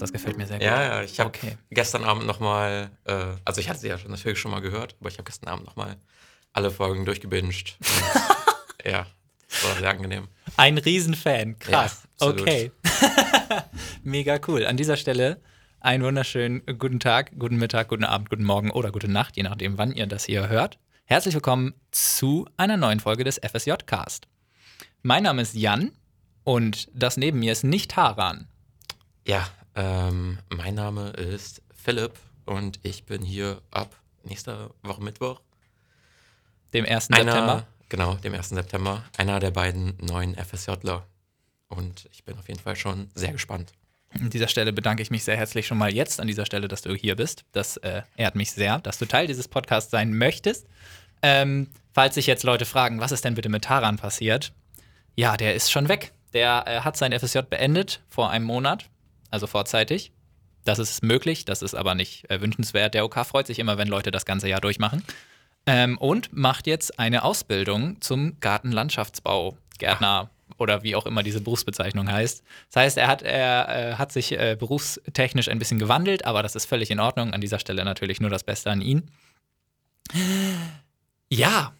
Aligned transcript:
Das 0.00 0.12
gefällt 0.12 0.38
mir 0.38 0.46
sehr 0.46 0.56
gut. 0.58 0.64
Ja, 0.66 0.82
ja, 0.82 1.02
ich 1.02 1.20
habe 1.20 1.28
Okay. 1.28 1.58
gestern 1.70 2.04
Abend 2.04 2.26
nochmal, 2.26 2.90
äh, 3.04 3.26
also 3.44 3.60
ich 3.60 3.68
hatte 3.68 3.80
sie 3.80 3.88
ja 3.88 3.98
schon, 3.98 4.10
natürlich 4.10 4.38
schon 4.38 4.50
mal 4.50 4.60
gehört, 4.60 4.96
aber 4.98 5.10
ich 5.10 5.16
habe 5.16 5.24
gestern 5.24 5.48
Abend 5.48 5.66
nochmal 5.66 5.96
alle 6.52 6.70
Folgen 6.70 7.04
durchgebinged. 7.04 7.76
Und, 7.80 8.84
ja, 8.90 9.06
war 9.62 9.76
sehr 9.78 9.90
angenehm. 9.90 10.28
Ein 10.56 10.78
Riesenfan. 10.78 11.58
Krass. 11.58 12.02
Ja, 12.20 12.28
okay. 12.28 12.72
Mega 14.02 14.38
cool. 14.48 14.64
An 14.66 14.76
dieser 14.78 14.96
Stelle 14.96 15.40
einen 15.80 16.02
wunderschönen 16.02 16.62
guten 16.78 16.98
Tag, 17.00 17.32
guten 17.38 17.56
Mittag, 17.56 17.88
guten 17.88 18.04
Abend, 18.04 18.30
guten 18.30 18.44
Morgen 18.44 18.70
oder 18.70 18.92
gute 18.92 19.08
Nacht, 19.08 19.36
je 19.36 19.42
nachdem, 19.42 19.76
wann 19.78 19.92
ihr 19.92 20.06
das 20.06 20.24
hier 20.24 20.48
hört. 20.48 20.78
Herzlich 21.04 21.34
willkommen 21.34 21.74
zu 21.90 22.48
einer 22.56 22.76
neuen 22.76 23.00
Folge 23.00 23.24
des 23.24 23.38
FSJ-Cast. 23.38 24.28
Mein 25.02 25.24
Name 25.24 25.42
ist 25.42 25.54
Jan 25.54 25.92
und 26.44 26.88
das 26.94 27.16
neben 27.16 27.38
mir 27.40 27.52
ist 27.52 27.64
nicht 27.64 27.96
Haran. 27.96 28.46
Ja, 29.26 29.46
ähm, 29.74 30.38
mein 30.48 30.74
Name 30.74 31.10
ist 31.10 31.62
Philipp 31.74 32.18
und 32.44 32.80
ich 32.82 33.04
bin 33.04 33.22
hier 33.22 33.60
ab 33.70 33.94
nächster 34.24 34.70
Woche 34.82 35.02
Mittwoch. 35.02 35.40
Dem 36.72 36.84
1. 36.84 37.10
Einer, 37.10 37.32
September. 37.32 37.66
Genau, 37.88 38.14
dem 38.14 38.34
1. 38.34 38.50
September. 38.50 39.04
Einer 39.16 39.40
der 39.40 39.50
beiden 39.50 39.96
neuen 40.00 40.36
FSJler. 40.36 41.06
Und 41.68 42.08
ich 42.12 42.24
bin 42.24 42.38
auf 42.38 42.48
jeden 42.48 42.60
Fall 42.60 42.76
schon 42.76 43.10
sehr 43.14 43.32
gespannt. 43.32 43.72
An 44.12 44.30
dieser 44.30 44.48
Stelle 44.48 44.72
bedanke 44.72 45.02
ich 45.02 45.10
mich 45.10 45.22
sehr 45.22 45.36
herzlich 45.36 45.66
schon 45.66 45.78
mal 45.78 45.92
jetzt 45.92 46.20
an 46.20 46.26
dieser 46.26 46.44
Stelle, 46.44 46.66
dass 46.66 46.82
du 46.82 46.94
hier 46.94 47.14
bist. 47.14 47.44
Das 47.52 47.76
äh, 47.78 48.02
ehrt 48.16 48.34
mich 48.34 48.50
sehr, 48.50 48.80
dass 48.80 48.98
du 48.98 49.06
Teil 49.06 49.28
dieses 49.28 49.46
Podcasts 49.46 49.90
sein 49.90 50.12
möchtest. 50.16 50.66
Ähm, 51.22 51.68
falls 51.92 52.16
sich 52.16 52.26
jetzt 52.26 52.42
Leute 52.42 52.64
fragen, 52.64 53.00
was 53.00 53.12
ist 53.12 53.24
denn 53.24 53.34
bitte 53.34 53.48
mit 53.48 53.64
Taran 53.64 53.98
passiert? 53.98 54.52
Ja, 55.14 55.36
der 55.36 55.54
ist 55.54 55.70
schon 55.70 55.88
weg. 55.88 56.12
Der 56.32 56.64
äh, 56.66 56.80
hat 56.80 56.96
sein 56.96 57.16
FSJ 57.16 57.40
beendet 57.48 58.00
vor 58.08 58.30
einem 58.30 58.46
Monat, 58.46 58.88
also 59.30 59.46
vorzeitig. 59.46 60.12
Das 60.64 60.78
ist 60.78 61.02
möglich, 61.02 61.44
das 61.44 61.62
ist 61.62 61.74
aber 61.74 61.94
nicht 61.94 62.30
äh, 62.30 62.40
wünschenswert. 62.40 62.94
Der 62.94 63.04
OK 63.04 63.24
freut 63.24 63.46
sich 63.46 63.58
immer, 63.58 63.78
wenn 63.78 63.88
Leute 63.88 64.10
das 64.10 64.24
ganze 64.24 64.48
Jahr 64.48 64.60
durchmachen. 64.60 65.02
Ähm, 65.66 65.98
und 65.98 66.32
macht 66.32 66.66
jetzt 66.66 66.98
eine 66.98 67.22
Ausbildung 67.22 68.00
zum 68.00 68.38
Gartenlandschaftsbau, 68.40 69.56
Gärtner 69.78 70.30
oder 70.58 70.82
wie 70.82 70.94
auch 70.94 71.06
immer 71.06 71.22
diese 71.22 71.40
Berufsbezeichnung 71.40 72.10
heißt. 72.10 72.42
Das 72.70 72.82
heißt, 72.82 72.96
er 72.98 73.08
hat, 73.08 73.22
er, 73.22 73.68
äh, 73.68 73.94
hat 73.94 74.12
sich 74.12 74.32
äh, 74.32 74.56
berufstechnisch 74.58 75.48
ein 75.48 75.58
bisschen 75.58 75.78
gewandelt, 75.78 76.24
aber 76.24 76.42
das 76.42 76.54
ist 76.54 76.66
völlig 76.66 76.90
in 76.90 77.00
Ordnung. 77.00 77.32
An 77.32 77.40
dieser 77.40 77.58
Stelle 77.58 77.84
natürlich 77.84 78.20
nur 78.20 78.30
das 78.30 78.44
Beste 78.44 78.70
an 78.70 78.80
ihn. 78.80 79.10
Ja, 81.30 81.72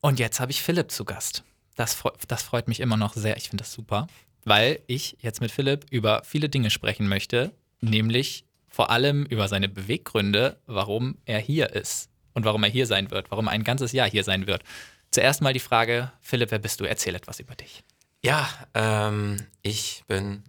und 0.00 0.18
jetzt 0.18 0.40
habe 0.40 0.50
ich 0.50 0.62
Philipp 0.62 0.90
zu 0.90 1.04
Gast. 1.04 1.44
Das, 1.76 2.02
das 2.26 2.42
freut 2.42 2.68
mich 2.68 2.80
immer 2.80 2.96
noch 2.96 3.14
sehr. 3.14 3.36
Ich 3.36 3.50
finde 3.50 3.62
das 3.62 3.72
super, 3.72 4.06
weil 4.46 4.78
ich 4.86 5.16
jetzt 5.20 5.40
mit 5.40 5.50
Philipp 5.50 5.84
über 5.90 6.22
viele 6.24 6.48
Dinge 6.48 6.70
sprechen 6.70 7.08
möchte, 7.08 7.52
nämlich 7.80 8.46
vor 8.68 8.90
allem 8.90 9.26
über 9.26 9.48
seine 9.48 9.68
Beweggründe, 9.68 10.60
warum 10.66 11.18
er 11.24 11.40
hier 11.40 11.70
ist 11.74 12.08
und 12.32 12.44
warum 12.44 12.62
er 12.62 12.70
hier 12.70 12.86
sein 12.86 13.10
wird, 13.10 13.30
warum 13.30 13.48
er 13.48 13.52
ein 13.52 13.64
ganzes 13.64 13.92
Jahr 13.92 14.08
hier 14.08 14.22
sein 14.22 14.46
wird. 14.46 14.62
Zuerst 15.10 15.42
mal 15.42 15.52
die 15.52 15.60
Frage, 15.60 16.12
Philipp, 16.20 16.52
wer 16.52 16.60
bist 16.60 16.80
du? 16.80 16.84
Erzähl 16.84 17.14
etwas 17.16 17.40
über 17.40 17.56
dich. 17.56 17.82
Ja, 18.22 18.48
ähm, 18.74 19.36
ich 19.62 20.04
bin, 20.06 20.44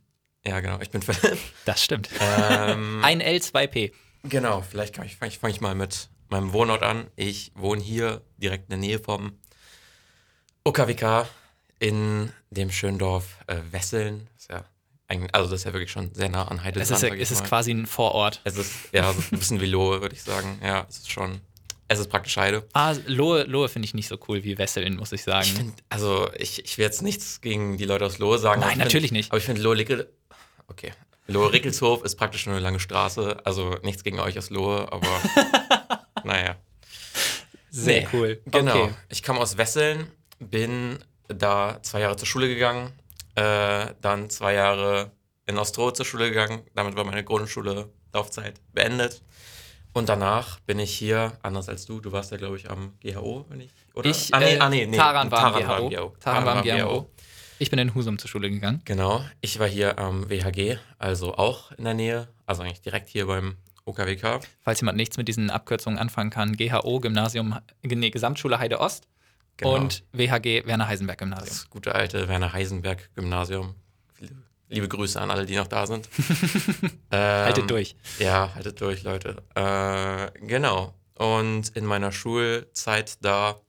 ja 0.46 0.60
genau, 0.60 0.80
ich 0.80 0.92
bin 0.92 1.02
Philipp. 1.02 1.40
Das 1.66 1.84
stimmt. 1.84 2.10
ähm, 2.20 3.00
Ein 3.04 3.22
L2P. 3.22 3.92
Genau, 4.24 4.62
vielleicht 4.62 4.96
fange 4.98 5.08
ich, 5.08 5.16
fang 5.16 5.30
ich, 5.30 5.40
fang 5.40 5.50
ich 5.50 5.62
mal 5.62 5.74
mit 5.74 6.10
meinem 6.30 6.54
Wohnort 6.54 6.84
an. 6.84 7.08
Ich 7.16 7.52
wohne 7.56 7.82
hier 7.82 8.22
direkt 8.38 8.66
in 8.66 8.70
der 8.70 8.80
Nähe 8.80 9.00
vom 9.00 9.40
OKWK 10.66 11.28
in 11.80 12.32
dem 12.50 12.72
schönen 12.72 12.98
Dorf 12.98 13.26
äh, 13.48 13.58
Wesseln. 13.72 14.28
Ist 14.38 14.50
ja 14.50 14.64
also 15.32 15.50
das 15.50 15.62
ist 15.62 15.64
ja 15.66 15.72
wirklich 15.74 15.92
schon 15.92 16.14
sehr 16.14 16.28
nah 16.30 16.48
an 16.50 16.58
Es 16.58 16.64
Heidelberg. 16.66 17.14
ist, 17.14 17.32
es 17.32 17.32
ist 17.32 17.46
quasi 17.46 17.72
ein 17.72 17.86
Vorort. 17.86 18.42
Es 18.44 18.58
ist 18.58 18.74
ja 18.92 19.12
so 19.14 19.22
ein 19.32 19.40
bisschen 19.40 19.62
wie 19.62 19.66
Lohe, 19.66 20.02
würde 20.02 20.14
ich 20.14 20.22
sagen. 20.22 20.60
Ja, 20.62 20.86
es 20.90 20.98
ist 20.98 21.10
schon, 21.12 21.40
es 21.88 22.00
ist 22.00 22.10
praktisch 22.10 22.36
Heide. 22.36 22.68
Ah, 22.74 22.94
Lohe, 23.06 23.44
Lohe 23.44 23.70
finde 23.70 23.86
ich 23.86 23.94
nicht 23.94 24.10
so 24.10 24.18
cool 24.28 24.44
wie 24.44 24.58
Wesseln, 24.58 24.98
muss 24.98 25.14
ich 25.14 25.24
sagen. 25.24 25.46
Ich 25.48 25.54
finde, 25.54 25.74
also 25.88 26.30
ich, 26.38 26.64
ich 26.66 26.78
will 26.78 26.84
jetzt 26.84 27.02
nichts 27.04 27.40
gegen 27.40 27.78
die 27.78 27.86
Leute 27.86 28.06
aus 28.06 28.18
Lohe 28.18 28.38
sagen. 28.38 28.60
Nein, 28.60 28.78
natürlich 28.80 29.12
find, 29.12 29.18
nicht. 29.18 29.32
Aber 29.32 29.38
ich 29.38 29.46
finde 29.46 29.62
Lohe 29.62 29.76
Lickel, 29.76 30.12
okay. 30.68 30.92
Lohe 31.28 31.54
Rickelshof 31.54 32.04
ist 32.04 32.16
praktisch 32.16 32.46
nur 32.46 32.56
eine 32.56 32.64
lange 32.64 32.80
Straße. 32.82 33.38
Also 33.46 33.78
nichts 33.84 34.04
gegen 34.04 34.20
euch 34.20 34.38
aus 34.38 34.50
Lohe, 34.50 34.92
aber 34.92 35.08
naja. 36.26 36.58
Sehr 37.70 38.02
Nee, 38.02 38.08
cool. 38.14 38.42
Genau. 38.46 38.84
Okay. 38.84 38.94
Ich 39.10 39.24
komme 39.24 39.40
aus 39.40 39.58
Wesseln, 39.58 40.12
bin 40.40 41.00
da 41.28 41.80
zwei 41.82 42.02
Jahre 42.02 42.16
zur 42.16 42.28
Schule 42.28 42.48
gegangen, 42.48 42.92
äh, 43.36 43.88
dann 44.02 44.30
zwei 44.30 44.54
Jahre 44.54 45.12
in 45.46 45.58
Ostroh 45.58 45.92
zur 45.92 46.06
Schule 46.06 46.30
gegangen. 46.30 46.64
Damit 46.76 46.96
war 46.96 47.04
meine 47.04 47.24
Grundschule 47.24 47.90
Laufzeit 48.14 48.60
beendet. 48.74 49.22
Und 49.94 50.10
danach 50.10 50.60
bin 50.62 50.80
ich 50.80 50.94
hier, 50.94 51.38
anders 51.42 51.70
als 51.70 51.86
du, 51.86 52.00
du 52.00 52.12
warst 52.12 52.32
ja, 52.32 52.38
glaube 52.38 52.58
ich, 52.58 52.70
am 52.70 52.94
GHO, 53.02 53.46
wenn 53.50 53.62
ich, 53.62 53.72
oder? 53.96 54.10
Ich, 54.10 54.34
ah, 54.34 54.40
nee, 54.40 54.56
äh, 54.56 54.60
ah, 54.60 54.70
nee, 54.70 54.86
nee. 54.86 54.96
Taran 54.96 55.32
war 55.32 55.56
am 55.56 55.62
Taran 55.62 55.90
GHO. 55.90 56.14
Taran 56.20 56.46
war 56.46 56.56
am 56.58 56.64
GHO. 56.64 57.10
Ich 57.60 57.72
bin 57.72 57.80
in 57.80 57.96
Husum 57.96 58.20
zur 58.20 58.30
Schule 58.30 58.50
gegangen. 58.52 58.82
Genau. 58.86 59.26
Ich 59.42 59.58
war 59.58 59.68
hier 59.68 59.98
am 59.98 60.30
WHG, 60.30 60.78
also 61.00 61.34
auch 61.34 61.72
in 61.72 61.86
der 61.86 61.96
Nähe, 61.96 62.28
also 62.46 62.62
eigentlich 62.62 62.82
direkt 62.82 63.10
hier 63.10 63.26
beim 63.26 63.58
OKWK. 63.86 64.42
Falls 64.62 64.82
jemand 64.82 64.98
nichts 64.98 65.18
mit 65.18 65.28
diesen 65.28 65.50
Abkürzungen 65.50 65.98
anfangen 65.98 66.30
kann, 66.30 66.56
GHO, 66.56 67.00
Gymnasium, 67.00 67.58
nee, 67.82 68.12
Gesamtschule 68.12 68.60
Heide 68.60 68.80
Ost 68.80 69.08
Genau. 69.58 69.76
und 69.76 70.04
WHG, 70.14 70.66
Werner 70.66 70.88
Heisenberg 70.88 71.18
Gymnasium. 71.18 71.48
Das 71.48 71.70
gute 71.70 71.96
alte 71.96 72.28
Werner 72.28 72.54
Heisenberg 72.54 73.10
Gymnasium. 73.16 73.76
Liebe 74.70 74.88
Grüße 74.88 75.20
an 75.20 75.32
alle, 75.32 75.46
die 75.46 75.56
noch 75.56 75.68
da 75.68 75.88
sind. 75.88 76.10
ähm, 77.12 77.46
Haltet 77.46 77.70
durch. 77.70 77.96
Ja, 78.20 78.54
haltet 78.54 78.82
durch, 78.82 79.04
Leute. 79.04 79.42
Äh, 79.56 80.46
genau. 80.46 80.94
Und 81.16 81.70
in 81.70 81.86
meiner 81.86 82.12
Schulzeit 82.12 83.24
da 83.24 83.60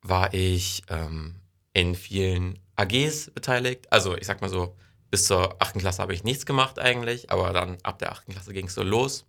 war 0.00 0.32
ich 0.32 0.82
ähm, 0.88 1.34
in 1.72 1.94
vielen 1.94 2.58
AGs 2.76 3.30
beteiligt. 3.32 3.92
Also 3.92 4.16
ich 4.16 4.26
sag 4.26 4.40
mal 4.40 4.48
so, 4.48 4.76
bis 5.10 5.26
zur 5.26 5.60
8. 5.60 5.78
Klasse 5.78 6.00
habe 6.00 6.14
ich 6.14 6.24
nichts 6.24 6.46
gemacht 6.46 6.78
eigentlich, 6.78 7.30
aber 7.30 7.52
dann 7.52 7.78
ab 7.82 7.98
der 7.98 8.12
8. 8.12 8.28
Klasse 8.28 8.52
ging 8.52 8.66
es 8.66 8.74
so 8.74 8.82
los. 8.82 9.26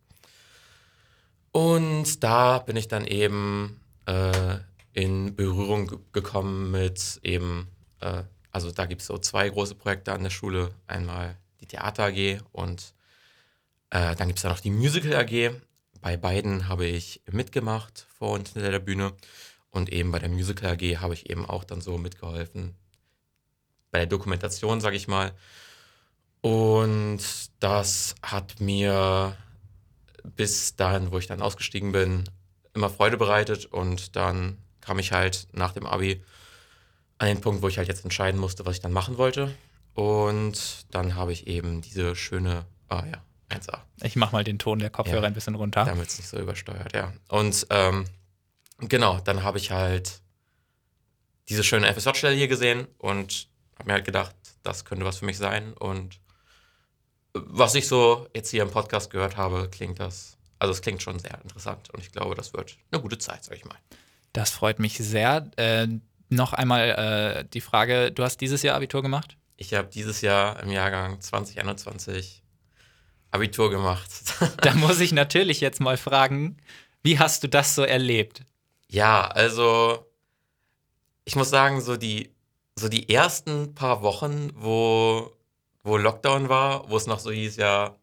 Und 1.51 2.23
da 2.23 2.59
bin 2.59 2.75
ich 2.75 2.87
dann 2.87 3.05
eben 3.05 3.81
äh, 4.05 4.59
in 4.99 5.35
Berührung 5.35 5.87
ge- 5.87 5.99
gekommen 6.11 6.71
mit 6.71 7.19
eben, 7.23 7.67
äh, 8.01 8.23
also 8.51 8.71
da 8.71 8.85
gibt 8.85 9.01
es 9.01 9.07
so 9.07 9.17
zwei 9.17 9.49
große 9.49 9.75
Projekte 9.75 10.11
an 10.11 10.23
der 10.23 10.29
Schule. 10.29 10.73
Einmal 10.87 11.37
die 11.61 11.67
Theater 11.67 12.05
AG 12.05 12.41
und 12.51 12.93
äh, 13.91 14.15
dann 14.15 14.27
gibt 14.27 14.39
es 14.39 14.43
da 14.43 14.49
noch 14.49 14.59
die 14.59 14.71
Musical 14.71 15.15
AG. 15.15 15.51
Bei 16.01 16.17
beiden 16.17 16.67
habe 16.67 16.85
ich 16.85 17.21
mitgemacht 17.31 18.07
vor 18.17 18.31
und 18.31 18.49
hinter 18.49 18.71
der 18.71 18.79
Bühne. 18.79 19.13
Und 19.71 19.89
eben 19.91 20.11
bei 20.11 20.19
der 20.19 20.29
Musical 20.29 20.71
AG 20.71 20.97
habe 20.99 21.13
ich 21.13 21.29
eben 21.29 21.45
auch 21.45 21.63
dann 21.63 21.81
so 21.81 21.97
mitgeholfen. 21.97 22.75
Bei 23.91 23.99
der 23.99 24.07
Dokumentation, 24.07 24.81
sage 24.81 24.95
ich 24.97 25.07
mal. 25.07 25.31
Und 26.41 27.19
das 27.59 28.15
hat 28.21 28.59
mir 28.59 29.35
bis 30.23 30.75
dahin, 30.75 31.11
wo 31.11 31.17
ich 31.19 31.27
dann 31.27 31.41
ausgestiegen 31.41 31.91
bin, 31.91 32.23
immer 32.73 32.89
Freude 32.89 33.17
bereitet. 33.17 33.65
Und 33.65 34.15
dann 34.15 34.57
kam 34.89 34.97
ich 34.97 35.11
halt 35.11 35.47
nach 35.51 35.73
dem 35.73 35.85
Abi 35.85 36.23
an 37.19 37.27
den 37.27 37.41
Punkt, 37.41 37.61
wo 37.61 37.67
ich 37.67 37.77
halt 37.77 37.87
jetzt 37.87 38.03
entscheiden 38.03 38.39
musste, 38.39 38.65
was 38.65 38.77
ich 38.77 38.81
dann 38.81 38.91
machen 38.91 39.19
wollte. 39.19 39.55
Und 39.93 40.87
dann 40.89 41.13
habe 41.13 41.31
ich 41.31 41.45
eben 41.45 41.81
diese 41.83 42.15
schöne, 42.15 42.65
ah 42.87 43.03
ja, 43.05 43.23
1A, 43.55 43.81
Ich 44.01 44.15
mach 44.15 44.31
mal 44.31 44.43
den 44.43 44.57
Ton 44.57 44.79
der 44.79 44.89
Kopfhörer 44.89 45.21
Ja. 45.21 45.27
ein 45.27 45.35
bisschen 45.35 45.53
runter. 45.53 45.85
damit 45.85 46.07
es 46.07 46.17
nicht 46.17 46.27
so 46.27 46.39
übersteuert, 46.39 46.95
ja. 46.95 47.13
Und 47.27 47.67
ähm, 47.69 48.05
genau, 48.79 49.19
dann 49.19 49.43
habe 49.43 49.59
ich 49.59 49.69
halt 49.69 50.21
diese 51.49 51.63
schöne 51.63 51.93
FSJ-Stelle 51.93 52.35
hier 52.35 52.47
gesehen 52.47 52.87
und 52.97 53.47
habe 53.77 53.89
mir 53.89 53.93
halt 53.93 54.05
gedacht, 54.05 54.35
das 54.63 54.85
könnte 54.85 55.05
was 55.05 55.19
für 55.19 55.25
mich 55.25 55.37
sein. 55.37 55.73
Und 55.73 56.19
was 57.33 57.75
ich 57.75 57.87
so 57.87 58.27
jetzt 58.35 58.49
hier 58.49 58.63
im 58.63 58.71
Podcast 58.71 59.11
gehört 59.11 59.37
habe, 59.37 59.69
klingt 59.69 59.99
das, 59.99 60.35
also 60.57 60.71
es 60.71 60.81
klingt 60.81 61.03
schon 61.03 61.19
sehr 61.19 61.39
interessant 61.43 61.91
und 61.91 61.99
ich 61.99 62.11
glaube, 62.11 62.33
das 62.33 62.53
wird 62.53 62.75
eine 62.91 62.99
gute 63.03 63.19
Zeit, 63.19 63.43
sag 63.43 63.55
ich 63.55 63.65
mal. 63.65 63.77
Das 64.33 64.51
freut 64.51 64.79
mich 64.79 64.97
sehr. 64.97 65.49
Äh, 65.57 65.87
noch 66.29 66.53
einmal 66.53 66.89
äh, 66.89 67.45
die 67.51 67.61
Frage, 67.61 68.11
du 68.11 68.23
hast 68.23 68.37
dieses 68.41 68.61
Jahr 68.61 68.75
Abitur 68.75 69.01
gemacht? 69.01 69.37
Ich 69.57 69.73
habe 69.73 69.89
dieses 69.89 70.21
Jahr 70.21 70.61
im 70.61 70.71
Jahrgang 70.71 71.19
2021 71.19 72.43
Abitur 73.31 73.69
gemacht. 73.69 74.09
Da 74.61 74.73
muss 74.73 74.99
ich 74.99 75.11
natürlich 75.11 75.59
jetzt 75.61 75.81
mal 75.81 75.97
fragen, 75.97 76.57
wie 77.03 77.19
hast 77.19 77.43
du 77.43 77.49
das 77.49 77.75
so 77.75 77.83
erlebt? 77.83 78.43
Ja, 78.87 79.27
also 79.27 80.05
ich 81.25 81.35
muss 81.35 81.49
sagen, 81.49 81.81
so 81.81 81.97
die, 81.97 82.31
so 82.75 82.89
die 82.89 83.09
ersten 83.09 83.75
paar 83.75 84.01
Wochen, 84.01 84.51
wo, 84.55 85.31
wo 85.83 85.97
Lockdown 85.97 86.49
war, 86.49 86.89
wo 86.89 86.97
es 86.97 87.07
noch 87.07 87.19
so 87.19 87.31
hieß, 87.31 87.57
ja, 87.57 87.95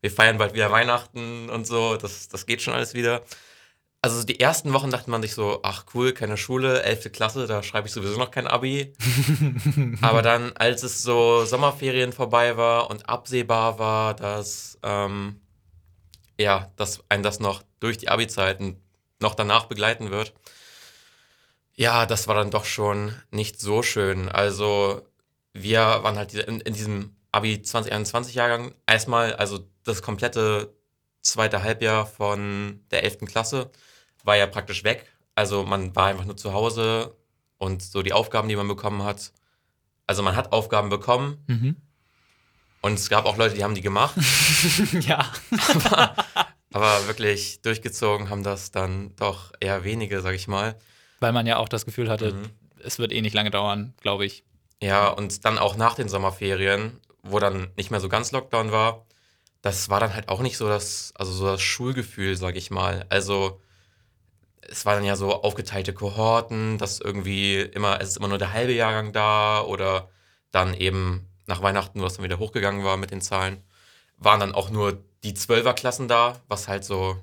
wir 0.00 0.10
feiern 0.10 0.38
bald 0.38 0.54
wieder 0.54 0.70
Weihnachten 0.70 1.50
und 1.50 1.66
so, 1.66 1.96
das, 1.96 2.28
das 2.28 2.46
geht 2.46 2.62
schon 2.62 2.74
alles 2.74 2.94
wieder. 2.94 3.22
Also 4.02 4.24
die 4.24 4.40
ersten 4.40 4.72
Wochen 4.72 4.90
dachte 4.90 5.10
man 5.10 5.20
sich 5.20 5.34
so, 5.34 5.60
ach 5.62 5.84
cool, 5.94 6.12
keine 6.12 6.38
Schule, 6.38 6.82
11. 6.82 7.12
Klasse, 7.12 7.46
da 7.46 7.62
schreibe 7.62 7.86
ich 7.86 7.92
sowieso 7.92 8.18
noch 8.18 8.30
kein 8.30 8.46
Abi. 8.46 8.94
Aber 10.00 10.22
dann, 10.22 10.56
als 10.56 10.82
es 10.82 11.02
so 11.02 11.44
Sommerferien 11.44 12.12
vorbei 12.12 12.56
war 12.56 12.88
und 12.90 13.08
absehbar 13.08 13.78
war, 13.78 14.14
dass, 14.14 14.78
ähm, 14.82 15.40
ja, 16.38 16.72
dass 16.76 17.04
ein 17.10 17.22
das 17.22 17.40
noch 17.40 17.62
durch 17.78 17.98
die 17.98 18.08
Abi-Zeiten 18.08 18.80
noch 19.20 19.34
danach 19.34 19.66
begleiten 19.66 20.10
wird, 20.10 20.32
ja, 21.74 22.06
das 22.06 22.26
war 22.26 22.34
dann 22.34 22.50
doch 22.50 22.64
schon 22.64 23.14
nicht 23.30 23.60
so 23.60 23.82
schön. 23.82 24.28
Also 24.30 25.02
wir 25.52 25.80
waren 25.80 26.16
halt 26.16 26.32
in, 26.34 26.60
in 26.60 26.74
diesem 26.74 27.16
Abi 27.32 27.56
2021-Jahrgang 27.56 28.74
erstmal, 28.86 29.34
also 29.34 29.60
das 29.84 30.02
komplette 30.02 30.74
zweite 31.22 31.62
Halbjahr 31.62 32.06
von 32.06 32.80
der 32.90 33.04
11. 33.04 33.20
Klasse 33.26 33.70
war 34.24 34.36
ja 34.36 34.46
praktisch 34.46 34.84
weg. 34.84 35.06
Also 35.34 35.64
man 35.64 35.94
war 35.96 36.06
einfach 36.06 36.24
nur 36.24 36.36
zu 36.36 36.52
Hause 36.52 37.16
und 37.58 37.82
so 37.82 38.02
die 38.02 38.12
Aufgaben, 38.12 38.48
die 38.48 38.56
man 38.56 38.68
bekommen 38.68 39.02
hat. 39.02 39.32
Also 40.06 40.22
man 40.22 40.36
hat 40.36 40.52
Aufgaben 40.52 40.88
bekommen 40.88 41.42
Mhm. 41.46 41.76
und 42.82 42.94
es 42.94 43.08
gab 43.08 43.26
auch 43.26 43.36
Leute, 43.36 43.54
die 43.54 43.64
haben 43.64 43.74
die 43.74 43.80
gemacht. 43.80 44.14
ja. 45.00 45.30
aber, 45.84 46.14
aber 46.72 47.06
wirklich 47.06 47.62
durchgezogen 47.62 48.28
haben 48.30 48.42
das 48.42 48.70
dann 48.70 49.14
doch 49.16 49.52
eher 49.60 49.84
wenige, 49.84 50.20
sag 50.20 50.34
ich 50.34 50.48
mal. 50.48 50.76
Weil 51.20 51.32
man 51.32 51.46
ja 51.46 51.58
auch 51.58 51.68
das 51.68 51.84
Gefühl 51.86 52.08
hatte, 52.10 52.32
Mhm. 52.32 52.50
es 52.82 52.98
wird 52.98 53.12
eh 53.12 53.20
nicht 53.22 53.34
lange 53.34 53.50
dauern, 53.50 53.94
glaube 54.00 54.24
ich. 54.26 54.44
Ja, 54.82 55.08
und 55.08 55.44
dann 55.44 55.58
auch 55.58 55.76
nach 55.76 55.94
den 55.94 56.08
Sommerferien, 56.08 56.98
wo 57.22 57.38
dann 57.38 57.70
nicht 57.76 57.90
mehr 57.90 58.00
so 58.00 58.08
ganz 58.08 58.32
Lockdown 58.32 58.72
war, 58.72 59.04
das 59.62 59.90
war 59.90 60.00
dann 60.00 60.14
halt 60.14 60.30
auch 60.30 60.40
nicht 60.40 60.56
so 60.56 60.66
das, 60.68 61.12
also 61.16 61.32
so 61.32 61.44
das 61.46 61.60
Schulgefühl, 61.60 62.34
sag 62.36 62.56
ich 62.56 62.70
mal. 62.70 63.04
Also 63.10 63.60
es 64.68 64.86
waren 64.86 65.04
ja 65.04 65.16
so 65.16 65.42
aufgeteilte 65.42 65.92
Kohorten, 65.92 66.78
dass 66.78 67.00
irgendwie 67.00 67.60
immer, 67.60 68.00
es 68.00 68.10
ist 68.10 68.16
immer 68.18 68.28
nur 68.28 68.38
der 68.38 68.52
halbe 68.52 68.72
Jahrgang 68.72 69.12
da 69.12 69.62
oder 69.62 70.08
dann 70.50 70.74
eben 70.74 71.26
nach 71.46 71.62
Weihnachten, 71.62 72.00
wo 72.00 72.06
es 72.06 72.14
dann 72.14 72.24
wieder 72.24 72.38
hochgegangen 72.38 72.84
war 72.84 72.96
mit 72.96 73.10
den 73.10 73.20
Zahlen, 73.20 73.62
waren 74.16 74.40
dann 74.40 74.54
auch 74.54 74.70
nur 74.70 75.02
die 75.24 75.34
Zwölferklassen 75.34 76.08
da, 76.08 76.40
was 76.48 76.68
halt 76.68 76.84
so, 76.84 77.16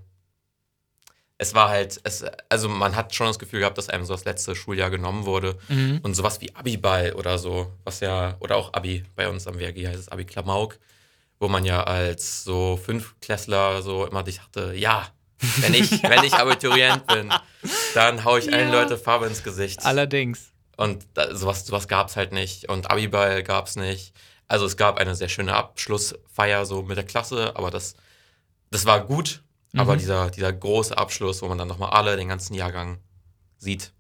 es 1.38 1.54
war 1.54 1.70
halt, 1.70 2.00
es, 2.04 2.26
also 2.50 2.68
man 2.68 2.96
hat 2.96 3.14
schon 3.14 3.28
das 3.28 3.40
Gefühl 3.40 3.60
gehabt, 3.60 3.78
dass 3.78 3.90
einem 3.90 4.06
so 4.06 4.14
das 4.14 4.26
letzte 4.26 4.56
Schuljahr 4.56 4.90
genommen 4.90 5.26
wurde. 5.26 5.58
Mhm. 5.68 6.00
Und 6.04 6.16
sowas 6.16 6.42
wie 6.42 6.54
Abiball 6.56 7.14
oder 7.14 7.38
so, 7.38 7.72
was 7.84 8.00
ja, 8.00 8.36
oder 8.40 8.58
auch 8.58 8.74
Abi, 8.74 9.04
bei 9.16 9.30
uns 9.30 9.48
am 9.48 9.60
WRG 9.60 9.88
heißt 9.88 10.00
es 10.00 10.10
Abi 10.10 10.26
Klamauk, 10.26 10.80
wo 11.40 11.48
man 11.48 11.64
ja 11.64 11.84
als 11.84 12.44
so 12.44 12.78
Fünfklässler 12.78 13.82
so 13.82 14.06
immer 14.06 14.24
dich 14.24 14.38
dachte, 14.38 14.74
ja, 14.76 15.08
wenn 15.40 15.74
ich, 15.74 15.92
wenn 16.04 16.24
ich 16.24 16.34
Abiturient 16.34 17.06
bin, 17.08 17.34
dann 17.94 18.24
hau 18.26 18.38
ich 18.38 18.52
allen 18.54 18.72
Ja. 18.74 18.82
Leute 18.82 18.98
Farbe 18.98 19.28
ins 19.28 19.44
Gesicht. 19.44 19.86
Allerdings. 19.86 20.52
Und 20.78 21.06
da, 21.14 21.36
sowas, 21.36 21.66
sowas 21.66 21.88
gab 21.88 22.08
es 22.10 22.16
halt 22.16 22.32
nicht. 22.32 22.70
Und 22.70 22.90
Abiball 22.92 23.44
gab 23.44 23.68
es 23.68 23.76
nicht. 23.76 24.14
Also 24.48 24.66
es 24.66 24.78
gab 24.78 24.98
eine 24.98 25.16
sehr 25.16 25.30
schöne 25.30 25.56
Abschlussfeier 25.56 26.66
so 26.66 26.82
mit 26.84 26.98
der 26.98 27.04
Klasse, 27.06 27.56
aber 27.56 27.70
das, 27.72 27.96
das 28.72 28.86
war 28.86 29.02
gut. 29.02 29.44
Aber 29.76 29.96
Mhm. 29.96 30.00
dieser, 30.00 30.30
dieser 30.30 30.54
große 30.54 30.98
Abschluss, 30.98 31.42
wo 31.42 31.48
man 31.48 31.58
dann 31.58 31.68
nochmal 31.68 31.90
alle, 31.90 32.16
den 32.16 32.30
ganzen 32.30 32.54
Jahrgang 32.54 33.00
sieht, 33.58 33.92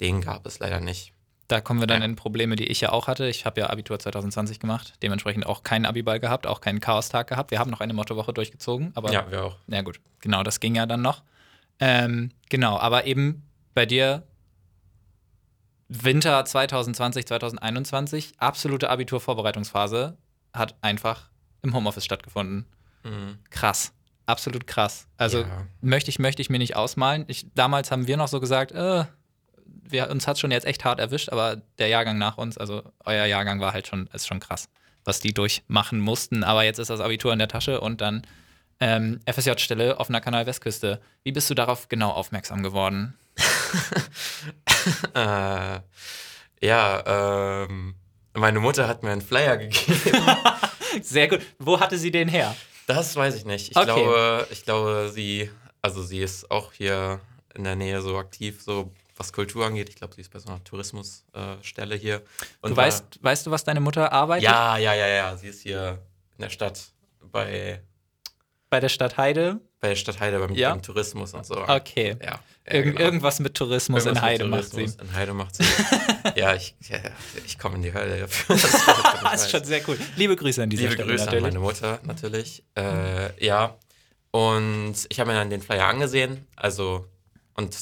den 0.00 0.20
gab 0.20 0.44
es 0.46 0.58
leider 0.58 0.80
nicht. 0.80 1.12
Da 1.52 1.60
kommen 1.60 1.80
wir 1.80 1.86
dann 1.86 2.00
Ja. 2.00 2.06
in 2.06 2.16
Probleme, 2.16 2.56
die 2.56 2.64
ich 2.66 2.80
ja 2.80 2.92
auch 2.92 3.08
hatte. 3.08 3.26
Ich 3.28 3.44
habe 3.44 3.60
ja 3.60 3.68
Abitur 3.68 3.98
2020 3.98 4.58
gemacht, 4.58 4.94
dementsprechend 5.02 5.44
auch 5.44 5.62
keinen 5.62 5.84
Abiball 5.84 6.18
gehabt, 6.18 6.46
auch 6.46 6.62
keinen 6.62 6.80
Chaostag 6.80 7.26
gehabt. 7.26 7.50
Wir 7.50 7.58
haben 7.58 7.70
noch 7.70 7.80
eine 7.80 7.92
Mottowoche 7.92 8.32
durchgezogen, 8.32 8.90
aber 8.94 9.12
Ja, 9.12 9.30
wir 9.30 9.44
auch. 9.44 9.56
ja 9.66 9.82
gut, 9.82 10.00
genau, 10.20 10.42
das 10.42 10.60
ging 10.60 10.74
ja 10.76 10.86
dann 10.86 11.02
noch. 11.02 11.22
Ähm, 11.78 12.30
genau, 12.48 12.78
aber 12.78 13.04
eben 13.06 13.42
bei 13.74 13.84
dir 13.84 14.22
Winter 15.88 16.42
2020, 16.44 17.26
2021, 17.26 18.32
absolute 18.38 18.88
Abiturvorbereitungsphase 18.88 20.16
hat 20.54 20.74
einfach 20.80 21.28
im 21.62 21.74
Homeoffice 21.74 22.04
stattgefunden. 22.04 22.64
Mhm. 23.04 23.38
Krass. 23.50 23.92
Absolut 24.24 24.66
krass. 24.66 25.06
Also 25.18 25.40
Ja. 25.40 25.66
möchte 25.82 26.08
ich, 26.08 26.18
möchte 26.18 26.40
ich 26.40 26.48
mir 26.48 26.58
nicht 26.58 26.76
ausmalen. 26.76 27.24
Ich, 27.28 27.46
damals 27.54 27.90
haben 27.90 28.06
wir 28.06 28.16
noch 28.16 28.28
so 28.28 28.40
gesagt, 28.40 28.72
äh, 28.72 29.04
wir, 29.82 30.10
uns 30.10 30.26
hat 30.26 30.38
schon 30.38 30.50
jetzt 30.50 30.66
echt 30.66 30.84
hart 30.84 31.00
erwischt, 31.00 31.28
aber 31.30 31.56
der 31.78 31.88
Jahrgang 31.88 32.18
nach 32.18 32.38
uns, 32.38 32.56
also 32.58 32.82
euer 33.04 33.26
Jahrgang 33.26 33.60
war 33.60 33.72
halt 33.72 33.86
schon, 33.86 34.08
ist 34.12 34.26
schon 34.26 34.40
krass, 34.40 34.68
was 35.04 35.20
die 35.20 35.34
durchmachen 35.34 36.00
mussten. 36.00 36.44
Aber 36.44 36.64
jetzt 36.64 36.78
ist 36.78 36.90
das 36.90 37.00
Abitur 37.00 37.32
in 37.32 37.38
der 37.38 37.48
Tasche 37.48 37.80
und 37.80 38.00
dann 38.00 38.22
ähm, 38.80 39.20
FSJ-Stelle 39.30 39.98
offener 39.98 40.20
Kanal 40.20 40.46
Westküste. 40.46 41.00
Wie 41.22 41.32
bist 41.32 41.48
du 41.50 41.54
darauf 41.54 41.88
genau 41.88 42.10
aufmerksam 42.10 42.62
geworden? 42.62 43.14
Äh, 45.14 45.80
ja, 46.60 47.64
ähm, 47.66 47.94
meine 48.34 48.60
Mutter 48.60 48.88
hat 48.88 49.02
mir 49.02 49.10
einen 49.10 49.20
Flyer 49.20 49.56
gegeben. 49.56 50.02
Sehr 51.02 51.28
gut. 51.28 51.40
Wo 51.58 51.78
hatte 51.80 51.98
sie 51.98 52.10
den 52.10 52.28
her? 52.28 52.56
Das 52.86 53.14
weiß 53.14 53.36
ich 53.36 53.44
nicht. 53.44 53.70
Ich 53.70 53.76
Okay. 53.76 53.86
glaube, 53.86 54.46
ich 54.50 54.64
glaube, 54.64 55.10
sie, 55.12 55.50
also 55.82 56.02
sie 56.02 56.18
ist 56.20 56.50
auch 56.50 56.72
hier 56.72 57.20
in 57.54 57.64
der 57.64 57.76
Nähe 57.76 58.00
so 58.02 58.16
aktiv, 58.18 58.60
so 58.62 58.92
was 59.22 59.32
Kultur 59.32 59.66
angeht. 59.66 59.88
Ich 59.88 59.96
glaube, 59.96 60.14
sie 60.14 60.20
ist 60.20 60.30
bei 60.32 60.38
so 60.38 60.48
einer 60.48 60.62
Tourismusstelle 60.64 61.94
äh, 61.94 61.98
hier. 61.98 62.22
Und 62.60 62.70
Du 62.72 62.76
war- 62.76 62.84
weißt, 62.86 63.22
weißt 63.22 63.46
du, 63.46 63.50
was 63.50 63.64
deine 63.64 63.80
Mutter 63.80 64.12
arbeitet? 64.12 64.44
Ja, 64.44 64.76
ja, 64.78 64.94
ja, 64.94 65.06
ja. 65.06 65.36
Sie 65.36 65.48
ist 65.48 65.62
hier 65.62 65.98
in 66.36 66.42
der 66.42 66.50
Stadt 66.50 66.80
bei, 67.30 67.80
Bei 68.70 68.80
der 68.80 68.88
Stadt 68.88 69.16
Heide? 69.16 69.60
bei 69.80 69.88
der 69.88 69.96
Stadt 69.96 70.20
Heide 70.20 70.38
beim, 70.38 70.54
Ja. 70.54 70.70
beim 70.70 70.82
Tourismus 70.82 71.34
und 71.34 71.44
so. 71.44 71.56
Okay. 71.66 72.16
Ja. 72.22 72.26
ja 72.32 72.40
Irgend, 72.66 72.96
genau. 72.96 73.04
Irgendwas 73.04 73.40
mit 73.40 73.54
Tourismus 73.54 74.04
Irgendwas 74.06 74.22
in 74.22 74.28
Heide 74.28 74.44
mit 74.44 74.50
macht 74.52 74.64
sie. 74.64 74.70
Tourismus 74.76 75.08
In 75.08 75.14
Heide 75.14 75.34
macht 75.34 75.54
sie. 75.56 75.64
ja, 76.36 76.54
ich, 76.54 76.74
ja, 76.88 76.98
ich 77.44 77.58
komme 77.58 77.74
in 77.76 77.82
die 77.82 77.92
Hölle 77.92 78.20
dafür. 78.20 78.54
Das 78.56 78.64
ist 78.64 78.86
wirklich 78.86 79.22
Das 79.22 79.42
ist 79.42 79.50
schon 79.50 79.64
sehr 79.64 79.88
cool. 79.88 79.98
Liebe 80.16 80.36
Grüße 80.36 80.62
an 80.62 80.70
dieser 80.70 80.82
Liebe 80.84 80.94
Stelle 80.94 81.08
Grüße 81.10 81.24
natürlich. 81.24 81.44
an 81.44 81.50
meine 81.52 81.58
Mutter 81.64 82.00
natürlich. 82.04 82.62
Äh, 82.76 83.44
ja. 83.44 83.76
Und 84.30 84.94
ich 85.08 85.18
habe 85.20 85.30
mir 85.32 85.36
dann 85.36 85.50
den 85.50 85.60
Flyer 85.62 85.86
angesehen. 85.86 86.46
Also, 86.56 87.06
und 87.54 87.76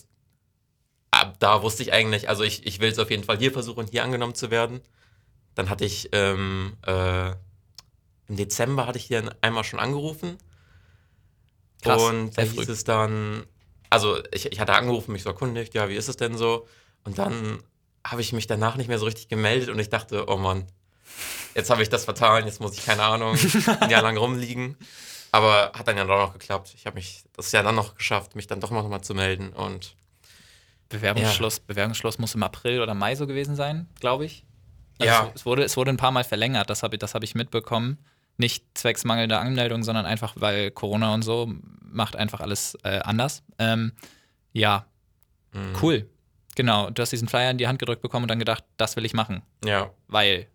ab 1.21 1.37
da 1.39 1.63
wusste 1.63 1.83
ich 1.83 1.93
eigentlich, 1.93 2.29
also 2.29 2.43
ich, 2.43 2.67
ich 2.67 2.81
will 2.81 2.91
es 2.91 2.99
auf 2.99 3.11
jeden 3.11 3.25
Fall 3.25 3.39
hier 3.39 3.53
versuchen, 3.53 3.87
hier 3.87 4.05
angenommen 4.05 4.35
zu 4.35 4.51
werden. 4.51 4.81
Dann 5.55 5.69
hatte 5.69 5.85
ich 5.85 6.09
ähm, 6.13 6.77
äh, 6.87 7.31
im 8.31 8.37
Dezember 8.37 8.87
hatte 8.87 8.99
ich 8.99 9.07
hier 9.07 9.37
einmal 9.41 9.65
schon 9.65 9.81
angerufen. 9.81 10.39
Krass, 11.83 12.01
und 12.01 12.39
da 12.39 12.43
hieß 12.43 12.69
es 12.69 12.85
dann, 12.85 13.45
also 13.91 14.19
ich, 14.31 14.53
ich 14.53 14.61
hatte 14.61 14.75
angerufen, 14.75 15.13
mich 15.13 15.25
so 15.25 15.31
erkundigt, 15.31 15.75
ja, 15.75 15.89
wie 15.89 15.97
ist 15.97 16.09
es 16.09 16.17
denn 16.17 16.37
so? 16.37 16.69
Und 17.03 17.19
dann 17.19 17.61
habe 18.07 18.21
ich 18.21 18.33
mich 18.33 18.47
danach 18.47 18.77
nicht 18.77 18.87
mehr 18.87 18.99
so 18.99 19.07
richtig 19.07 19.29
gemeldet 19.29 19.69
und 19.69 19.79
ich 19.81 19.89
dachte, 19.89 20.27
oh 20.29 20.37
Mann, 20.37 20.67
jetzt 21.57 21.71
habe 21.71 21.83
ich 21.83 21.89
das 21.89 22.05
vertan, 22.05 22.47
jetzt 22.47 22.61
muss 22.61 22.75
ich, 22.75 22.85
keine 22.85 23.03
Ahnung, 23.03 23.37
ein 23.81 23.91
Jahr 23.91 24.03
lang 24.03 24.17
rumliegen. 24.17 24.77
Aber 25.33 25.73
hat 25.75 25.89
dann 25.89 25.97
ja 25.97 26.05
doch 26.05 26.19
noch 26.19 26.33
geklappt. 26.33 26.73
Ich 26.77 26.87
habe 26.87 26.95
mich 26.95 27.25
das 27.37 27.51
Jahr 27.53 27.63
dann 27.63 27.75
noch 27.75 27.97
geschafft, 27.97 28.37
mich 28.37 28.47
dann 28.47 28.61
doch 28.61 28.71
noch 28.71 28.89
mal 28.89 29.03
zu 29.03 29.15
melden. 29.15 29.51
Und 29.51 29.97
Bewerbungsschluss, 30.91 31.61
Bewerbungsschluss 31.61 32.19
muss 32.19 32.35
im 32.35 32.43
April 32.43 32.83
oder 32.83 32.95
Mai 32.95 33.15
so 33.15 33.27
gewesen 33.27 33.57
sein, 33.57 33.89
glaube 34.01 34.27
ich. 34.27 34.45
Ja. 35.01 35.29
Es, 35.29 35.41
es, 35.41 35.47
wurde, 35.47 35.65
es 35.65 35.77
wurde 35.77 35.91
ein 35.91 35.97
paar 35.97 36.11
Mal 36.11 36.25
verlängert, 36.25 36.69
das 36.69 36.83
habe 36.83 36.97
ich, 36.97 36.99
das 36.99 37.15
hab 37.15 37.23
ich 37.23 37.35
mitbekommen. 37.35 37.99
Nicht 38.37 38.67
zwecks 38.75 39.05
mangelnder 39.05 39.41
Anmeldung, 39.41 39.83
sondern 39.83 40.05
einfach, 40.05 40.35
weil 40.37 40.71
Corona 40.71 41.15
und 41.15 41.23
so 41.23 41.53
macht 41.83 42.17
einfach 42.17 42.41
alles 42.41 42.77
äh, 42.83 43.01
anders. 43.01 43.43
Ähm, 43.59 43.93
ja, 44.53 44.87
mh, 45.53 45.79
cool. 45.83 46.09
Genau, 46.57 46.91
du 46.91 47.01
hast 47.01 47.11
diesen 47.11 47.29
Flyer 47.29 47.51
in 47.51 47.59
die 47.59 47.69
Hand 47.69 47.79
gedrückt 47.79 48.03
bekommen 48.03 48.25
und 48.25 48.31
dann 48.31 48.39
gedacht, 48.39 48.65
das 48.77 48.97
will 48.97 49.05
ich 49.05 49.15
machen. 49.15 49.43
Ja, 49.65 49.91
Weil. 50.09 50.47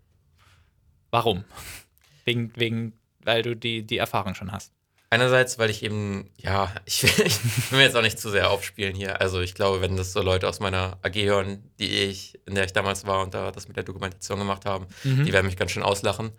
Warum? 1.12 1.46
wegen, 2.26 2.52
wegen, 2.56 2.94
weil 3.24 3.42
du 3.42 3.56
die, 3.56 3.84
die 3.84 3.98
Erfahrung 3.98 4.36
schon 4.36 4.52
hast. 4.52 4.74
Einerseits, 5.10 5.58
weil 5.60 5.70
ich 5.70 5.84
eben, 5.84 6.30
ja, 6.38 6.74
ich 6.86 7.04
will, 7.04 7.26
ich 7.28 7.72
will 7.72 7.78
mir 7.80 7.86
jetzt 7.86 7.96
auch 7.96 8.02
nicht 8.02 8.20
zu 8.20 8.30
sehr 8.30 8.50
aufspielen 8.50 8.96
hier. 8.96 9.22
Also 9.22 9.40
ich 9.42 9.54
glaube, 9.56 9.82
wenn 9.82 9.96
das 9.98 10.14
so 10.14 10.22
Leute 10.22 10.48
aus 10.50 10.60
meiner 10.60 10.98
AG 11.04 11.16
hören, 11.16 11.72
die 11.80 11.90
ich, 11.90 12.40
in 12.46 12.56
der 12.56 12.66
ich 12.66 12.74
damals 12.74 13.06
war 13.06 13.22
und 13.24 13.34
da 13.34 13.52
das 13.52 13.68
mit 13.68 13.78
der 13.78 13.84
Dokumentation 13.84 14.40
gemacht 14.40 14.66
haben, 14.66 14.88
Mhm. 15.04 15.26
die 15.26 15.34
werden 15.34 15.46
mich 15.46 15.58
ganz 15.58 15.72
schön 15.72 15.84
auslachen. 15.84 16.32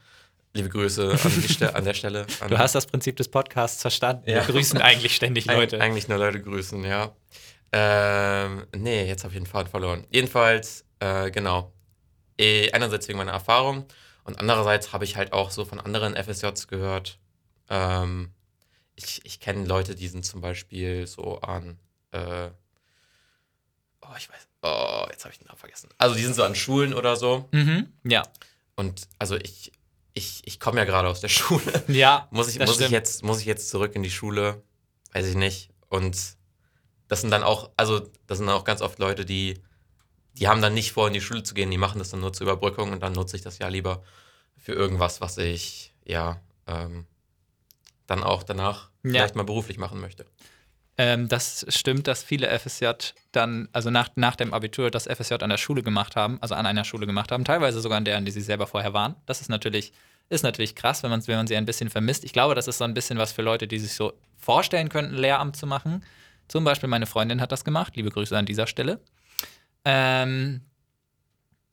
Liebe 0.53 0.69
Grüße 0.71 1.11
an, 1.11 1.19
Ste 1.49 1.75
an 1.75 1.85
der 1.85 1.95
Stelle. 1.95 2.27
An, 2.41 2.49
Du 2.51 2.59
hast 2.59 2.75
das 2.75 2.87
Prinzip 2.87 3.17
des 3.17 3.29
Podcasts 3.29 3.83
verstanden. 3.83 4.29
Ja. 4.29 4.37
Wir 4.47 4.55
grüßen 4.55 4.81
eigentlich 4.81 5.15
ständig 5.15 5.49
Eig- 5.51 5.55
Leute. 5.55 5.81
Eigentlich 5.81 6.09
nur 6.09 6.19
Leute 6.19 6.41
grüßen, 6.43 6.83
ja. 6.85 7.15
Ähm, 7.73 8.67
nee, 8.75 9.07
jetzt 9.07 9.25
habe 9.25 9.35
ich 9.35 9.39
den 9.41 9.47
Faden 9.47 9.71
verloren. 9.71 10.07
Jedenfalls, 10.11 10.85
äh, 11.01 11.31
genau. 11.31 11.73
Eh, 12.39 12.71
einerseits 12.73 13.09
wegen 13.09 13.19
meiner 13.19 13.33
Erfahrung 13.33 13.87
und 14.25 14.39
andererseits 14.41 14.93
habe 14.93 15.05
ich 15.05 15.17
halt 15.17 15.33
auch 15.33 15.51
so 15.51 15.65
von 15.65 15.81
anderen 15.81 16.15
FSJs 16.15 16.69
gehört. 16.69 17.19
Ähm, 17.69 18.31
ich 18.97 19.25
ich 19.25 19.41
kenne 19.41 19.67
Leute, 19.67 19.95
die 19.95 20.09
sind 20.09 20.25
zum 20.25 20.41
Beispiel 20.41 21.07
so 21.07 21.41
an. 21.41 21.79
Äh, 22.11 22.51
oh, 24.01 24.15
ich 24.17 24.29
weiß. 24.29 24.49
Oh, 24.63 25.07
jetzt 25.11 25.25
habe 25.25 25.33
ich 25.33 25.39
den 25.39 25.47
Namen 25.47 25.59
vergessen. 25.59 25.91
Also, 25.99 26.17
die 26.17 26.23
sind 26.23 26.35
so 26.35 26.43
an 26.43 26.55
Schulen 26.55 26.95
oder 26.95 27.17
so. 27.17 27.49
Mhm. 27.53 27.93
Ja. 28.05 28.23
Und 28.75 29.07
also, 29.19 29.37
ich, 29.37 29.73
ich, 30.15 30.43
ich 30.45 30.59
komme 30.59 30.79
ja 30.79 30.85
gerade 30.85 31.09
aus 31.09 31.21
der 31.21 31.29
Schule. 31.31 31.85
Ja. 31.89 32.27
Muss 32.31 32.49
ich, 32.49 32.59
muss, 32.59 32.81
ich 32.81 32.91
jetzt, 32.91 33.23
muss 33.23 33.41
ich 33.41 33.47
jetzt 33.47 33.69
zurück 33.69 33.95
in 33.95 34.03
die 34.03 34.11
Schule? 34.11 34.63
Weiß 35.13 35.27
ich 35.27 35.37
nicht. 35.37 35.71
Und 35.89 36.37
das 37.09 37.21
sind 37.21 37.31
dann 37.31 37.43
auch, 37.43 37.71
also 37.77 38.11
das 38.27 38.39
sind 38.39 38.49
auch 38.49 38.65
ganz 38.65 38.83
oft 38.83 38.99
Leute, 38.99 39.25
die, 39.25 39.63
die 40.33 40.49
haben 40.49 40.61
dann 40.61 40.75
nicht 40.75 40.93
vor, 40.93 41.07
in 41.07 41.15
die 41.15 41.21
Schule 41.21 41.43
zu 41.43 41.55
gehen, 41.55 41.71
die 41.71 41.79
machen 41.79 41.99
das 41.99 42.11
dann 42.11 42.21
nur 42.21 42.33
zur 42.33 42.47
Überbrückung 42.47 42.93
und 42.93 43.03
dann 43.03 43.13
nutze 43.13 43.37
ich 43.37 43.43
das 43.43 43.59
ja 43.59 43.69
lieber 43.69 44.03
für 44.57 44.73
irgendwas, 44.73 45.21
was 45.21 45.39
ich, 45.39 45.95
ja, 46.05 46.41
ähm, 46.67 47.07
dann 48.07 48.23
auch 48.23 48.43
danach 48.43 48.91
Ja. 49.03 49.11
vielleicht 49.13 49.37
mal 49.37 49.45
beruflich 49.45 49.79
machen 49.79 50.01
möchte. 50.01 50.25
Ähm, 50.99 51.29
das 51.29 51.67
stimmt, 51.69 52.07
dass 52.07 52.23
viele 52.23 52.49
FSJ 52.59 52.87
dann, 53.33 53.69
also 53.73 53.91
nach, 53.91 54.09
nach 54.15 54.35
dem 54.35 54.55
Abitur, 54.55 54.91
das 54.91 55.07
FSJ 55.07 55.35
an 55.43 55.51
der 55.51 55.59
Schule 55.59 55.83
gemacht 55.83 56.17
haben, 56.17 56.39
also 56.41 56.55
an 56.55 56.65
einer 56.65 56.85
Schule 56.85 57.07
gemacht 57.07 57.31
haben, 57.33 57.45
teilweise 57.45 57.81
sogar 57.81 57.99
an 57.99 58.07
der, 58.07 58.17
an 58.17 58.25
die 58.25 58.31
sie 58.31 58.41
selber 58.41 58.67
vorher 58.67 58.95
waren. 58.95 59.15
Das 59.27 59.43
ist 59.43 59.51
natürlich, 59.51 59.93
ist 60.31 60.43
natürlich 60.43 60.75
krass, 60.75 61.03
wenn 61.03 61.11
man, 61.11 61.27
wenn 61.27 61.37
man 61.37 61.47
sie 61.47 61.57
ein 61.57 61.67
bisschen 61.67 61.91
vermisst. 61.91 62.25
Ich 62.25 62.33
glaube, 62.33 62.55
das 62.55 62.67
ist 62.67 62.79
so 62.79 62.85
ein 62.85 62.95
bisschen 62.95 63.19
was 63.19 63.33
für 63.33 63.43
Leute, 63.43 63.67
die 63.69 63.79
sich 63.79 63.93
so 63.93 64.15
vorstellen 64.39 64.89
könnten, 64.89 65.15
Lehramt 65.15 65.57
zu 65.57 65.67
machen. 65.67 66.03
Zum 66.49 66.65
Beispiel 66.65 66.89
meine 66.89 67.07
Freundin 67.07 67.41
hat 67.43 67.53
das 67.53 67.65
gemacht. 67.65 67.95
Liebe 67.97 68.09
Grüße 68.11 68.37
an 68.37 68.47
dieser 68.47 68.67
Stelle. 68.67 69.01
Ähm, 69.85 70.63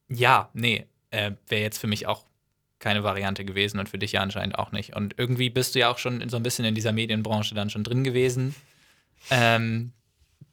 ja, 0.10 0.50
nee, 0.54 0.86
äh, 1.12 1.32
wäre 1.48 1.62
jetzt 1.62 1.78
für 1.80 1.88
mich 1.88 2.08
auch 2.08 2.26
keine 2.84 3.04
Variante 3.04 3.46
gewesen 3.46 3.80
und 3.80 3.88
für 3.88 3.98
dich 3.98 4.12
ja 4.12 4.22
anscheinend 4.22 4.60
auch 4.60 4.72
nicht. 4.74 4.96
Und 4.96 5.16
irgendwie 5.18 5.50
bist 5.50 5.74
du 5.74 5.80
ja 5.80 5.90
auch 5.90 5.98
schon 5.98 6.22
in 6.22 6.30
so 6.30 6.38
ein 6.38 6.44
bisschen 6.44 6.66
in 6.66 6.76
dieser 6.76 6.92
Medienbranche 6.92 7.56
dann 7.56 7.70
schon 7.70 7.84
drin 7.84 8.04
gewesen. 8.04 8.54
Ähm, 9.32 9.94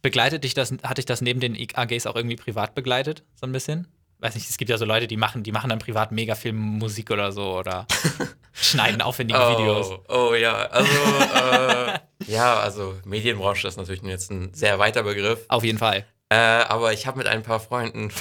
begleitet 0.00 0.44
dich 0.44 0.54
das, 0.54 0.72
hat 0.84 0.99
dich 0.99 1.06
das 1.06 1.20
neben 1.20 1.40
den 1.40 1.56
AGs 1.75 2.06
auch 2.06 2.14
irgendwie 2.14 2.37
privat 2.37 2.75
begleitet, 2.75 3.25
so 3.34 3.46
ein 3.46 3.52
bisschen? 3.52 3.88
Weiß 4.20 4.34
nicht, 4.34 4.49
es 4.49 4.58
gibt 4.58 4.70
ja 4.70 4.78
so 4.78 4.84
Leute, 4.84 5.08
die 5.08 5.16
machen, 5.16 5.42
die 5.42 5.50
machen 5.50 5.70
dann 5.70 5.78
privat 5.78 6.12
mega 6.12 6.34
viel 6.34 6.52
Musik 6.52 7.10
oder 7.10 7.32
so 7.32 7.58
oder 7.58 7.87
schneiden 8.52 9.02
aufwendige 9.02 9.38
Videos. 9.38 9.90
Oh, 10.08 10.28
oh 10.30 10.34
ja, 10.34 10.66
also 10.66 10.90
äh, 11.34 11.99
ja, 12.26 12.60
also 12.60 12.94
Medienbranche 13.04 13.66
ist 13.66 13.76
natürlich 13.76 14.02
jetzt 14.02 14.30
ein 14.30 14.54
sehr 14.54 14.78
weiter 14.78 15.02
Begriff. 15.02 15.46
Auf 15.49 15.64
jeden 15.64 15.78
Fall. 15.78 16.06
Äh, 16.28 16.37
aber 16.37 16.92
ich 16.92 17.06
habe 17.06 17.18
mit 17.18 17.26
ein 17.26 17.42
paar 17.42 17.58
Freunden 17.58 18.12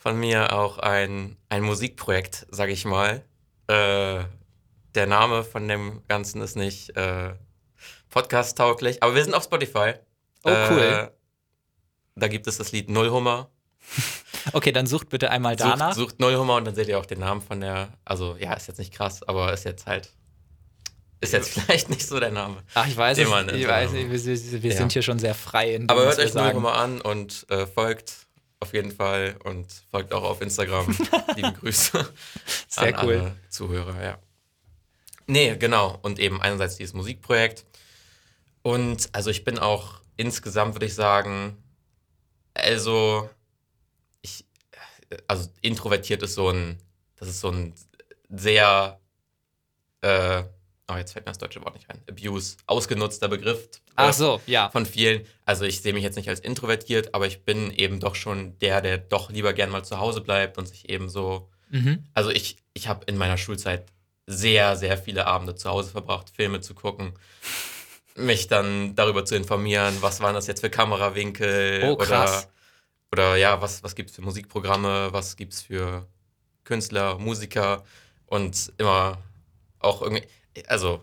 von 0.00 0.18
mir 0.18 0.54
auch 0.54 0.78
ein, 0.78 1.36
ein 1.50 1.62
Musikprojekt, 1.62 2.46
sag 2.50 2.70
ich 2.70 2.86
mal. 2.86 3.22
Äh, 3.68 4.24
der 4.94 5.06
Name 5.06 5.44
von 5.44 5.68
dem 5.68 6.02
Ganzen 6.08 6.40
ist 6.40 6.56
nicht 6.56 6.96
äh, 6.96 7.34
podcast-tauglich, 8.08 9.02
aber 9.02 9.14
wir 9.14 9.22
sind 9.22 9.34
auf 9.34 9.44
Spotify. 9.44 9.92
Oh, 10.42 10.50
cool. 10.70 10.80
Äh, 10.80 11.10
da 12.16 12.28
gibt 12.28 12.46
es 12.46 12.56
das 12.58 12.72
Lied 12.72 12.90
Nullhummer. 12.90 13.50
Okay, 14.54 14.72
dann 14.72 14.86
sucht 14.86 15.10
bitte 15.10 15.30
einmal 15.30 15.54
danach. 15.54 15.92
Sucht, 15.94 16.12
sucht 16.12 16.20
Nullhummer 16.20 16.56
und 16.56 16.64
dann 16.64 16.74
seht 16.74 16.88
ihr 16.88 16.98
auch 16.98 17.04
den 17.04 17.18
Namen 17.18 17.42
von 17.42 17.60
der. 17.60 17.92
Also, 18.06 18.36
ja, 18.38 18.54
ist 18.54 18.68
jetzt 18.68 18.78
nicht 18.78 18.92
krass, 18.94 19.22
aber 19.22 19.52
ist 19.52 19.64
jetzt 19.66 19.86
halt. 19.86 20.10
Ist 21.20 21.34
jetzt 21.34 21.50
vielleicht 21.50 21.90
nicht 21.90 22.06
so 22.06 22.18
der 22.18 22.30
Name. 22.30 22.62
Ach, 22.72 22.86
ich 22.86 22.96
weiß 22.96 23.18
es. 23.18 23.24
Ich 23.24 23.30
weiß 23.68 23.92
wir, 23.92 24.10
wir, 24.62 24.70
Ja. 24.70 24.76
sind 24.76 24.92
hier 24.92 25.02
schon 25.02 25.18
sehr 25.18 25.34
frei 25.34 25.74
in 25.74 25.82
dem, 25.82 25.90
Aber 25.90 26.04
hört 26.06 26.18
euch 26.18 26.32
sagen. 26.32 26.46
Nullhummer 26.56 26.72
an 26.74 27.02
und 27.02 27.44
äh, 27.50 27.66
folgt 27.66 28.28
auf 28.60 28.74
jeden 28.74 28.92
Fall 28.92 29.36
und 29.44 29.66
folgt 29.90 30.12
auch 30.12 30.22
auf 30.22 30.40
Instagram. 30.42 30.86
Liebe 31.36 31.52
Grüße 31.52 32.12
Sehr 32.68 32.98
an 32.98 33.06
cool. 33.06 33.16
alle 33.18 33.36
Zuhörer, 33.48 34.02
ja. 34.02 34.18
Nee, 35.26 35.56
genau. 35.56 35.98
Und 36.02 36.18
eben 36.18 36.42
einerseits 36.42 36.76
dieses 36.76 36.92
Musikprojekt. 36.92 37.64
Und 38.62 39.08
also 39.12 39.30
ich 39.30 39.44
bin 39.44 39.58
auch 39.58 40.00
insgesamt, 40.16 40.74
würde 40.74 40.86
ich 40.86 40.94
sagen, 40.94 41.56
also 42.52 43.30
ich, 44.20 44.44
also 45.26 45.48
introvertiert 45.62 46.22
ist 46.22 46.34
so 46.34 46.50
ein, 46.50 46.78
das 47.16 47.28
ist 47.28 47.40
so 47.40 47.50
ein 47.50 47.72
sehr, 48.28 49.00
äh, 50.02 50.42
oh, 50.92 50.96
jetzt 50.96 51.12
fällt 51.12 51.26
mir 51.26 51.30
das 51.30 51.38
deutsche 51.38 51.62
Wort 51.62 51.74
nicht 51.74 51.88
rein, 51.88 52.00
Abuse, 52.08 52.56
ausgenutzter 52.66 53.28
Begriff. 53.28 53.68
Ach 53.96 54.12
so, 54.12 54.40
ja. 54.46 54.70
von 54.70 54.86
vielen. 54.86 55.26
Also 55.44 55.64
ich 55.64 55.80
sehe 55.80 55.92
mich 55.92 56.02
jetzt 56.02 56.16
nicht 56.16 56.28
als 56.28 56.40
introvertiert, 56.40 57.14
aber 57.14 57.26
ich 57.26 57.44
bin 57.44 57.70
eben 57.70 58.00
doch 58.00 58.14
schon 58.14 58.58
der, 58.58 58.80
der 58.80 58.98
doch 58.98 59.30
lieber 59.30 59.52
gern 59.52 59.70
mal 59.70 59.84
zu 59.84 59.98
Hause 59.98 60.20
bleibt 60.20 60.58
und 60.58 60.66
sich 60.68 60.88
eben 60.88 61.08
so. 61.08 61.50
Mhm. 61.70 62.04
Also 62.14 62.30
ich, 62.30 62.56
ich 62.72 62.88
habe 62.88 63.04
in 63.06 63.16
meiner 63.16 63.36
Schulzeit 63.36 63.86
sehr, 64.26 64.76
sehr 64.76 64.96
viele 64.96 65.26
Abende 65.26 65.54
zu 65.54 65.68
Hause 65.68 65.90
verbracht, 65.90 66.30
Filme 66.30 66.60
zu 66.60 66.74
gucken, 66.74 67.12
mich 68.16 68.48
dann 68.48 68.94
darüber 68.94 69.24
zu 69.24 69.36
informieren, 69.36 69.96
was 70.00 70.20
waren 70.20 70.34
das 70.34 70.46
jetzt 70.46 70.60
für 70.60 70.70
Kamerawinkel 70.70 71.82
Oh, 71.84 71.96
krass. 71.96 72.48
oder, 73.10 73.30
oder 73.30 73.36
ja, 73.36 73.60
was, 73.60 73.82
was 73.82 73.94
gibt 73.94 74.10
es 74.10 74.16
für 74.16 74.22
Musikprogramme, 74.22 75.08
was 75.12 75.36
gibt 75.36 75.52
es 75.52 75.62
für 75.62 76.06
Künstler, 76.64 77.18
Musiker 77.18 77.84
und 78.26 78.72
immer 78.78 79.18
auch 79.80 80.02
irgendwie, 80.02 80.22
also 80.68 81.02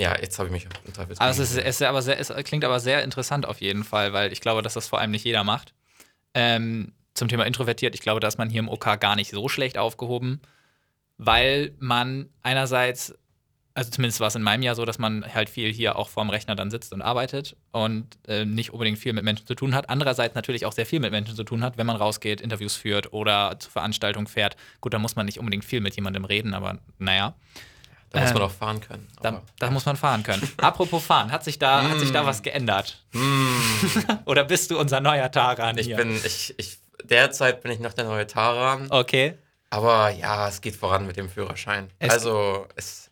ja, 0.00 0.18
jetzt 0.20 0.38
habe 0.38 0.48
ich 0.48 0.52
mich 0.52 0.64
im 0.64 0.92
Teufelsgrund 0.92 1.20
Also 1.20 1.42
es, 1.42 1.52
ist, 1.52 1.58
es, 1.58 1.76
ist 1.76 1.82
aber 1.82 2.02
sehr, 2.02 2.18
es 2.18 2.32
klingt 2.44 2.64
aber 2.64 2.80
sehr 2.80 3.04
interessant 3.04 3.46
auf 3.46 3.60
jeden 3.60 3.84
Fall, 3.84 4.12
weil 4.12 4.32
ich 4.32 4.40
glaube, 4.40 4.62
dass 4.62 4.74
das 4.74 4.88
vor 4.88 4.98
allem 5.00 5.10
nicht 5.10 5.24
jeder 5.24 5.44
macht. 5.44 5.74
Ähm, 6.34 6.92
zum 7.14 7.28
Thema 7.28 7.44
introvertiert, 7.44 7.94
ich 7.94 8.00
glaube, 8.00 8.20
da 8.20 8.28
ist 8.28 8.38
man 8.38 8.50
hier 8.50 8.60
im 8.60 8.68
OK 8.68 8.98
gar 9.00 9.16
nicht 9.16 9.30
so 9.30 9.48
schlecht 9.48 9.78
aufgehoben, 9.78 10.40
weil 11.18 11.74
man 11.78 12.30
einerseits, 12.42 13.14
also 13.74 13.90
zumindest 13.90 14.18
war 14.18 14.28
es 14.28 14.34
in 14.34 14.42
meinem 14.42 14.62
Jahr 14.62 14.74
so, 14.74 14.84
dass 14.84 14.98
man 14.98 15.24
halt 15.34 15.50
viel 15.50 15.72
hier 15.72 15.96
auch 15.96 16.08
vorm 16.08 16.30
Rechner 16.30 16.56
dann 16.56 16.70
sitzt 16.70 16.92
und 16.92 17.02
arbeitet 17.02 17.56
und 17.70 18.18
äh, 18.26 18.44
nicht 18.44 18.72
unbedingt 18.72 18.98
viel 18.98 19.12
mit 19.12 19.24
Menschen 19.24 19.46
zu 19.46 19.54
tun 19.54 19.74
hat. 19.74 19.88
Andererseits 19.90 20.34
natürlich 20.34 20.64
auch 20.66 20.72
sehr 20.72 20.86
viel 20.86 21.00
mit 21.00 21.12
Menschen 21.12 21.36
zu 21.36 21.44
tun 21.44 21.62
hat, 21.62 21.76
wenn 21.76 21.86
man 21.86 21.96
rausgeht, 21.96 22.40
Interviews 22.40 22.74
führt 22.74 23.12
oder 23.12 23.56
zur 23.60 23.70
Veranstaltung 23.70 24.26
fährt. 24.26 24.56
Gut, 24.80 24.94
da 24.94 24.98
muss 24.98 25.16
man 25.16 25.26
nicht 25.26 25.38
unbedingt 25.38 25.64
viel 25.64 25.80
mit 25.80 25.94
jemandem 25.94 26.24
reden, 26.24 26.54
aber 26.54 26.78
naja. 26.98 27.34
Da 28.12 28.20
muss 28.20 28.32
man 28.34 28.42
Ähm, 28.42 28.48
auch 28.48 28.52
fahren 28.52 28.80
können. 28.80 29.08
Da, 29.22 29.42
da 29.58 29.70
muss 29.70 29.86
man 29.86 29.96
fahren 29.96 30.22
können. 30.22 30.46
Apropos 30.58 31.04
fahren, 31.04 31.32
hat 31.32 31.44
sich 31.44 31.58
da, 31.58 31.82
hat 31.88 31.98
sich 31.98 32.12
da 32.12 32.26
was 32.26 32.42
geändert? 32.42 33.02
Oder 34.26 34.44
bist 34.44 34.70
du 34.70 34.78
unser 34.78 35.00
neuer 35.00 35.30
Taran 35.30 35.78
Ich 35.78 35.86
hier? 35.86 35.96
bin, 35.96 36.14
ich, 36.24 36.54
ich, 36.58 36.78
derzeit 37.04 37.62
bin 37.62 37.72
ich 37.72 37.80
noch 37.80 37.92
der 37.92 38.04
neue 38.04 38.26
Taran. 38.26 38.88
okay. 38.90 39.38
Aber 39.70 40.10
ja, 40.10 40.48
es 40.48 40.60
geht 40.60 40.76
voran 40.76 41.06
mit 41.06 41.16
dem 41.16 41.30
Führerschein. 41.30 41.88
Es- 41.98 42.10
also, 42.10 42.66
es, 42.76 43.10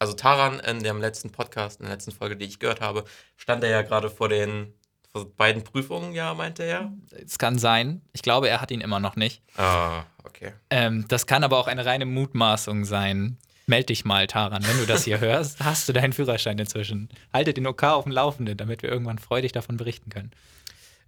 also 0.00 0.12
Taran 0.14 0.58
in 0.58 0.82
dem 0.82 1.00
letzten 1.00 1.30
Podcast, 1.30 1.78
in 1.78 1.86
der 1.86 1.94
letzten 1.94 2.10
Folge, 2.10 2.36
die 2.36 2.46
ich 2.46 2.58
gehört 2.58 2.80
habe, 2.80 3.04
stand 3.36 3.62
er 3.62 3.70
ja 3.70 3.82
gerade 3.82 4.10
vor 4.10 4.28
den 4.28 4.74
vor 5.12 5.24
beiden 5.36 5.62
Prüfungen, 5.64 6.12
ja, 6.12 6.34
meinte 6.34 6.62
er. 6.64 6.92
Es 7.24 7.38
kann 7.38 7.58
sein. 7.58 8.00
Ich 8.12 8.22
glaube, 8.22 8.48
er 8.48 8.60
hat 8.60 8.70
ihn 8.72 8.80
immer 8.80 8.98
noch 9.00 9.14
nicht. 9.16 9.42
Ah, 9.56 10.02
okay. 10.24 10.52
Ähm, 10.70 11.04
das 11.08 11.26
kann 11.26 11.42
aber 11.44 11.58
auch 11.58 11.66
eine 11.68 11.84
reine 11.84 12.06
Mutmaßung 12.06 12.84
sein. 12.84 13.36
Meld 13.70 13.88
dich 13.88 14.04
mal, 14.04 14.26
Taran, 14.26 14.66
wenn 14.66 14.78
du 14.78 14.84
das 14.84 15.04
hier 15.04 15.20
hörst. 15.20 15.60
Hast 15.64 15.88
du 15.88 15.92
deinen 15.92 16.12
Führerschein 16.12 16.58
inzwischen? 16.58 17.08
Halte 17.32 17.54
den 17.54 17.66
OK 17.68 17.84
auf 17.84 18.02
dem 18.04 18.12
Laufenden, 18.12 18.56
damit 18.56 18.82
wir 18.82 18.90
irgendwann 18.90 19.18
freudig 19.18 19.52
davon 19.52 19.76
berichten 19.76 20.10
können. 20.10 20.32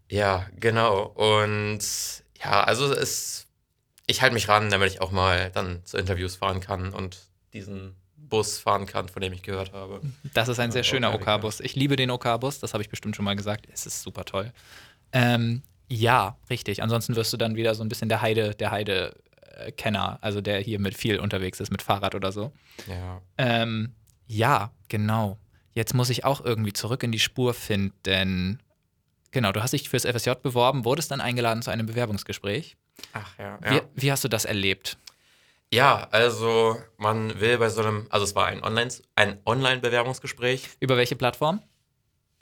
Ja, 0.08 0.46
genau. 0.60 1.02
Und 1.02 1.80
ja, 2.42 2.62
also 2.62 2.92
es, 2.92 3.48
ich 4.06 4.22
halte 4.22 4.34
mich 4.34 4.48
ran, 4.48 4.70
damit 4.70 4.92
ich 4.92 5.00
auch 5.00 5.10
mal 5.10 5.50
dann 5.50 5.84
zu 5.84 5.98
Interviews 5.98 6.36
fahren 6.36 6.60
kann 6.60 6.92
und 6.92 7.18
diesen 7.52 7.96
Bus 8.16 8.58
fahren 8.58 8.86
kann, 8.86 9.08
von 9.08 9.20
dem 9.20 9.32
ich 9.32 9.42
gehört 9.42 9.72
habe. 9.72 10.00
Das 10.32 10.48
ist 10.48 10.60
ein 10.60 10.70
sehr 10.70 10.84
schöner 10.84 11.12
OK-Bus. 11.14 11.58
Ich 11.58 11.74
liebe 11.74 11.96
den 11.96 12.12
OK-Bus, 12.12 12.60
das 12.60 12.74
habe 12.74 12.82
ich 12.82 12.88
bestimmt 12.88 13.16
schon 13.16 13.24
mal 13.24 13.34
gesagt. 13.34 13.66
Es 13.72 13.86
ist 13.86 14.02
super 14.02 14.24
toll. 14.24 14.52
Ähm, 15.12 15.62
ja, 15.88 16.36
richtig. 16.48 16.80
Ansonsten 16.80 17.16
wirst 17.16 17.32
du 17.32 17.36
dann 17.36 17.56
wieder 17.56 17.74
so 17.74 17.82
ein 17.82 17.88
bisschen 17.88 18.08
der 18.08 18.22
Heide, 18.22 18.54
der 18.54 18.70
Heide-Kenner, 19.58 20.18
also 20.20 20.40
der 20.40 20.60
hier 20.60 20.78
mit 20.78 20.96
viel 20.96 21.18
unterwegs 21.18 21.60
ist, 21.60 21.70
mit 21.70 21.82
Fahrrad 21.82 22.14
oder 22.14 22.32
so. 22.32 22.52
Ja. 22.86 23.20
Ähm, 23.38 23.94
ja, 24.26 24.72
genau. 24.88 25.38
Jetzt 25.74 25.94
muss 25.94 26.10
ich 26.10 26.24
auch 26.24 26.44
irgendwie 26.44 26.72
zurück 26.72 27.02
in 27.02 27.12
die 27.12 27.18
Spur 27.18 27.54
finden. 27.54 28.62
Genau, 29.30 29.52
du 29.52 29.62
hast 29.62 29.72
dich 29.72 29.88
fürs 29.88 30.04
FSJ 30.04 30.32
beworben, 30.42 30.84
wurdest 30.84 31.10
dann 31.10 31.20
eingeladen 31.20 31.62
zu 31.62 31.70
einem 31.70 31.86
Bewerbungsgespräch. 31.86 32.76
Ach 33.12 33.38
ja. 33.38 33.58
Wie, 33.62 33.74
ja. 33.76 33.82
wie 33.94 34.12
hast 34.12 34.24
du 34.24 34.28
das 34.28 34.44
erlebt? 34.44 34.98
Ja, 35.72 36.06
also 36.10 36.76
man 36.98 37.40
will 37.40 37.56
bei 37.56 37.70
so 37.70 37.80
einem, 37.80 38.06
also 38.10 38.24
es 38.24 38.34
war 38.34 38.46
ein 38.46 38.62
Online, 38.62 38.90
ein 39.16 39.38
Online-Bewerbungsgespräch. 39.46 40.68
Über 40.80 40.98
welche 40.98 41.16
Plattform? 41.16 41.62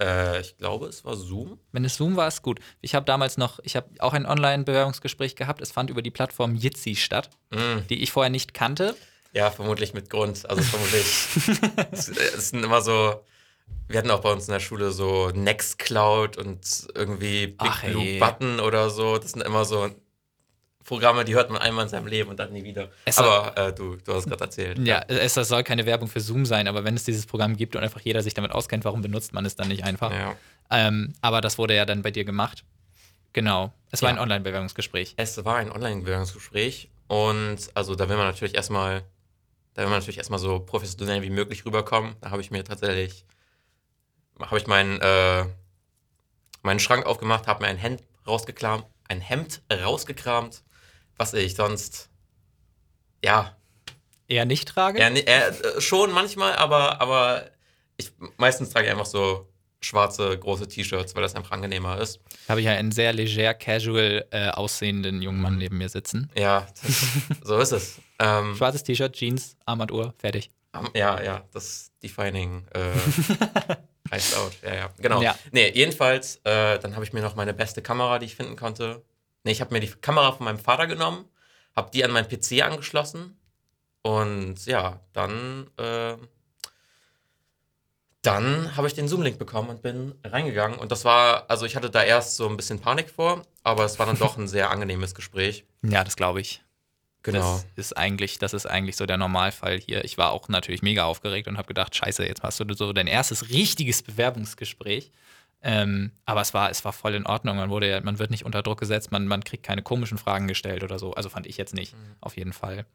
Äh, 0.01 0.41
ich 0.41 0.57
glaube, 0.57 0.87
es 0.87 1.05
war 1.05 1.15
Zoom. 1.17 1.59
Wenn 1.73 1.85
es 1.85 1.97
Zoom 1.97 2.17
war, 2.17 2.27
ist 2.29 2.43
gut. 2.43 2.59
Ich 2.81 2.95
habe 2.95 3.05
damals 3.07 3.37
noch, 3.37 3.59
ich 3.63 3.77
habe 3.77 3.89
auch 3.99 4.13
ein 4.15 4.25
Online-Bewerbungsgespräch 4.27 5.37
gehabt. 5.37 5.61
Es 5.61 5.71
fand 5.73 5.91
über 5.91 6.03
die 6.03 6.11
Plattform 6.11 6.55
Jitsi 6.55 6.97
statt, 6.97 7.31
Mm, 7.51 7.87
die 7.89 8.03
ich 8.03 8.11
vorher 8.13 8.31
nicht 8.31 8.55
kannte. 8.55 8.97
ja, 9.33 9.51
vermutlich 9.51 9.93
mit 9.95 10.09
Grund. 10.11 10.49
Also 10.49 10.63
vermutlich. 10.63 11.05
es, 11.93 12.09
es 12.09 12.51
sind 12.51 12.65
immer 12.65 12.81
so. 12.81 13.21
Wir 13.89 13.99
hatten 13.99 14.11
auch 14.11 14.21
bei 14.21 14.33
uns 14.33 14.47
in 14.49 14.53
der 14.53 14.61
Schule 14.61 14.91
so 14.93 15.31
Nextcloud 15.31 16.37
und 16.37 16.89
irgendwie 16.95 17.47
Big 17.49 17.57
Ach, 17.59 17.83
Blue 17.85 18.03
ey. 18.05 18.19
Button 18.19 18.59
oder 18.61 18.91
so. 18.91 19.19
Das 19.19 19.33
sind 19.33 19.43
immer 19.43 19.65
so 19.65 19.91
Programme, 20.85 21.25
die 21.25 21.35
hört 21.35 21.51
man 21.51 21.61
einmal 21.61 21.85
in 21.85 21.89
seinem 21.91 22.07
Leben 22.07 22.31
und 22.31 22.39
dann 22.39 22.53
nie 22.53 22.65
wieder. 22.65 22.91
Es 23.05 23.19
Aber 23.19 23.57
äh, 23.57 23.73
du, 23.73 23.97
du 23.97 24.15
hast 24.15 24.27
gerade 24.29 24.45
erzählt. 24.45 24.79
Ja, 24.79 25.03
es 25.09 25.35
das 25.35 25.49
soll 25.49 25.63
keine 25.63 25.87
Werbung 25.87 26.09
für 26.09 26.21
Zoom 26.21 26.47
sein, 26.47 26.67
aber 26.69 26.85
wenn 26.85 26.95
es 26.95 27.05
dieses 27.05 27.27
Programm 27.27 27.57
gibt 27.57 27.77
und 27.77 27.83
einfach 27.83 28.01
jeder 28.01 28.23
sich 28.23 28.35
damit 28.35 28.51
auskennt, 28.53 28.85
warum 28.85 29.03
benutzt 29.03 29.33
man 29.33 29.45
es 29.47 29.55
dann 29.57 29.69
nicht 29.69 29.85
einfach? 29.85 30.11
ja. 30.13 30.35
Ähm, 30.71 31.13
aber 31.21 31.41
das 31.41 31.59
wurde 31.59 31.75
ja 31.75 31.85
dann 31.85 32.03
bei 32.03 32.11
dir 32.11 32.25
gemacht. 32.25 32.65
Genau. 33.33 33.73
Es 33.91 34.03
war 34.03 34.11
Ja. 34.11 34.17
ein 34.17 34.21
Online-Bewerbungsgespräch. 34.23 35.15
Es 35.17 35.45
war 35.45 35.57
ein 35.57 35.71
Online-Bewerbungsgespräch 35.71 36.89
und 37.09 37.59
also 37.75 37.95
da 37.95 38.09
will 38.09 38.17
man 38.17 38.27
natürlich 38.27 38.55
erstmal, 38.55 39.03
da 39.75 39.83
will 39.83 39.91
man 39.91 39.99
natürlich 39.99 40.19
erstmal 40.19 40.39
so 40.41 40.61
professionell 40.61 41.23
wie 41.23 41.31
möglich 41.31 41.65
rüberkommen. 41.67 42.17
Da 42.21 42.31
habe 42.31 42.41
ich 42.41 42.51
mir 42.51 42.65
tatsächlich, 42.65 43.25
habe 44.41 44.59
ich 44.59 44.67
mein, 44.67 45.01
äh, 45.01 45.45
meinen 46.63 46.81
Schrank 46.81 47.07
aufgemacht, 47.07 47.47
habe 47.47 47.63
mir 47.65 47.69
ein 47.69 47.77
Hemd 47.79 48.03
rausgekramt, 48.27 48.85
ein 49.09 49.21
Hemd 49.21 49.63
rausgekramt, 49.73 50.63
was 51.21 51.35
ich 51.35 51.55
sonst, 51.55 52.09
ja, 53.23 53.55
Eher 54.27 54.45
nicht 54.47 54.69
trage? 54.69 54.99
ja 55.01 55.11
ne- 55.11 55.27
äh, 55.27 55.81
schon 55.81 56.13
manchmal, 56.13 56.55
aber, 56.57 57.01
aber 57.01 57.51
ich 57.99 58.11
meistens 58.39 58.71
trage 58.71 58.87
ich 58.87 58.93
einfach 58.93 59.07
so 59.07 59.47
schwarze, 59.83 60.39
große 60.39 60.69
T-Shirts, 60.69 61.15
weil 61.15 61.23
das 61.23 61.35
einfach 61.35 61.51
angenehmer 61.53 61.99
ist. 61.99 62.21
Habe 62.49 62.61
ich 62.61 62.67
ja 62.67 62.73
einen 62.73 62.93
sehr 62.93 63.13
leger, 63.13 63.55
casual 63.55 64.27
äh, 64.31 64.49
aussehenden 64.51 65.21
jungen 65.23 65.41
Mann 65.41 65.59
neben 65.59 65.79
mir 65.79 65.89
sitzen. 65.89 66.31
Ja, 66.37 66.67
das, 66.83 67.03
so 67.43 67.59
ist 67.59 67.73
es. 67.73 67.99
Ähm, 68.19 68.55
Schwarzes 68.57 68.83
T-Shirt, 68.85 69.13
Jeans, 69.15 69.57
Armbanduhr, 69.67 70.15
fertig. 70.19 70.51
Ja, 70.95 71.21
ja, 71.23 71.45
das 71.53 71.91
Defining 72.03 72.65
äh, 72.73 72.93
heißt 74.11 74.37
out. 74.37 74.53
Ja, 74.63 74.75
ja, 74.75 74.91
genau. 74.99 75.21
Ja. 75.23 75.35
Nee, 75.51 75.71
jedenfalls, 75.75 76.37
äh, 76.45 76.79
dann 76.79 76.95
habe 76.95 77.05
ich 77.05 77.13
mir 77.13 77.21
noch 77.23 77.35
meine 77.35 77.53
beste 77.53 77.83
Kamera, 77.83 78.19
die 78.19 78.27
ich 78.27 78.37
finden 78.37 78.57
konnte. 78.57 79.03
Nee, 79.45 79.53
ich 79.53 79.61
habe 79.61 79.73
mir 79.73 79.81
die 79.81 79.89
Kamera 79.89 80.33
von 80.33 80.45
meinem 80.45 80.59
Vater 80.59 80.87
genommen, 80.87 81.25
habe 81.75 81.91
die 81.93 82.05
an 82.05 82.11
meinen 82.11 82.29
PC 82.29 82.63
angeschlossen 82.63 83.39
und 84.03 84.65
ja, 84.67 85.01
dann, 85.13 85.71
äh, 85.77 86.17
dann 88.23 88.77
habe 88.77 88.87
ich 88.87 88.95
den 88.95 89.09
Zoom-Link 89.09 89.39
bekommen 89.39 89.71
und 89.71 89.83
bin 89.83 90.15
reingegangen. 90.25 90.79
Und 90.79 90.93
das 90.93 91.05
war, 91.05 91.49
also 91.49 91.67
ich 91.67 91.77
hatte 91.77 91.91
da 91.91 92.03
erst 92.03 92.37
so 92.37 92.49
ein 92.49 92.57
bisschen 92.57 92.81
Panik 92.81 93.11
vor, 93.11 93.43
aber 93.63 93.85
es 93.85 93.99
war 93.99 94.07
dann 94.07 94.19
doch 94.19 94.37
ein 94.37 94.49
sehr 94.49 94.71
angenehmes 94.71 95.15
Gespräch. 95.15 95.65
Ja, 95.83 96.05
das 96.05 96.17
glaube 96.17 96.41
ich. 96.41 96.63
Genau. 97.23 97.57
Das 97.57 97.67
ist 97.77 97.97
eigentlich, 97.97 98.39
das 98.39 98.55
ist 98.55 98.65
eigentlich 98.65 98.97
so 98.97 99.05
der 99.05 99.19
Normalfall 99.19 99.79
hier. 99.79 100.05
Ich 100.05 100.17
war 100.17 100.31
auch 100.31 100.49
natürlich 100.49 100.81
mega 100.81 101.05
aufgeregt 101.05 101.49
und 101.49 101.59
habe 101.59 101.69
gedacht, 101.69 101.95
scheiße, 101.95 102.25
jetzt 102.25 102.43
hast 102.43 102.61
du 102.61 102.75
so 102.75 102.95
dein 102.95 103.07
erstes 103.07 103.51
richtiges 103.51 104.03
Bewerbungsgespräch. 104.03 105.11
Ähm, 105.63 106.13
aber 106.25 106.41
es 106.41 106.55
war, 106.55 106.71
es 106.71 106.85
war 106.85 106.93
voll 106.93 107.15
in 107.15 107.27
Ordnung. 107.27 107.57
Man 107.57 107.71
wurde 107.71 107.89
ja, 107.89 108.01
man 108.01 108.19
wird 108.19 108.31
nicht 108.31 108.45
unter 108.45 108.63
Druck 108.63 108.81
gesetzt, 108.81 109.13
man, 109.13 109.27
man 109.27 109.45
kriegt 109.45 109.65
keine 109.65 109.83
komischen 109.83 110.19
Fragen 110.19 110.49
gestellt 110.49 110.83
oder 110.83 110.99
so. 110.99 111.13
Also 111.15 111.29
fand 111.29 111.47
ich 111.47 111.57
jetzt 111.57 111.75
nicht, 111.75 111.95
auf 112.21 112.37
jeden 112.37 112.53
Fall. 112.53 112.87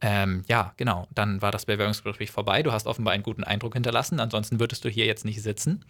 Ähm, 0.00 0.44
ja, 0.46 0.74
genau. 0.76 1.08
Dann 1.10 1.42
war 1.42 1.50
das 1.50 1.66
Bewerbungsgespräch 1.66 2.30
vorbei. 2.30 2.62
Du 2.62 2.72
hast 2.72 2.86
offenbar 2.86 3.14
einen 3.14 3.24
guten 3.24 3.42
Eindruck 3.44 3.74
hinterlassen. 3.74 4.20
Ansonsten 4.20 4.60
würdest 4.60 4.84
du 4.84 4.88
hier 4.88 5.06
jetzt 5.06 5.24
nicht 5.24 5.42
sitzen. 5.42 5.84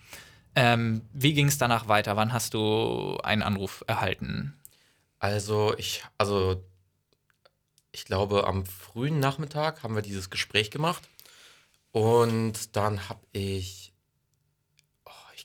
Ähm, 0.55 1.03
wie 1.13 1.35
ging 1.35 1.49
es 1.49 1.59
danach 1.59 1.89
weiter? 1.89 2.17
Wann 2.17 2.33
hast 2.33 2.55
du 2.55 3.19
einen 3.23 3.43
Anruf 3.43 3.85
erhalten? 3.87 4.55
Also 5.19 5.75
ich, 5.77 6.05
also 6.17 6.65
ich 7.93 8.05
glaube, 8.05 8.47
am 8.47 8.65
frühen 8.65 9.21
Nachmittag 9.21 9.83
haben 9.83 9.95
wir 9.95 10.03
dieses 10.03 10.31
Gespräch 10.31 10.71
gemacht. 10.71 11.09
Und 11.91 12.77
dann 12.77 13.09
habe 13.09 13.21
ich, 13.33 13.88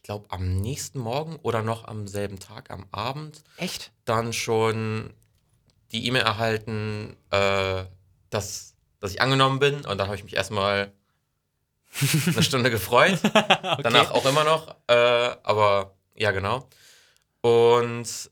ich 0.03 0.07
glaube, 0.07 0.25
am 0.31 0.57
nächsten 0.57 0.99
Morgen 0.99 1.37
oder 1.43 1.61
noch 1.61 1.85
am 1.87 2.09
selben 2.09 2.37
Tag, 2.37 2.71
am 2.71 2.85
Abend, 2.91 3.41
Echt? 3.55 3.93
dann 4.03 4.33
schon 4.33 5.13
die 5.93 6.05
E-Mail 6.05 6.23
erhalten, 6.23 7.15
äh, 7.29 7.85
dass, 8.29 8.75
dass 8.99 9.11
ich 9.11 9.21
angenommen 9.21 9.59
bin. 9.59 9.75
Und 9.85 9.97
dann 9.97 10.07
habe 10.07 10.17
ich 10.17 10.25
mich 10.25 10.35
erstmal 10.35 10.91
eine 12.27 12.43
Stunde 12.43 12.69
gefreut. 12.69 13.17
Danach 13.81 14.11
auch 14.11 14.25
immer 14.25 14.43
noch. 14.43 14.75
Äh, 14.87 15.37
aber 15.41 15.95
ja, 16.17 16.31
genau. 16.31 16.67
Und 17.39 18.29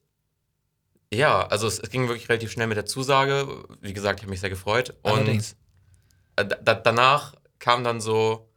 ja, 1.13 1.47
also 1.47 1.67
es, 1.67 1.79
es 1.79 1.89
ging 1.89 2.09
wirklich 2.09 2.27
relativ 2.27 2.51
schnell 2.51 2.67
mit 2.67 2.75
der 2.75 2.85
Zusage. 2.85 3.63
Wie 3.79 3.93
gesagt, 3.93 4.19
ich 4.19 4.23
habe 4.23 4.31
mich 4.31 4.41
sehr 4.41 4.49
gefreut. 4.49 4.93
Allerdings. 5.03 5.55
Und 6.37 6.51
äh, 6.51 6.57
da, 6.65 6.73
danach 6.73 7.33
kam 7.59 7.85
dann 7.85 8.01
so 8.01 8.49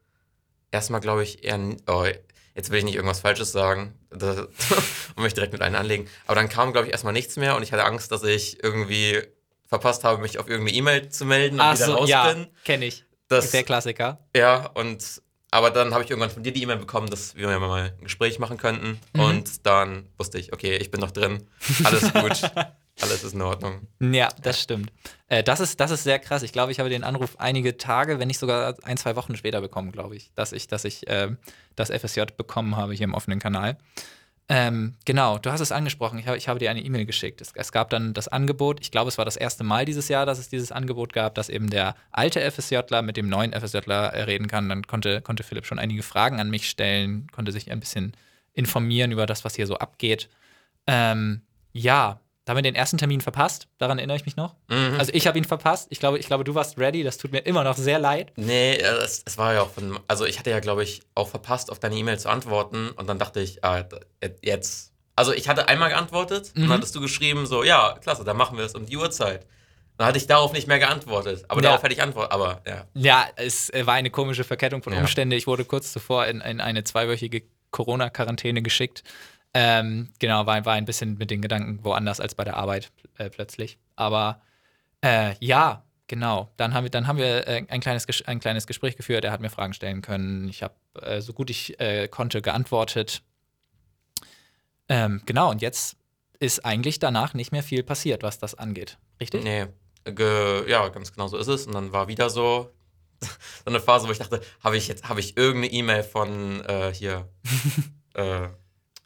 erstmal, 0.73 1.01
glaube 1.01 1.23
ich, 1.23 1.45
eher. 1.45 1.61
Oh, 1.87 2.05
jetzt 2.55 2.71
will 2.71 2.79
ich 2.79 2.85
nicht 2.85 2.95
irgendwas 2.95 3.21
Falsches 3.21 3.53
sagen 3.53 3.95
und 4.11 4.23
möchte 5.17 5.37
direkt 5.37 5.53
mit 5.53 5.63
einem 5.63 5.77
anlegen. 5.77 6.09
Aber 6.27 6.37
dann 6.37 6.49
kam, 6.49 6.73
glaube 6.73 6.87
ich, 6.87 6.93
erstmal 6.93 7.13
nichts 7.13 7.37
mehr 7.37 7.57
und 7.57 7.63
ich 7.63 7.73
hatte 7.73 7.85
Angst, 7.85 8.13
dass 8.13 8.23
ich 8.23 8.63
irgendwie 8.63 9.23
verpasst 9.67 10.05
habe, 10.05 10.21
mich 10.23 10.39
auf 10.39 10.49
irgendeine 10.49 10.77
E-Mail 10.77 11.09
zu 11.09 11.25
melden 11.25 11.57
und 11.57 11.61
Ach 11.63 11.75
wieder 11.75 11.87
so, 11.87 11.95
raus 11.95 12.09
ja, 12.09 12.33
bin. 12.33 12.47
kenne 12.65 12.87
ich. 12.87 13.05
Das, 13.29 13.51
Der 13.51 13.63
Klassiker. 13.65 14.19
ja, 14.37 14.67
und 14.75 15.23
aber 15.51 15.71
dann 15.71 15.95
habe 15.95 16.03
ich 16.03 16.11
irgendwann 16.11 16.31
von 16.31 16.43
dir 16.43 16.53
die 16.53 16.63
E-Mail 16.65 16.79
bekommen, 16.79 17.09
dass 17.09 17.37
wir 17.37 17.47
mal 17.61 17.93
ein 17.97 18.03
Gespräch 18.05 18.41
machen 18.41 18.57
könnten. 18.57 18.99
Mhm. 19.13 19.21
Und 19.21 19.67
dann 19.67 20.09
wusste 20.19 20.37
ich, 20.37 20.53
okay, 20.53 20.77
ich 20.79 20.91
bin 20.91 21.01
noch 21.01 21.13
drin. 21.13 21.47
Alles 21.85 22.13
gut. 22.13 22.51
Alles 23.01 23.25
ist 23.25 23.35
in 23.35 23.43
Ordnung. 23.43 23.89
Ja, 24.01 24.29
das 24.43 24.61
stimmt. 24.61 24.93
Äh, 25.29 25.43
das, 25.43 25.61
ist, 25.61 25.81
das 25.81 25.91
ist 25.91 26.05
sehr 26.05 26.19
krass. 26.19 26.43
Ich 26.43 26.53
glaube, 26.53 26.71
ich 26.71 26.79
habe 26.79 26.89
den 26.89 27.03
Anruf 27.03 27.37
einige 27.39 27.77
Tage, 27.77 28.21
wenn 28.21 28.29
nicht 28.29 28.39
sogar 28.39 28.77
ein, 28.85 28.97
zwei 28.97 29.17
Wochen 29.17 29.37
später 29.37 29.61
bekommen, 29.61 29.91
glaube 29.91 30.15
ich, 30.17 30.33
dass 30.35 30.53
ich, 30.53 30.69
dass 30.69 30.85
ich 30.85 31.03
ähm, 31.09 31.39
das 31.75 31.91
FSJ 31.91 32.23
bekommen 32.37 32.77
habe 32.77 32.95
hier 32.95 33.05
im 33.05 33.15
offenen 33.15 33.41
Kanal. 33.41 33.77
Ähm, 34.49 34.95
genau, 35.07 35.39
du 35.39 35.51
hast 35.51 35.61
es 35.61 35.73
angesprochen. 35.73 36.19
Ich 36.19 36.27
habe, 36.27 36.37
ich 36.37 36.49
habe 36.49 36.59
dir 36.59 36.71
eine 36.71 36.83
E-Mail 36.83 37.07
geschickt. 37.07 37.41
Es, 37.41 37.53
es 37.55 37.73
gab 37.73 37.89
dann 37.89 38.13
das 38.13 38.29
Angebot. 38.29 38.79
Ich 38.81 38.91
glaube, 38.91 39.09
es 39.09 39.17
war 39.17 39.25
das 39.25 39.37
erste 39.37 39.65
Mal 39.65 39.87
dieses 39.87 40.09
Jahr, 40.09 40.27
dass 40.27 40.39
es 40.39 40.51
dieses 40.51 40.71
Angebot 40.71 41.15
gab, 41.15 41.35
dass 41.35 41.49
eben 41.49 41.71
der 41.71 41.95
alte 42.13 42.41
FSJler 42.51 43.01
mit 43.01 43.17
dem 43.17 43.29
neuen 43.29 43.53
FSJler 43.53 44.13
äh, 44.13 44.23
reden 44.25 44.47
kann. 44.47 44.69
Dann 44.69 44.87
konnte, 44.87 45.23
konnte 45.23 45.45
Philipp 45.45 45.65
schon 45.65 45.79
einige 45.79 46.03
Fragen 46.03 46.41
an 46.41 46.51
mich 46.51 46.69
stellen, 46.69 47.27
konnte 47.33 47.53
sich 47.53 47.73
ein 47.73 47.81
bisschen 47.81 48.13
informieren 48.53 49.13
über 49.13 49.25
das, 49.25 49.45
was 49.45 49.57
hier 49.57 49.67
so 49.67 49.79
abgeht. 49.79 50.29
Ähm, 50.87 51.41
ja, 51.73 52.21
da 52.45 52.51
haben 52.51 52.59
wir 52.59 52.63
den 52.63 52.75
ersten 52.75 52.99
Termin 52.99 53.21
verpasst. 53.21 53.69
Daran 53.79 53.99
erinnere 53.99 54.17
ich 54.19 54.27
mich 54.27 54.37
noch. 54.37 54.55
Mhm. 54.69 54.97
Also 54.99 55.13
ich 55.15 55.27
habe 55.27 55.39
ihn 55.39 55.45
verpasst. 55.45 55.87
Ich 55.91 55.99
glaube, 56.01 56.19
ich 56.19 56.27
glaube, 56.27 56.45
du 56.45 56.55
warst 56.55 56.79
ready. 56.79 57.03
Das 57.03 57.17
tut 57.17 57.33
mir 57.33 57.39
immer 57.41 57.65
noch 57.65 57.77
sehr 57.77 57.99
leid. 57.99 58.33
Nee, 58.37 58.75
äh, 58.75 58.83
es, 59.03 59.23
es 59.25 59.39
war 59.39 59.55
ja 59.55 59.63
auch 59.63 59.71
von, 59.71 59.99
also 60.09 60.27
ich 60.27 60.39
hatte 60.39 60.51
ja, 60.51 60.61
glaube 60.61 60.83
ich, 60.83 61.01
auch 61.15 61.29
verpasst, 61.29 61.71
auf 61.73 61.79
deine 61.79 61.95
E-Mail 61.97 62.19
zu 62.19 62.29
antworten. 62.29 62.91
Und 62.91 63.09
dann 63.09 63.19
dachte 63.19 63.41
ich, 63.41 63.65
ah, 63.65 63.83
d- 63.83 63.97
jetzt. 64.43 64.93
Also 65.17 65.33
ich 65.33 65.49
hatte 65.49 65.69
einmal 65.69 65.89
geantwortet 65.91 66.53
und 66.55 66.63
Mhm. 66.65 66.69
dann 66.69 66.79
hattest 66.79 66.95
du 66.95 67.01
geschrieben, 67.01 67.47
so, 67.47 67.63
ja, 67.65 67.97
klasse, 68.03 68.25
dann 68.25 68.37
machen 68.37 68.59
wir 68.59 68.65
es 68.65 68.75
um 68.75 68.85
die 68.85 68.97
Uhrzeit. 68.97 69.47
Dann 69.97 70.09
hatte 70.09 70.19
ich 70.19 70.27
darauf 70.27 70.53
nicht 70.53 70.67
mehr 70.67 70.81
geantwortet. 70.81 71.45
Aber 71.49 71.63
Ja. 71.63 71.69
darauf 71.71 71.83
hätte 71.85 71.95
ich 71.95 72.03
antwortet. 72.03 72.33
Aber 72.33 72.61
ja. 72.67 72.85
Ja, 72.95 73.27
es 73.37 73.71
äh, 73.71 73.87
war 73.87 73.95
eine 73.95 74.11
komische 74.11 74.43
Verkettung 74.45 74.83
von 74.83 74.93
Ja. 74.93 74.99
Umständen. 75.01 75.33
Ich 75.33 75.47
wurde 75.47 75.65
kurz 75.65 75.93
zuvor 75.93 76.27
in, 76.27 76.41
in 76.41 76.61
eine 76.61 76.83
zweiwöchige 76.85 77.43
Corona-Quarantäne 77.71 78.61
geschickt. 78.61 79.05
Ähm, 79.55 80.11
genau, 80.19 80.47
war, 80.47 80.65
war 80.65 80.75
ein 80.75 80.85
bisschen 80.85 81.17
mit 81.17 81.31
den 81.31 81.41
Gedanken 81.41 81.85
woanders 81.85 82.19
als 82.21 82.35
bei 82.35 82.43
der 82.43 82.57
Arbeit 82.57 82.91
äh, 83.19 83.31
plötzlich. 83.31 83.79
Aber 83.95 84.43
äh, 85.01 85.35
ja, 85.39 85.85
genau. 86.09 86.53
Dann 86.57 86.75
haben 86.75 86.85
wir, 86.85 86.91
dann 86.91 87.07
haben 87.07 87.19
wir 87.19 87.47
äh, 87.47 87.65
ein, 87.69 87.81
kleines, 87.81 88.07
ein 88.27 88.41
kleines 88.41 88.67
Gespräch 88.67 88.97
geführt. 88.97 89.25
Er 89.25 89.31
hat 89.31 89.41
mir 89.41 89.51
Fragen 89.51 89.73
stellen 89.73 90.03
können. 90.03 90.49
Ich 90.49 90.65
habe 90.65 90.75
äh, 91.01 91.21
so 91.21 91.33
gut 91.33 91.51
ich 91.51 91.79
äh, 91.79 92.09
konnte 92.09 92.43
geantwortet. 92.43 93.23
Ähm, 94.89 95.23
genau, 95.25 95.51
und 95.51 95.63
jetzt 95.63 95.97
ist 96.41 96.65
eigentlich 96.65 96.99
danach 96.99 97.33
nicht 97.35 97.53
mehr 97.53 97.63
viel 97.63 97.83
passiert, 97.83 98.23
was 98.23 98.39
das 98.39 98.55
angeht. 98.55 98.99
Richtig? 99.21 99.45
Nee, 99.45 99.67
ge, 100.05 100.69
ja, 100.69 100.89
ganz 100.89 101.13
genau 101.13 101.29
so 101.29 101.37
ist 101.37 101.47
es. 101.47 101.67
Und 101.67 101.75
dann 101.75 101.93
war 101.93 102.09
wieder 102.09 102.29
so, 102.29 102.71
so 103.21 103.29
eine 103.67 103.81
Phase, 103.81 104.09
wo 104.09 104.13
ich 104.13 104.19
dachte, 104.19 104.41
habe 104.63 104.77
ich 104.77 104.89
jetzt, 104.89 105.09
habe 105.09 105.21
ich 105.21 105.37
irgendeine 105.37 105.73
E-Mail 105.73 106.03
von 106.03 106.65
äh, 106.67 106.93
hier 106.93 107.29
äh, 108.15 108.49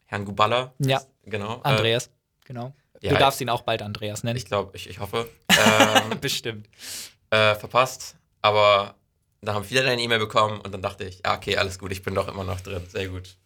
Herrn 0.09 0.25
Guballa? 0.25 0.73
Ja. 0.79 1.01
Genau. 1.25 1.61
Andreas, 1.63 2.11
genau. 2.45 2.75
ja, 3.03 3.13
du 3.13 3.19
darfst 3.19 3.41
ihn 3.43 3.51
auch 3.51 3.61
bald 3.63 3.83
Andreas 3.83 4.23
Äh, 4.23 4.27
nennen. 4.27 4.39
ich 4.39 4.47
glaube, 4.47 4.75
ich, 4.77 4.89
ich 4.89 4.99
hoffe. 5.01 5.29
Ähm, 5.59 6.21
Bestimmt. 6.21 6.69
äh, 7.31 7.55
verpasst. 7.57 8.17
Aber 8.43 8.95
dann 9.41 9.55
habe 9.57 9.65
ich 9.65 9.71
wieder 9.73 9.83
deine 9.83 10.01
E-Mail 10.01 10.21
bekommen 10.21 10.61
und 10.61 10.73
dann 10.73 10.83
dachte 10.83 11.05
ich, 11.05 11.27
ah, 11.27 11.35
okay, 11.37 11.57
alles 11.57 11.79
gut, 11.81 11.91
ich 11.93 12.03
bin 12.03 12.15
doch 12.15 12.29
immer 12.29 12.45
noch 12.45 12.61
drin. 12.61 12.87
Sehr 12.89 13.09
gut. 13.09 13.37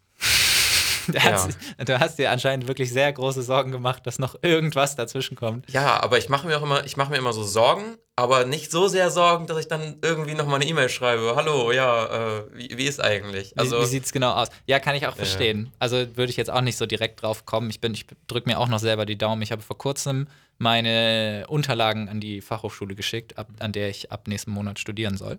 Hat- 1.18 1.88
Du 1.88 1.98
hast 2.00 2.18
dir 2.18 2.30
anscheinend 2.30 2.68
wirklich 2.68 2.92
sehr 2.92 3.12
große 3.12 3.42
Sorgen 3.42 3.72
gemacht, 3.72 4.06
dass 4.06 4.18
noch 4.18 4.36
irgendwas 4.42 4.96
dazwischen 4.96 5.36
kommt. 5.36 5.70
Ja, 5.70 6.00
aber 6.02 6.18
ich 6.18 6.28
mache 6.28 6.46
mir 6.46 6.58
auch 6.58 6.62
immer, 6.62 6.84
ich 6.84 6.96
mache 6.96 7.10
mir 7.10 7.16
immer 7.18 7.32
so 7.32 7.42
Sorgen, 7.42 7.96
aber 8.16 8.44
nicht 8.44 8.70
so 8.70 8.88
sehr 8.88 9.10
Sorgen, 9.10 9.46
dass 9.46 9.58
ich 9.58 9.68
dann 9.68 9.96
irgendwie 10.02 10.34
nochmal 10.34 10.56
eine 10.56 10.66
E-Mail 10.66 10.88
schreibe. 10.88 11.32
Hallo, 11.36 11.72
ja, 11.72 12.38
äh, 12.38 12.44
wie, 12.52 12.76
wie 12.76 12.84
ist 12.86 13.00
eigentlich? 13.02 13.58
Also, 13.58 13.78
wie 13.78 13.82
wie 13.82 13.86
sieht 13.86 14.04
es 14.04 14.12
genau 14.12 14.32
aus? 14.32 14.48
Ja, 14.66 14.78
kann 14.78 14.94
ich 14.94 15.06
auch 15.06 15.16
verstehen. 15.16 15.72
Also 15.78 15.96
würde 16.16 16.30
ich 16.30 16.36
jetzt 16.36 16.50
auch 16.50 16.60
nicht 16.60 16.76
so 16.76 16.86
direkt 16.86 17.22
drauf 17.22 17.46
kommen. 17.46 17.70
Ich, 17.70 17.80
bin- 17.80 17.94
ich 17.94 18.06
drücke 18.26 18.48
mir 18.48 18.58
auch 18.58 18.68
noch 18.68 18.78
selber 18.78 19.06
die 19.06 19.16
Daumen. 19.18 19.42
Ich 19.42 19.50
habe 19.52 19.62
vor 19.62 19.78
kurzem 19.78 20.28
meine 20.58 21.44
Unterlagen 21.48 22.08
an 22.08 22.20
die 22.20 22.40
Fachhochschule 22.40 22.94
geschickt, 22.94 23.38
ab, 23.38 23.48
an 23.58 23.72
der 23.72 23.88
ich 23.90 24.12
ab 24.12 24.28
nächsten 24.28 24.50
Monat 24.52 24.78
studieren 24.78 25.16
soll. 25.16 25.38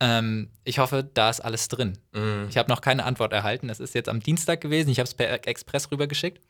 Ähm, 0.00 0.50
ich 0.64 0.78
hoffe, 0.78 1.08
da 1.14 1.30
ist 1.30 1.40
alles 1.40 1.68
drin. 1.68 1.98
mh, 2.12 2.48
Ich 2.48 2.56
habe 2.56 2.68
noch 2.68 2.80
keine 2.80 3.04
Antwort 3.04 3.32
erhalten. 3.32 3.70
Es 3.70 3.80
ist 3.80 3.94
jetzt 3.94 4.08
am 4.08 4.20
Dienstag 4.20 4.60
gewesen. 4.60 4.90
Ich 4.90 4.98
habe 4.98 5.06
es 5.06 5.14
per 5.14 5.46
Express 5.46 5.90
rübergeschickt. 5.90 6.42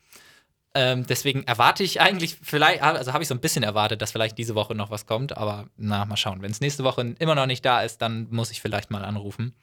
Ähm, 0.76 1.06
deswegen 1.06 1.44
erwarte 1.44 1.84
ich 1.84 2.00
eigentlich, 2.00 2.36
vielleicht, 2.42 2.82
also 2.82 3.12
habe 3.12 3.22
ich 3.22 3.28
so 3.28 3.34
ein 3.34 3.40
bisschen 3.40 3.62
erwartet, 3.62 4.02
dass 4.02 4.10
vielleicht 4.10 4.36
diese 4.38 4.56
Woche 4.56 4.74
noch 4.74 4.90
was 4.90 5.06
kommt, 5.06 5.36
aber 5.36 5.68
na, 5.76 6.04
mal 6.04 6.16
schauen. 6.16 6.42
Wenn 6.42 6.50
es 6.50 6.60
nächste 6.60 6.82
Woche 6.82 7.14
immer 7.20 7.36
noch 7.36 7.46
nicht 7.46 7.64
da 7.64 7.82
ist, 7.82 7.98
dann 8.02 8.26
muss 8.30 8.50
ich 8.50 8.60
vielleicht 8.60 8.90
mal 8.90 9.04
anrufen. 9.04 9.54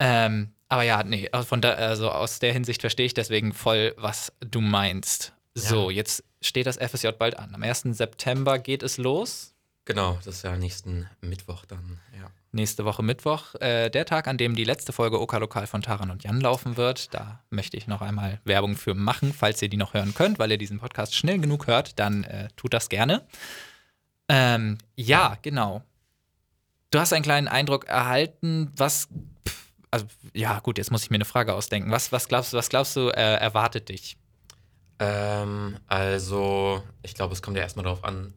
Ähm, 0.00 0.52
aber 0.68 0.82
ja, 0.82 1.04
nee, 1.04 1.28
also 1.30 1.46
von 1.46 1.60
da, 1.60 1.74
also 1.74 2.10
aus 2.10 2.38
der 2.40 2.52
Hinsicht 2.52 2.80
verstehe 2.80 3.06
ich 3.06 3.14
deswegen 3.14 3.52
voll, 3.52 3.94
was 3.96 4.32
du 4.40 4.60
meinst. 4.60 5.34
So, 5.54 5.90
jetzt 5.90 6.24
steht 6.40 6.66
das 6.66 6.78
FSJ 6.78 7.08
bald 7.18 7.38
an. 7.38 7.54
Am 7.54 7.62
1. 7.62 7.82
September 7.92 8.58
geht 8.58 8.82
es 8.82 8.96
los. 8.96 9.54
genau, 9.84 10.18
das 10.24 10.36
ist 10.36 10.42
ja 10.44 10.56
nächsten 10.56 11.08
Mittwoch 11.20 11.64
dann, 11.66 12.00
ja. 12.18 12.26
Nächste 12.52 12.84
Woche 12.84 13.02
Mittwoch, 13.02 13.54
äh, 13.56 13.90
der 13.90 14.04
Tag, 14.04 14.28
an 14.28 14.36
dem 14.38 14.54
die 14.54 14.64
letzte 14.64 14.92
Folge 14.92 15.20
Oka 15.20 15.38
Lokal 15.38 15.66
von 15.66 15.82
Taran 15.82 16.10
und 16.10 16.22
Jan 16.24 16.40
laufen 16.40 16.76
wird. 16.76 17.12
Da 17.14 17.40
möchte 17.50 17.76
ich 17.76 17.86
noch 17.86 18.02
einmal 18.02 18.40
Werbung 18.44 18.76
für 18.76 18.94
machen, 18.94 19.32
falls 19.32 19.60
ihr 19.62 19.68
die 19.68 19.76
noch 19.76 19.94
hören 19.94 20.14
könnt, 20.14 20.38
weil 20.38 20.50
ihr 20.50 20.58
diesen 20.58 20.78
Podcast 20.78 21.14
schnell 21.14 21.38
genug 21.38 21.66
hört, 21.66 21.98
dann 21.98 22.24
äh, 22.24 22.48
tut 22.56 22.74
das 22.74 22.88
gerne. 22.88 23.26
Ähm, 24.28 24.78
ja, 24.94 25.38
genau. 25.42 25.82
Du 26.90 26.98
hast 26.98 27.12
einen 27.12 27.24
kleinen 27.24 27.48
Eindruck 27.48 27.86
erhalten, 27.86 28.70
was, 28.76 29.08
also 29.90 30.06
ja 30.34 30.58
gut, 30.60 30.78
jetzt 30.78 30.90
muss 30.90 31.04
ich 31.04 31.10
mir 31.10 31.16
eine 31.16 31.24
Frage 31.24 31.54
ausdenken. 31.54 31.90
Was, 31.90 32.12
was 32.12 32.28
glaubst 32.28 32.52
du, 32.52 32.58
was 32.58 32.68
glaubst 32.68 32.96
du, 32.96 33.08
äh, 33.08 33.36
erwartet 33.36 33.88
dich? 33.88 34.18
Ähm, 34.98 35.78
also, 35.86 36.82
ich 37.02 37.14
glaube, 37.14 37.32
es 37.32 37.42
kommt 37.42 37.56
ja 37.56 37.62
erstmal 37.62 37.84
darauf 37.84 38.04
an, 38.04 38.34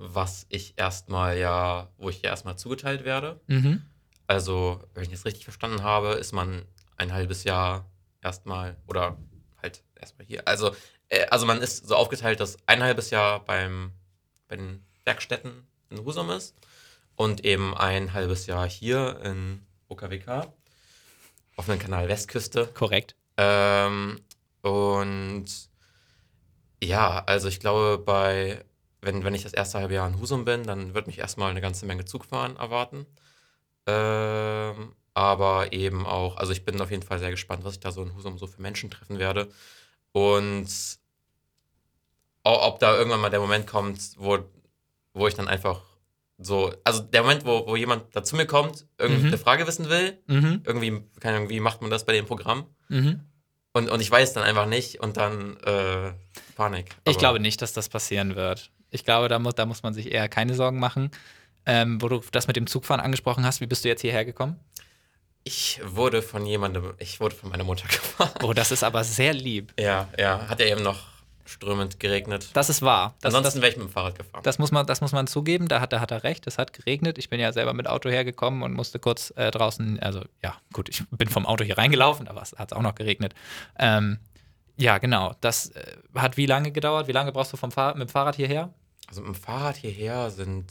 was 0.00 0.46
ich 0.48 0.74
erstmal 0.78 1.38
ja, 1.38 1.88
wo 1.98 2.08
ich 2.08 2.22
ja 2.22 2.30
erstmal 2.30 2.56
zugeteilt 2.56 3.04
werde. 3.04 3.40
Mhm. 3.46 3.82
Also, 4.26 4.82
wenn 4.94 5.04
ich 5.04 5.12
es 5.12 5.24
richtig 5.24 5.44
verstanden 5.44 5.82
habe, 5.82 6.12
ist 6.12 6.32
man 6.32 6.64
ein 6.96 7.12
halbes 7.12 7.44
Jahr 7.44 7.90
erstmal 8.22 8.76
oder 8.86 9.18
halt 9.60 9.82
erstmal 9.94 10.26
hier. 10.26 10.46
Also, 10.48 10.74
äh, 11.08 11.26
also 11.26 11.46
man 11.46 11.60
ist 11.60 11.86
so 11.86 11.96
aufgeteilt, 11.96 12.40
dass 12.40 12.56
ein 12.66 12.82
halbes 12.82 13.10
Jahr 13.10 13.44
beim, 13.44 13.92
bei 14.48 14.56
den 14.56 14.84
Werkstätten 15.04 15.66
in 15.90 16.04
Husum 16.04 16.30
ist 16.30 16.54
und 17.16 17.44
eben 17.44 17.76
ein 17.76 18.12
halbes 18.12 18.46
Jahr 18.46 18.68
hier 18.68 19.20
in 19.22 19.66
OKWK 19.88 20.52
auf 21.56 21.66
dem 21.66 21.78
Kanal 21.78 22.08
Westküste. 22.08 22.66
Korrekt. 22.72 23.16
Ähm, 23.36 24.20
und 24.62 25.46
ja, 26.82 27.22
also 27.26 27.48
ich 27.48 27.60
glaube, 27.60 27.98
bei, 27.98 28.64
wenn, 29.02 29.24
wenn 29.24 29.34
ich 29.34 29.42
das 29.42 29.52
erste 29.54 29.78
halbe 29.78 29.94
Jahr 29.94 30.08
in 30.08 30.20
Husum 30.20 30.44
bin, 30.44 30.64
dann 30.64 30.94
wird 30.94 31.06
mich 31.06 31.18
erstmal 31.18 31.50
eine 31.50 31.60
ganze 31.60 31.86
Menge 31.86 32.04
Zugfahren 32.04 32.56
erwarten. 32.56 33.06
Ähm, 33.86 34.92
aber 35.14 35.72
eben 35.72 36.06
auch, 36.06 36.36
also 36.36 36.52
ich 36.52 36.64
bin 36.64 36.80
auf 36.80 36.90
jeden 36.90 37.02
Fall 37.02 37.18
sehr 37.18 37.30
gespannt, 37.30 37.64
was 37.64 37.74
ich 37.74 37.80
da 37.80 37.92
so 37.92 38.02
in 38.02 38.14
Husum 38.14 38.38
so 38.38 38.46
für 38.46 38.60
Menschen 38.62 38.90
treffen 38.90 39.18
werde. 39.18 39.48
Und 40.12 40.68
ob 42.42 42.78
da 42.80 42.96
irgendwann 42.96 43.20
mal 43.20 43.30
der 43.30 43.40
Moment 43.40 43.66
kommt, 43.66 44.00
wo, 44.16 44.38
wo 45.12 45.26
ich 45.28 45.34
dann 45.34 45.48
einfach 45.48 45.82
so, 46.38 46.72
also 46.84 47.00
der 47.02 47.22
Moment, 47.22 47.44
wo, 47.44 47.66
wo 47.66 47.76
jemand 47.76 48.14
da 48.16 48.22
zu 48.24 48.34
mir 48.36 48.46
kommt, 48.46 48.86
irgendwie 48.98 49.22
Mhm. 49.22 49.28
eine 49.28 49.38
Frage 49.38 49.66
wissen 49.66 49.90
will, 49.90 50.18
Mhm. 50.26 50.62
irgendwie, 50.64 51.02
keine 51.20 51.36
Ahnung, 51.36 51.50
wie 51.50 51.60
macht 51.60 51.82
man 51.82 51.90
das 51.90 52.06
bei 52.06 52.12
dem 52.14 52.24
Programm? 52.26 52.66
Mhm. 52.88 53.20
Und, 53.72 53.90
und 53.90 54.00
ich 54.00 54.10
weiß 54.10 54.32
dann 54.32 54.42
einfach 54.42 54.66
nicht 54.66 55.00
und 55.00 55.16
dann 55.16 55.56
äh, 55.58 56.12
Panik. 56.56 56.96
Ich 57.04 57.10
Aber 57.14 57.18
glaube 57.18 57.40
nicht, 57.40 57.60
dass 57.62 57.72
das 57.72 57.88
passieren 57.88 58.36
wird. 58.36 58.70
Ich 58.90 59.04
glaube, 59.04 59.28
da 59.28 59.38
muss, 59.38 59.54
da 59.54 59.66
muss 59.66 59.82
man 59.82 59.94
sich 59.94 60.12
eher 60.12 60.28
keine 60.28 60.54
Sorgen 60.54 60.78
machen. 60.78 61.10
Ähm, 61.66 62.00
wo 62.00 62.08
du 62.08 62.20
das 62.32 62.46
mit 62.46 62.56
dem 62.56 62.66
Zugfahren 62.66 63.00
angesprochen 63.00 63.44
hast, 63.44 63.60
wie 63.60 63.66
bist 63.66 63.84
du 63.84 63.88
jetzt 63.88 64.00
hierher 64.00 64.24
gekommen? 64.24 64.58
Ich 65.44 65.80
wurde 65.84 66.22
von 66.22 66.44
jemandem, 66.46 66.94
ich 66.98 67.20
wurde 67.20 67.34
von 67.34 67.50
meiner 67.50 67.64
Mutter 67.64 67.86
gefahren. 67.88 68.30
Oh, 68.42 68.52
das 68.52 68.70
ist 68.70 68.82
aber 68.82 69.04
sehr 69.04 69.34
lieb. 69.34 69.72
Ja, 69.78 70.08
ja, 70.18 70.48
hat 70.48 70.60
ja 70.60 70.66
eben 70.66 70.82
noch 70.82 71.10
strömend 71.44 71.98
geregnet. 71.98 72.50
Das 72.52 72.70
ist 72.70 72.82
wahr. 72.82 73.14
Das, 73.20 73.34
Ansonsten 73.34 73.60
wäre 73.60 73.72
ich 73.72 73.76
mit 73.76 73.88
dem 73.88 73.92
Fahrrad 73.92 74.16
gefahren. 74.16 74.42
das, 74.44 74.58
muss 74.58 74.70
man, 74.70 74.86
das 74.86 75.00
muss 75.00 75.12
man 75.12 75.26
zugeben, 75.26 75.68
da 75.68 75.80
hat, 75.80 75.92
da 75.92 76.00
hat 76.00 76.10
er 76.10 76.22
recht. 76.22 76.46
Es 76.46 76.58
hat 76.58 76.72
geregnet. 76.72 77.18
Ich 77.18 77.28
bin 77.28 77.40
ja 77.40 77.52
selber 77.52 77.72
mit 77.72 77.88
Auto 77.88 78.08
hergekommen 78.08 78.62
und 78.62 78.72
musste 78.72 78.98
kurz 78.98 79.32
äh, 79.36 79.50
draußen, 79.50 79.98
also 80.00 80.22
ja, 80.42 80.56
gut, 80.72 80.88
ich 80.88 81.02
bin 81.10 81.28
vom 81.28 81.46
Auto 81.46 81.64
hier 81.64 81.76
reingelaufen, 81.76 82.28
aber 82.28 82.42
es 82.42 82.52
hat 82.56 82.72
auch 82.72 82.82
noch 82.82 82.94
geregnet. 82.94 83.34
Ähm, 83.78 84.18
ja, 84.76 84.98
genau. 84.98 85.34
Das 85.40 85.70
äh, 85.70 85.96
hat 86.14 86.36
wie 86.36 86.46
lange 86.46 86.70
gedauert? 86.70 87.08
Wie 87.08 87.12
lange 87.12 87.32
brauchst 87.32 87.52
du 87.52 87.56
vom 87.56 87.72
Fahr 87.72 87.94
mit 87.94 88.08
dem 88.08 88.12
Fahrrad 88.12 88.36
hierher? 88.36 88.72
Also 89.10 89.22
mit 89.22 89.34
dem 89.34 89.34
Fahrrad 89.34 89.76
hierher 89.76 90.30
sind, 90.30 90.66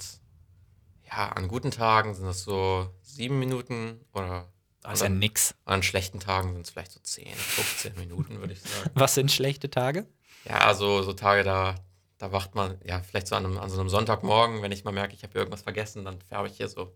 ja, 1.05 1.29
an 1.29 1.47
guten 1.49 1.71
Tagen 1.71 2.15
sind 2.15 2.25
das 2.25 2.43
so 2.43 2.89
sieben 3.03 3.37
Minuten 3.37 3.99
oder 4.13 4.47
ist 4.91 5.01
ja 5.01 5.07
an, 5.07 5.19
nix. 5.19 5.55
an 5.65 5.83
schlechten 5.83 6.21
Tagen 6.21 6.53
sind 6.53 6.61
es 6.65 6.69
vielleicht 6.69 6.93
so 6.93 7.01
10, 7.01 7.35
15 7.35 7.95
Minuten, 7.95 8.39
würde 8.39 8.53
ich 8.53 8.61
sagen. 8.61 8.89
Was 8.93 9.13
sind 9.13 9.29
schlechte 9.29 9.69
Tage? 9.69 10.07
Ja, 10.45 10.59
also 10.59 11.03
so 11.03 11.11
Tage, 11.11 11.43
da, 11.43 11.75
da 12.17 12.31
wacht 12.31 12.55
man, 12.55 12.79
ja, 12.85 13.01
vielleicht 13.01 13.27
so 13.27 13.35
an, 13.35 13.45
einem, 13.45 13.57
an 13.57 13.69
so 13.69 13.79
einem 13.79 13.89
Sonntagmorgen, 13.89 14.61
wenn 14.61 14.71
ich 14.71 14.85
mal 14.85 14.91
merke, 14.91 15.13
ich 15.13 15.23
habe 15.23 15.33
hier 15.33 15.41
irgendwas 15.41 15.63
vergessen, 15.63 16.05
dann 16.05 16.21
färbe 16.21 16.47
ich 16.47 16.55
hier 16.55 16.69
so. 16.69 16.95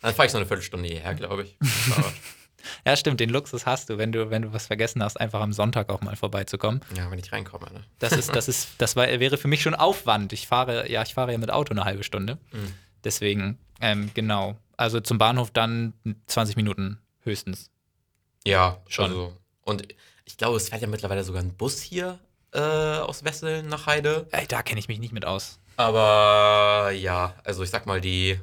Dann 0.00 0.12
fahre 0.12 0.26
ich 0.26 0.32
so 0.32 0.38
eine 0.38 0.46
Viertelstunde 0.48 0.88
hierher, 0.88 1.14
glaube 1.14 1.44
ich. 1.44 1.56
Ja, 2.86 2.96
stimmt, 2.96 3.20
den 3.20 3.30
Luxus 3.30 3.66
hast 3.66 3.90
du, 3.90 3.98
wenn 3.98 4.12
du, 4.12 4.30
wenn 4.30 4.42
du 4.42 4.52
was 4.52 4.66
vergessen 4.66 5.02
hast, 5.02 5.18
einfach 5.20 5.40
am 5.40 5.52
Sonntag 5.52 5.90
auch 5.90 6.00
mal 6.00 6.16
vorbeizukommen. 6.16 6.80
ja, 6.96 7.10
wenn 7.10 7.18
ich 7.18 7.32
reinkomme, 7.32 7.66
ne? 7.72 7.84
Das 7.98 8.12
ist, 8.12 8.34
das 8.34 8.48
ist, 8.48 8.70
das 8.78 8.96
war, 8.96 9.06
wäre 9.06 9.36
für 9.38 9.48
mich 9.48 9.62
schon 9.62 9.74
Aufwand. 9.74 10.32
Ich 10.32 10.46
fahre, 10.46 10.90
ja, 10.90 11.02
ich 11.02 11.14
fahre 11.14 11.32
ja 11.32 11.38
mit 11.38 11.50
Auto 11.50 11.72
eine 11.72 11.84
halbe 11.84 12.02
Stunde. 12.04 12.38
Mhm. 12.52 12.74
Deswegen, 13.04 13.58
ähm, 13.80 14.10
genau. 14.14 14.56
Also 14.76 15.00
zum 15.00 15.18
Bahnhof 15.18 15.50
dann 15.50 15.92
20 16.26 16.56
Minuten 16.56 16.98
höchstens. 17.20 17.70
Ja, 18.44 18.78
Schon. 18.88 19.04
Also, 19.06 19.36
und 19.62 19.86
ich 20.24 20.36
glaube, 20.36 20.56
es 20.56 20.68
fährt 20.68 20.82
ja 20.82 20.88
mittlerweile 20.88 21.24
sogar 21.24 21.42
ein 21.42 21.54
Bus 21.54 21.80
hier 21.80 22.18
äh, 22.52 22.58
aus 22.60 23.24
Wesseln 23.24 23.68
nach 23.68 23.86
Heide. 23.86 24.26
Ey, 24.30 24.46
da 24.46 24.62
kenne 24.62 24.80
ich 24.80 24.88
mich 24.88 24.98
nicht 24.98 25.12
mit 25.12 25.24
aus. 25.24 25.58
Aber 25.76 26.90
ja, 26.92 27.34
also 27.44 27.62
ich 27.62 27.70
sag 27.70 27.86
mal, 27.86 28.00
die 28.00 28.38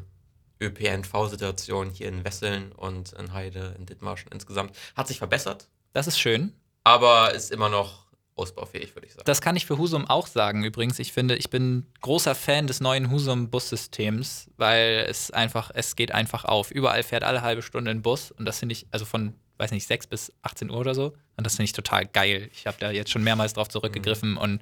ÖPNV-Situation 0.61 1.89
hier 1.91 2.07
in 2.09 2.23
Wesseln 2.23 2.71
und 2.73 3.13
in 3.13 3.33
Heide, 3.33 3.75
in 3.77 3.85
Dithmarschen 3.85 4.31
insgesamt 4.31 4.75
hat 4.95 5.07
sich 5.07 5.17
verbessert, 5.17 5.67
Das 5.93 6.07
ist 6.07 6.19
schön. 6.19 6.53
aber 6.83 7.33
ist 7.33 7.51
immer 7.51 7.69
noch 7.69 8.05
ausbaufähig, 8.35 8.95
würde 8.95 9.05
ich 9.07 9.13
sagen. 9.13 9.25
Das 9.25 9.41
kann 9.41 9.55
ich 9.57 9.65
für 9.65 9.77
Husum 9.77 10.07
auch 10.07 10.25
sagen 10.27 10.63
übrigens. 10.63 10.97
Ich 10.99 11.11
finde, 11.11 11.35
ich 11.35 11.49
bin 11.49 11.85
großer 12.01 12.35
Fan 12.35 12.67
des 12.67 12.79
neuen 12.79 13.11
Husum-Bussystems, 13.11 14.49
weil 14.55 15.05
es 15.09 15.29
einfach, 15.31 15.71
es 15.73 15.95
geht 15.97 16.13
einfach 16.13 16.45
auf. 16.45 16.71
Überall 16.71 17.03
fährt 17.03 17.23
alle 17.25 17.41
halbe 17.41 17.61
Stunde 17.61 17.91
ein 17.91 18.01
Bus 18.01 18.31
und 18.31 18.45
das 18.45 18.59
finde 18.59 18.73
ich, 18.73 18.87
also 18.91 19.03
von, 19.05 19.35
weiß 19.57 19.71
nicht, 19.71 19.85
6 19.87 20.07
bis 20.07 20.31
18 20.43 20.69
Uhr 20.69 20.77
oder 20.77 20.95
so. 20.95 21.13
Und 21.35 21.45
das 21.45 21.55
finde 21.57 21.65
ich 21.65 21.73
total 21.73 22.05
geil. 22.05 22.49
Ich 22.53 22.65
habe 22.65 22.77
da 22.79 22.91
jetzt 22.91 23.11
schon 23.11 23.23
mehrmals 23.23 23.53
drauf 23.53 23.67
zurückgegriffen 23.67 24.37
und 24.37 24.61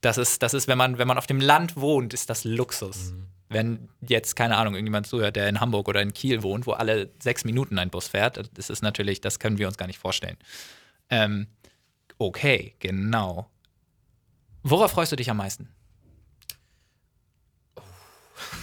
das 0.00 0.16
ist, 0.16 0.42
das 0.42 0.54
ist, 0.54 0.66
wenn 0.66 0.78
man, 0.78 0.96
wenn 0.96 1.06
man 1.08 1.18
auf 1.18 1.26
dem 1.26 1.40
Land 1.42 1.76
wohnt, 1.76 2.14
ist 2.14 2.30
das 2.30 2.44
Luxus. 2.44 3.12
Wenn 3.50 3.88
jetzt, 4.00 4.36
keine 4.36 4.56
Ahnung, 4.56 4.74
irgendjemand 4.74 5.06
zuhört, 5.06 5.36
der 5.36 5.48
in 5.48 5.60
Hamburg 5.60 5.88
oder 5.88 6.00
in 6.00 6.14
Kiel 6.14 6.42
wohnt, 6.42 6.66
wo 6.66 6.72
alle 6.72 7.10
sechs 7.20 7.44
Minuten 7.44 7.78
ein 7.78 7.90
Bus 7.90 8.06
fährt, 8.08 8.48
das 8.54 8.70
ist 8.70 8.80
natürlich, 8.80 9.20
das 9.20 9.38
können 9.38 9.58
wir 9.58 9.66
uns 9.66 9.76
gar 9.76 9.86
nicht 9.86 9.98
vorstellen. 9.98 10.38
Ähm, 11.10 11.48
okay, 12.16 12.76
genau. 12.78 13.50
Worauf 14.62 14.92
freust 14.92 15.10
du 15.12 15.16
dich 15.16 15.28
am 15.30 15.38
meisten? 15.38 15.68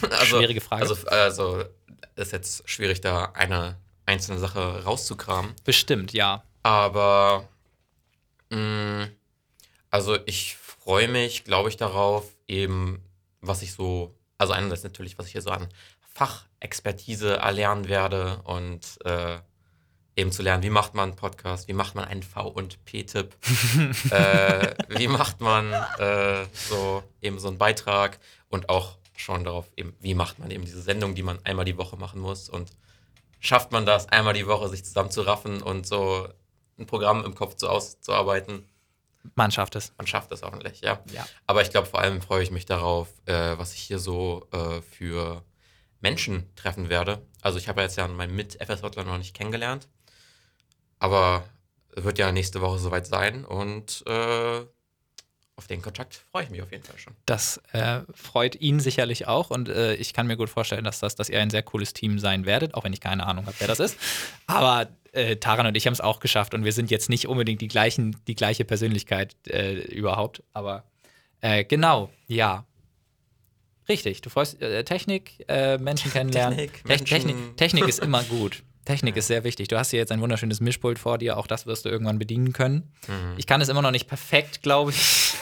Schwierige 0.24 0.60
Frage. 0.62 0.82
Also, 0.82 1.06
also 1.06 1.64
ist 2.16 2.32
jetzt 2.32 2.68
schwierig, 2.68 3.00
da 3.00 3.26
eine 3.34 3.76
einzelne 4.06 4.38
Sache 4.38 4.84
rauszukramen. 4.84 5.52
Bestimmt, 5.64 6.12
ja. 6.12 6.42
Aber 6.62 7.46
mh, 8.50 9.08
also 9.90 10.16
ich 10.26 10.56
freue 10.56 11.08
mich, 11.08 11.44
glaube 11.44 11.68
ich, 11.68 11.76
darauf, 11.76 12.24
eben, 12.46 13.02
was 13.40 13.62
ich 13.62 13.72
so, 13.72 14.14
also 14.38 14.52
einerseits 14.52 14.84
natürlich, 14.84 15.18
was 15.18 15.26
ich 15.26 15.32
hier 15.32 15.42
so 15.42 15.50
an 15.50 15.68
Fachexpertise 16.14 17.36
erlernen 17.36 17.88
werde 17.88 18.40
und 18.44 18.98
äh, 19.04 19.38
eben 20.16 20.32
zu 20.32 20.42
lernen, 20.42 20.62
wie 20.62 20.70
macht 20.70 20.94
man 20.94 21.10
einen 21.10 21.16
Podcast, 21.16 21.68
wie 21.68 21.72
macht 21.74 21.94
man 21.94 22.04
einen 22.04 22.22
V- 22.22 22.48
und 22.48 22.84
P-Tipp, 22.84 23.36
äh, 24.10 24.74
wie 24.88 25.06
macht 25.06 25.40
man 25.40 25.72
äh, 25.72 26.44
so 26.52 27.04
eben 27.20 27.38
so 27.38 27.48
einen 27.48 27.58
Beitrag 27.58 28.18
und 28.48 28.68
auch 28.68 28.96
schon 29.16 29.44
darauf, 29.44 29.70
eben, 29.76 29.94
wie 30.00 30.14
macht 30.14 30.38
man 30.38 30.50
eben 30.50 30.64
diese 30.64 30.82
Sendung, 30.82 31.14
die 31.14 31.22
man 31.22 31.38
einmal 31.44 31.64
die 31.64 31.78
Woche 31.78 31.96
machen 31.96 32.20
muss 32.20 32.48
und 32.48 32.70
schafft 33.40 33.70
man 33.70 33.86
das, 33.86 34.08
einmal 34.08 34.34
die 34.34 34.46
Woche 34.46 34.68
sich 34.68 34.84
zusammenzuraffen 34.84 35.62
und 35.62 35.86
so 35.86 36.28
ein 36.78 36.86
Programm 36.86 37.24
im 37.24 37.34
Kopf 37.34 37.54
zu 37.54 37.68
auszuarbeiten. 37.68 38.68
Man 39.34 39.50
schafft 39.50 39.76
es. 39.76 39.92
Man 39.98 40.06
schafft 40.06 40.30
das 40.32 40.42
hoffentlich, 40.42 40.80
ja. 40.80 41.02
Ja. 41.12 41.26
Aber 41.46 41.62
ich 41.62 41.70
glaube, 41.70 41.86
vor 41.86 42.00
allem 42.00 42.20
freue 42.22 42.42
ich 42.42 42.50
mich 42.50 42.66
darauf, 42.66 43.08
äh, 43.26 43.58
was 43.58 43.74
ich 43.74 43.80
hier 43.80 43.98
so 43.98 44.48
äh, 44.52 44.80
für 44.80 45.44
Menschen 46.00 46.54
treffen 46.54 46.88
werde. 46.88 47.26
Also 47.42 47.58
ich 47.58 47.68
habe 47.68 47.80
ja 47.80 47.86
jetzt 47.86 47.96
ja 47.96 48.06
meinen 48.08 48.34
Mit-FSJler 48.34 49.04
noch 49.04 49.18
nicht 49.18 49.34
kennengelernt. 49.34 49.88
Aber 50.98 51.44
wird 51.94 52.18
ja 52.18 52.32
nächste 52.32 52.60
Woche 52.60 52.78
soweit 52.78 53.06
sein 53.06 53.44
und 53.44 54.04
äh, 54.06 54.64
auf 55.58 55.66
den 55.66 55.82
Kontakt 55.82 56.14
freue 56.30 56.44
ich 56.44 56.50
mich 56.50 56.62
auf 56.62 56.70
jeden 56.72 56.84
Fall 56.84 56.96
schon. 56.98 57.12
Das 57.26 57.60
äh, 57.72 58.00
freut 58.14 58.54
ihn 58.60 58.78
sicherlich 58.80 59.26
auch 59.26 59.50
und 59.50 59.68
äh, 59.68 59.94
ich 59.96 60.14
kann 60.14 60.26
mir 60.26 60.36
gut 60.36 60.48
vorstellen, 60.48 60.84
dass, 60.84 61.00
das, 61.00 61.16
dass 61.16 61.28
ihr 61.28 61.40
ein 61.40 61.50
sehr 61.50 61.62
cooles 61.62 61.92
Team 61.92 62.18
sein 62.18 62.46
werdet, 62.46 62.74
auch 62.74 62.84
wenn 62.84 62.92
ich 62.92 63.00
keine 63.00 63.26
Ahnung 63.26 63.44
habe, 63.46 63.56
wer 63.58 63.66
das 63.66 63.80
ist. 63.80 63.98
Aber 64.46 64.88
äh, 65.12 65.36
Taran 65.36 65.66
und 65.66 65.76
ich 65.76 65.86
haben 65.86 65.92
es 65.92 66.00
auch 66.00 66.20
geschafft 66.20 66.54
und 66.54 66.64
wir 66.64 66.72
sind 66.72 66.90
jetzt 66.90 67.10
nicht 67.10 67.26
unbedingt 67.26 67.60
die, 67.60 67.68
gleichen, 67.68 68.16
die 68.28 68.36
gleiche 68.36 68.64
Persönlichkeit 68.64 69.34
äh, 69.48 69.74
überhaupt. 69.74 70.42
Aber 70.52 70.84
äh, 71.40 71.64
genau, 71.64 72.10
ja. 72.28 72.64
Richtig, 73.88 74.20
du 74.20 74.30
freust 74.30 74.60
äh, 74.62 74.84
Technik, 74.84 75.44
Menschen 75.48 76.12
kennenlernen. 76.12 76.58
Technik, 76.58 76.84
Tech- 76.84 77.04
Technik, 77.04 77.36
Menschen. 77.36 77.56
Technik 77.56 77.88
ist 77.88 77.98
immer 78.00 78.22
gut. 78.22 78.62
Technik 78.88 79.16
ist 79.18 79.26
sehr 79.26 79.44
wichtig. 79.44 79.68
Du 79.68 79.78
hast 79.78 79.90
hier 79.90 79.98
jetzt 79.98 80.10
ein 80.12 80.22
wunderschönes 80.22 80.60
Mischpult 80.60 80.98
vor 80.98 81.18
dir, 81.18 81.36
auch 81.36 81.46
das 81.46 81.66
wirst 81.66 81.84
du 81.84 81.90
irgendwann 81.90 82.18
bedienen 82.18 82.54
können. 82.54 82.90
Mhm. 83.06 83.34
Ich 83.36 83.46
kann 83.46 83.60
es 83.60 83.68
immer 83.68 83.82
noch 83.82 83.90
nicht 83.90 84.08
perfekt, 84.08 84.62
glaube 84.62 84.92
ich. 84.92 85.34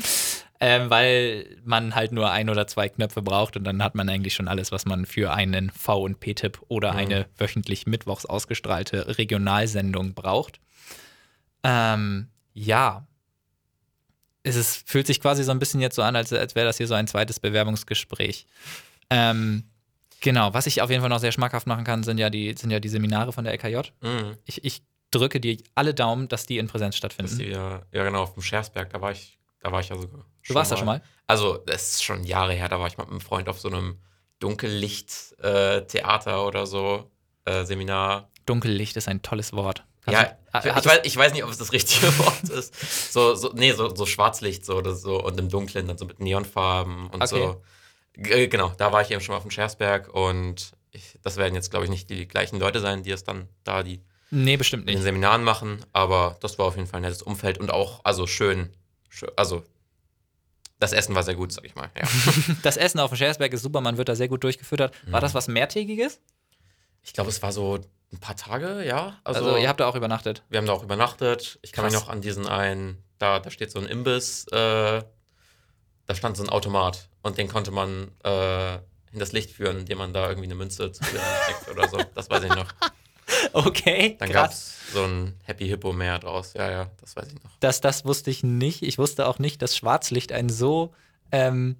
ähm, 0.60 0.90
weil 0.90 1.46
man 1.64 1.94
halt 1.94 2.10
nur 2.10 2.30
ein 2.32 2.50
oder 2.50 2.66
zwei 2.66 2.88
Knöpfe 2.88 3.22
braucht 3.22 3.56
und 3.56 3.62
dann 3.62 3.84
hat 3.84 3.94
man 3.94 4.08
eigentlich 4.08 4.34
schon 4.34 4.48
alles, 4.48 4.72
was 4.72 4.84
man 4.84 5.06
für 5.06 5.32
einen 5.32 5.70
V- 5.70 6.02
und 6.02 6.18
P-Tipp 6.18 6.60
oder 6.66 6.92
Mhm. 6.94 6.98
eine 6.98 7.26
wöchentlich 7.36 7.86
mittwochs 7.86 8.26
ausgestrahlte 8.26 9.16
Regionalsendung 9.16 10.14
braucht. 10.14 10.58
Ähm, 11.62 12.28
ja. 12.52 13.06
Es 14.42 14.56
ist, 14.56 14.88
fühlt 14.88 15.06
sich 15.06 15.20
quasi 15.20 15.44
so 15.44 15.52
ein 15.52 15.60
bisschen 15.60 15.80
jetzt 15.80 15.94
so 15.94 16.02
an, 16.02 16.16
als, 16.16 16.32
als 16.32 16.56
wäre 16.56 16.66
das 16.66 16.78
hier 16.78 16.88
so 16.88 16.94
ein 16.94 17.06
zweites 17.06 17.38
Bewerbungsgespräch. 17.38 18.46
Ähm, 19.10 19.64
genau, 20.20 20.52
was 20.54 20.66
ich 20.66 20.82
auf 20.82 20.90
jeden 20.90 21.00
Fall 21.00 21.10
noch 21.10 21.20
sehr 21.20 21.32
schmackhaft 21.32 21.66
machen 21.66 21.84
kann, 21.84 22.02
sind 22.02 22.18
ja 22.18 22.30
die, 22.30 22.54
sind 22.54 22.70
ja 22.70 22.80
die 22.80 22.88
Seminare 22.88 23.32
von 23.32 23.44
der 23.44 23.52
LKJ. 23.54 23.90
Mhm. 24.00 24.36
Ich, 24.44 24.64
ich 24.64 24.82
drücke 25.10 25.40
dir 25.40 25.56
alle 25.74 25.94
Daumen, 25.94 26.28
dass 26.28 26.46
die 26.46 26.58
in 26.58 26.66
Präsenz 26.68 26.96
stattfinden. 26.96 27.32
ist 27.32 27.40
ja, 27.40 27.82
ja, 27.92 28.04
genau, 28.04 28.22
auf 28.24 28.34
dem 28.34 28.42
Schersberg, 28.42 28.90
da 28.90 29.00
war 29.00 29.12
ich, 29.12 29.38
da 29.60 29.72
war 29.72 29.80
ich 29.80 29.88
ja 29.88 29.96
sogar. 29.96 30.24
Du 30.46 30.54
warst 30.54 30.72
da 30.72 30.76
schon 30.76 30.86
mal? 30.86 31.02
Also, 31.26 31.58
das 31.66 31.90
ist 31.94 32.04
schon 32.04 32.24
Jahre 32.24 32.52
her, 32.54 32.68
da 32.68 32.78
war 32.80 32.86
ich 32.86 32.96
mit 32.98 33.08
einem 33.08 33.20
Freund 33.20 33.48
auf 33.48 33.60
so 33.60 33.68
einem 33.68 33.98
Dunkellicht-Theater 34.38 36.46
oder 36.46 36.66
so, 36.66 37.10
äh, 37.44 37.64
Seminar. 37.64 38.30
Dunkellicht 38.46 38.96
ist 38.96 39.08
ein 39.08 39.22
tolles 39.22 39.52
Wort. 39.52 39.84
Kannst 40.02 40.20
Ja, 40.20 40.28
du- 40.28 40.58
ich, 40.60 40.64
äh, 40.74 40.78
ich, 40.78 40.86
weiß, 40.86 41.00
ich 41.04 41.16
weiß 41.16 41.32
nicht, 41.32 41.44
ob 41.44 41.50
es 41.50 41.58
das 41.58 41.72
richtige 41.72 42.06
Wort 42.18 42.44
ist. 42.48 43.12
So, 43.12 43.34
so, 43.34 43.52
nee, 43.54 43.72
so, 43.72 43.94
so 43.94 44.06
Schwarzlicht 44.06 44.64
so 44.64 44.76
oder 44.76 44.94
so 44.94 45.22
und 45.22 45.38
im 45.38 45.48
Dunklen 45.48 45.86
dann 45.86 45.98
so 45.98 46.06
mit 46.06 46.20
Neonfarben 46.20 47.08
und 47.08 47.22
Okay. 47.22 47.26
so. 47.26 47.62
G 48.18 48.48
genau, 48.48 48.72
da 48.78 48.92
war 48.92 49.00
ich 49.02 49.10
eben 49.10 49.20
schon 49.20 49.32
mal 49.32 49.36
auf 49.38 49.44
dem 49.44 49.50
Schersberg 49.50 50.08
und 50.12 50.72
ich, 50.90 51.18
das 51.22 51.36
werden 51.36 51.54
jetzt, 51.54 51.70
glaube 51.70 51.84
ich, 51.84 51.90
nicht 51.90 52.10
die 52.10 52.26
gleichen 52.26 52.58
Leute 52.58 52.80
sein, 52.80 53.02
die 53.02 53.10
es 53.12 53.22
dann 53.24 53.48
da 53.64 53.82
die 53.82 54.02
nee, 54.30 54.56
bestimmt 54.56 54.82
in 54.82 54.86
den 54.88 54.94
nicht. 54.96 55.04
Seminaren 55.04 55.44
machen, 55.44 55.84
aber 55.92 56.36
das 56.40 56.58
war 56.58 56.66
auf 56.66 56.76
jeden 56.76 56.88
Fall 56.88 56.98
ein 57.00 57.02
nettes 57.02 57.22
Umfeld 57.22 57.58
und 57.58 57.70
auch, 57.70 58.00
also 58.04 58.26
schön, 58.26 58.72
schön 59.08 59.30
also 59.36 59.62
das 60.80 60.92
Essen 60.92 61.14
war 61.14 61.22
sehr 61.24 61.34
gut, 61.34 61.50
sag 61.52 61.64
ich 61.64 61.74
mal. 61.74 61.90
Ja. 61.96 62.06
Das 62.62 62.76
Essen 62.76 63.00
auf 63.00 63.10
dem 63.10 63.16
Schersberg 63.16 63.52
ist 63.52 63.62
super, 63.62 63.80
man 63.80 63.96
wird 63.96 64.08
da 64.08 64.14
sehr 64.14 64.28
gut 64.28 64.44
durchgefüttert. 64.44 64.92
War 65.06 65.20
Mhm. 65.20 65.22
das 65.22 65.34
was 65.34 65.48
Mehrtägiges? 65.48 66.20
Ich 67.02 67.12
glaube, 67.12 67.30
es 67.30 67.42
war 67.42 67.52
so 67.52 67.78
ein 68.12 68.18
paar 68.20 68.36
Tage, 68.36 68.84
ja. 68.84 69.18
Also, 69.24 69.44
Also, 69.44 69.56
ihr 69.56 69.68
habt 69.68 69.80
da 69.80 69.86
auch 69.88 69.96
übernachtet. 69.96 70.42
wir 70.48 70.58
haben 70.58 70.66
da 70.66 70.72
auch 70.72 70.82
übernachtet. 70.84 71.58
Ich 71.62 71.72
kann 71.72 71.84
mich 71.84 71.94
Krass. 71.94 72.04
noch 72.04 72.08
an 72.10 72.20
diesen 72.20 72.46
einen, 72.46 73.02
da, 73.18 73.40
da 73.40 73.50
steht 73.50 73.70
so 73.72 73.78
ein 73.80 73.86
Imbiss, 73.86 74.46
äh, 74.48 75.02
da 76.06 76.14
stand 76.14 76.36
so 76.36 76.42
ein 76.44 76.48
Automat 76.48 77.07
und 77.22 77.38
den 77.38 77.48
konnte 77.48 77.70
man 77.70 78.10
äh, 78.24 78.74
in 79.12 79.18
das 79.18 79.32
Licht 79.32 79.50
führen, 79.50 79.78
indem 79.78 79.98
man 79.98 80.12
da 80.12 80.28
irgendwie 80.28 80.46
eine 80.46 80.54
Münze 80.54 80.92
zu 80.92 81.02
steckt 81.04 81.70
oder 81.70 81.88
so. 81.88 81.98
Das 82.14 82.30
weiß 82.30 82.44
ich 82.44 82.54
noch. 82.54 82.72
Okay, 83.52 84.16
Dann 84.18 84.32
gab 84.32 84.50
es 84.50 84.92
so 84.92 85.04
ein 85.04 85.34
Happy 85.44 85.68
Hippo 85.68 85.92
mehr 85.92 86.18
draus. 86.18 86.54
Ja, 86.54 86.70
ja, 86.70 86.90
das 87.00 87.14
weiß 87.14 87.28
ich 87.28 87.34
noch. 87.34 87.50
Das, 87.60 87.80
das 87.80 88.04
wusste 88.04 88.30
ich 88.30 88.42
nicht. 88.42 88.82
Ich 88.82 88.98
wusste 88.98 89.26
auch 89.26 89.38
nicht, 89.38 89.60
dass 89.60 89.76
Schwarzlicht 89.76 90.32
ein 90.32 90.48
so 90.48 90.94
ähm, 91.30 91.76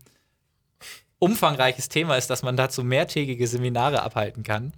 umfangreiches 1.19 1.89
Thema 1.89 2.17
ist, 2.17 2.29
dass 2.29 2.43
man 2.43 2.57
dazu 2.57 2.85
mehrtägige 2.85 3.47
Seminare 3.47 4.03
abhalten 4.03 4.43
kann. 4.43 4.73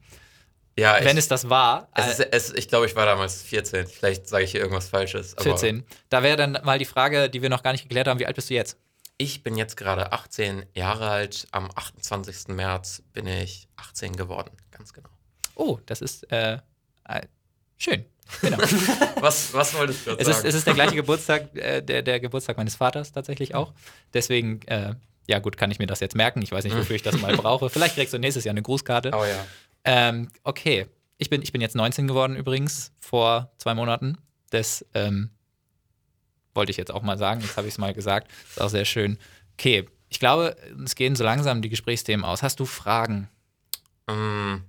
Ja, 0.78 0.96
Wenn 1.00 1.16
ich, 1.16 1.24
es 1.24 1.28
das 1.28 1.50
war. 1.50 1.88
es 1.94 2.20
äh, 2.20 2.22
ist, 2.24 2.50
es, 2.50 2.54
ich 2.54 2.68
glaube, 2.68 2.86
ich 2.86 2.96
war 2.96 3.04
damals 3.04 3.42
14. 3.42 3.86
Vielleicht 3.86 4.28
sage 4.28 4.44
ich 4.44 4.52
hier 4.52 4.60
irgendwas 4.60 4.88
Falsches. 4.88 5.34
Aber 5.34 5.44
14. 5.44 5.84
Da 6.08 6.22
wäre 6.22 6.36
dann 6.36 6.58
mal 6.62 6.78
die 6.78 6.84
Frage, 6.84 7.28
die 7.28 7.42
wir 7.42 7.50
noch 7.50 7.62
gar 7.62 7.72
nicht 7.72 7.82
geklärt 7.82 8.06
haben: 8.08 8.20
Wie 8.20 8.26
alt 8.26 8.36
bist 8.36 8.48
du 8.48 8.54
jetzt? 8.54 8.78
Ich 9.20 9.42
bin 9.42 9.58
jetzt 9.58 9.76
gerade 9.76 10.12
18 10.12 10.64
Jahre 10.72 11.10
alt. 11.10 11.46
Am 11.50 11.70
28. 11.74 12.48
März 12.48 13.02
bin 13.12 13.26
ich 13.26 13.68
18 13.76 14.16
geworden. 14.16 14.50
Ganz 14.70 14.94
genau. 14.94 15.10
Oh, 15.56 15.78
das 15.84 16.00
ist 16.00 16.32
äh, 16.32 16.54
äh, 17.06 17.20
schön. 17.76 18.06
Genau. 18.40 18.56
Was, 19.20 19.52
was 19.52 19.74
wolltest 19.74 20.06
du 20.06 20.12
es, 20.12 20.26
ist, 20.26 20.36
sagen? 20.36 20.48
es 20.48 20.54
ist 20.54 20.66
der 20.66 20.72
gleiche 20.72 20.94
Geburtstag, 20.94 21.54
äh, 21.54 21.82
der, 21.82 22.00
der 22.00 22.18
Geburtstag 22.18 22.56
meines 22.56 22.76
Vaters 22.76 23.12
tatsächlich 23.12 23.54
auch. 23.54 23.74
Deswegen, 24.14 24.62
äh, 24.68 24.94
ja 25.26 25.38
gut, 25.38 25.58
kann 25.58 25.70
ich 25.70 25.78
mir 25.78 25.86
das 25.86 26.00
jetzt 26.00 26.14
merken. 26.16 26.40
Ich 26.40 26.52
weiß 26.52 26.64
nicht, 26.64 26.74
wofür 26.74 26.96
ich 26.96 27.02
das 27.02 27.20
mal 27.20 27.36
brauche. 27.36 27.68
Vielleicht 27.68 27.96
kriegst 27.96 28.14
du 28.14 28.18
nächstes 28.18 28.44
Jahr 28.44 28.54
eine 28.54 28.62
Grußkarte. 28.62 29.10
oh 29.12 29.24
ja. 29.24 29.46
Ähm, 29.84 30.30
okay. 30.44 30.86
Ich 31.18 31.28
bin, 31.28 31.42
ich 31.42 31.52
bin 31.52 31.60
jetzt 31.60 31.76
19 31.76 32.08
geworden 32.08 32.36
übrigens, 32.36 32.92
vor 33.00 33.52
zwei 33.58 33.74
Monaten. 33.74 34.16
Das 34.48 34.86
ähm, 34.94 35.28
wollte 36.54 36.70
ich 36.70 36.76
jetzt 36.76 36.90
auch 36.92 37.02
mal 37.02 37.18
sagen. 37.18 37.40
Jetzt 37.40 37.56
habe 37.56 37.66
ich 37.68 37.74
es 37.74 37.78
mal 37.78 37.94
gesagt. 37.94 38.30
Ist 38.48 38.60
auch 38.60 38.68
sehr 38.68 38.84
schön. 38.84 39.18
Okay. 39.54 39.88
Ich 40.08 40.18
glaube, 40.18 40.56
es 40.84 40.96
gehen 40.96 41.14
so 41.14 41.22
langsam 41.22 41.62
die 41.62 41.68
Gesprächsthemen 41.68 42.24
aus. 42.24 42.42
Hast 42.42 42.58
du 42.58 42.64
Fragen? 42.66 43.28
Ähm, 44.08 44.64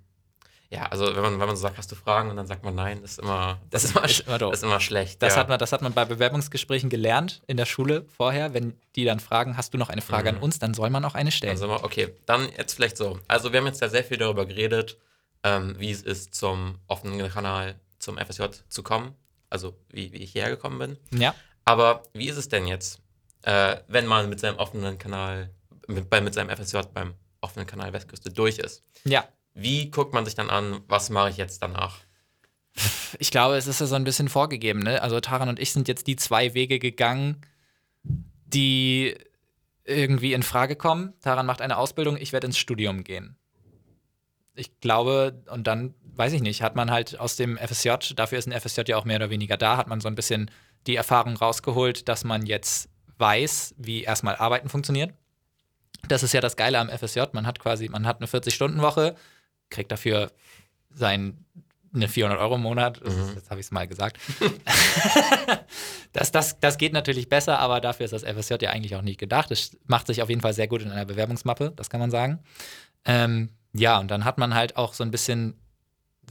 ja, 0.70 0.86
also 0.86 1.16
wenn 1.16 1.22
man, 1.22 1.34
wenn 1.40 1.48
man 1.48 1.56
so 1.56 1.64
sagt, 1.64 1.78
hast 1.78 1.92
du 1.92 1.96
Fragen 1.96 2.30
und 2.30 2.38
dann 2.38 2.48
sagt 2.48 2.64
man 2.64 2.76
nein, 2.76 3.04
ist 3.04 3.20
immer, 3.20 3.60
das, 3.72 3.84
ist, 3.84 3.96
immer, 3.96 4.06
ist 4.06 4.20
immer 4.22 4.38
doof. 4.38 4.52
das 4.52 4.60
ist 4.60 4.64
immer 4.64 4.80
schlecht. 4.80 5.22
Das, 5.22 5.34
ja. 5.34 5.42
hat 5.42 5.50
man, 5.50 5.60
das 5.60 5.74
hat 5.74 5.82
man 5.82 5.94
bei 5.94 6.06
Bewerbungsgesprächen 6.06 6.90
gelernt 6.90 7.42
in 7.48 7.58
der 7.58 7.66
Schule 7.66 8.06
vorher. 8.16 8.54
Wenn 8.54 8.80
die 8.96 9.04
dann 9.04 9.20
fragen, 9.20 9.58
hast 9.58 9.74
du 9.74 9.78
noch 9.78 9.90
eine 9.90 10.02
Frage 10.02 10.32
Mhm. 10.32 10.38
an 10.38 10.44
uns, 10.44 10.60
dann 10.60 10.74
soll 10.74 10.90
man 10.90 11.04
auch 11.04 11.16
eine 11.16 11.32
stellen. 11.32 11.60
wir, 11.60 11.84
okay, 11.84 12.14
dann 12.26 12.48
jetzt 12.58 12.74
vielleicht 12.76 12.96
so. 12.98 13.20
Also 13.28 13.52
wir 13.52 13.60
haben 13.60 13.68
jetzt 13.68 13.82
ja 13.82 13.90
sehr 13.90 14.04
viel 14.04 14.18
darüber 14.18 14.46
geredet, 14.46 14.98
ähm, 15.44 15.76
wie 15.78 15.92
es 15.92 16.04
ist, 16.04 16.36
zum 16.36 16.76
offenen 16.88 17.28
Kanal, 17.30 17.76
zum 18.00 18.18
FSJ 18.18 18.44
zu 18.70 18.84
kommen. 18.84 19.16
Also 19.50 19.76
wie, 19.90 20.14
wie 20.14 20.20
ich 20.20 20.32
hierher 20.32 20.52
gekommen 20.52 20.80
bin. 20.80 21.20
Ja. 21.20 21.36
Aber 21.66 22.04
wie 22.14 22.28
ist 22.28 22.38
es 22.38 22.50
denn 22.50 22.68
jetzt, 22.68 23.02
äh, 23.44 23.78
wenn 23.88 24.08
man 24.08 24.30
mit 24.30 24.40
seinem 24.40 24.58
offenen 24.58 24.98
Kanal, 24.98 25.50
mit, 25.88 26.10
bei, 26.10 26.22
mit 26.22 26.34
seinem 26.34 26.56
FSJ 26.56 26.80
beim 26.94 27.14
offenen 27.42 27.68
Kanal 27.68 27.94
Westküste 27.94 28.32
durch 28.32 28.60
ist? 28.60 28.84
Ja. 29.04 29.28
Wie 29.54 29.92
guckt 29.92 30.14
man 30.14 30.26
sich 30.26 30.36
dann 30.36 30.50
an, 30.50 30.82
was 30.88 31.10
mache 31.10 31.30
ich 31.30 31.38
jetzt 31.38 31.62
danach? 31.62 32.00
Ich 33.20 33.32
glaube, 33.32 33.58
es 33.58 33.68
ist 33.68 33.82
ja 33.82 33.88
so 33.88 33.96
ein 33.96 34.06
bisschen 34.06 34.30
vorgegeben. 34.30 34.80
Ne? 34.80 35.02
Also 35.02 35.20
Taran 35.20 35.50
und 35.50 35.60
ich 35.60 35.74
sind 35.74 35.90
jetzt 35.90 36.08
die 36.08 36.16
zwei 36.16 36.54
Wege 36.54 36.80
gegangen, 36.80 37.42
die 38.04 39.16
irgendwie 39.84 40.34
in 40.34 40.44
Frage 40.44 40.76
kommen. 40.76 41.14
Taran 41.22 41.46
macht 41.46 41.62
eine 41.62 41.78
Ausbildung, 41.78 42.18
ich 42.18 42.34
werde 42.34 42.48
ins 42.48 42.58
Studium 42.58 43.04
gehen. 43.04 43.36
Ich 44.54 44.80
glaube, 44.80 45.44
und 45.50 45.68
dann, 45.68 45.94
weiß 46.16 46.34
ich 46.34 46.42
nicht, 46.42 46.62
hat 46.62 46.76
man 46.76 46.92
halt 46.92 47.20
aus 47.20 47.36
dem 47.36 47.58
FSJ, 47.58 48.14
dafür 48.16 48.38
ist 48.38 48.48
ein 48.48 48.60
FSJ 48.60 48.82
ja 48.88 48.98
auch 48.98 49.06
mehr 49.06 49.18
oder 49.18 49.30
weniger 49.30 49.58
da, 49.58 49.78
hat 49.78 49.88
man 49.88 50.02
so 50.02 50.08
ein 50.08 50.16
bisschen 50.16 50.52
die 50.88 50.96
Erfahrung 50.96 51.36
rausgeholt, 51.36 52.08
dass 52.08 52.24
man 52.24 52.46
jetzt 52.46 52.90
weiß, 53.18 53.76
wie 53.78 54.04
erstmal 54.04 54.36
Arbeiten 54.36 54.70
funktioniert. 54.70 55.14
Das 56.08 56.24
ist 56.24 56.34
ja 56.34 56.42
das 56.42 56.56
Geile 56.56 56.80
am 56.80 56.90
FSJ. 56.90 57.22
Man 57.34 57.46
hat 57.46 57.60
quasi, 57.60 57.88
man 57.88 58.08
hat 58.08 58.18
eine 58.18 58.28
40-Stunden-Woche, 58.28 59.16
kriegt 59.70 59.92
dafür 59.92 60.32
sein 60.90 61.46
eine 61.94 62.08
400 62.08 62.40
Euro 62.40 62.56
im 62.56 62.62
Monat. 62.62 63.02
Das 63.04 63.14
Mhm. 63.14 63.34
jetzt 63.36 63.50
habe 63.50 63.60
ich 63.60 63.66
es 63.68 63.72
mal 63.72 63.88
gesagt. 63.88 64.18
das, 66.14 66.32
das, 66.32 66.60
das 66.60 66.78
geht 66.78 66.94
natürlich 66.94 67.30
besser, 67.30 67.60
aber 67.60 67.82
dafür 67.82 68.06
ist 68.06 68.12
das 68.14 68.24
FSJ 68.24 68.56
ja 68.62 68.70
eigentlich 68.72 68.96
auch 68.96 69.02
nicht 69.02 69.20
gedacht. 69.20 69.52
Es 69.52 69.78
macht 69.86 70.08
sich 70.08 70.22
auf 70.22 70.30
jeden 70.30 70.42
Fall 70.42 70.54
sehr 70.54 70.68
gut 70.68 70.82
in 70.82 70.92
einer 70.92 71.06
Bewerbungsmappe, 71.06 71.74
das 71.76 71.90
kann 71.90 72.00
man 72.00 72.12
sagen. 72.12 72.40
Ähm, 73.06 73.50
ja, 73.74 74.00
und 74.00 74.10
dann 74.12 74.26
hat 74.26 74.38
man 74.38 74.54
halt 74.56 74.76
auch 74.78 74.94
so 74.94 75.04
ein 75.04 75.12
bisschen 75.12 75.60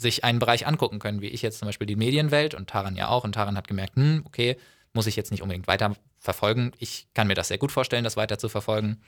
sich 0.00 0.24
einen 0.24 0.38
Bereich 0.38 0.66
angucken 0.66 0.98
können, 0.98 1.20
wie 1.20 1.28
ich 1.28 1.42
jetzt 1.42 1.58
zum 1.58 1.66
Beispiel 1.66 1.86
die 1.86 1.96
Medienwelt 1.96 2.54
und 2.54 2.70
Taran 2.70 2.96
ja 2.96 3.08
auch. 3.08 3.24
Und 3.24 3.32
Taran 3.32 3.56
hat 3.56 3.68
gemerkt, 3.68 3.96
hm, 3.96 4.22
okay, 4.24 4.56
muss 4.92 5.06
ich 5.06 5.16
jetzt 5.16 5.30
nicht 5.30 5.42
unbedingt 5.42 5.68
weiter 5.68 5.94
verfolgen. 6.18 6.72
Ich 6.78 7.06
kann 7.14 7.26
mir 7.26 7.34
das 7.34 7.48
sehr 7.48 7.58
gut 7.58 7.70
vorstellen, 7.70 8.04
das 8.04 8.16
weiter 8.16 8.38
zu 8.38 8.48
verfolgen. 8.48 9.00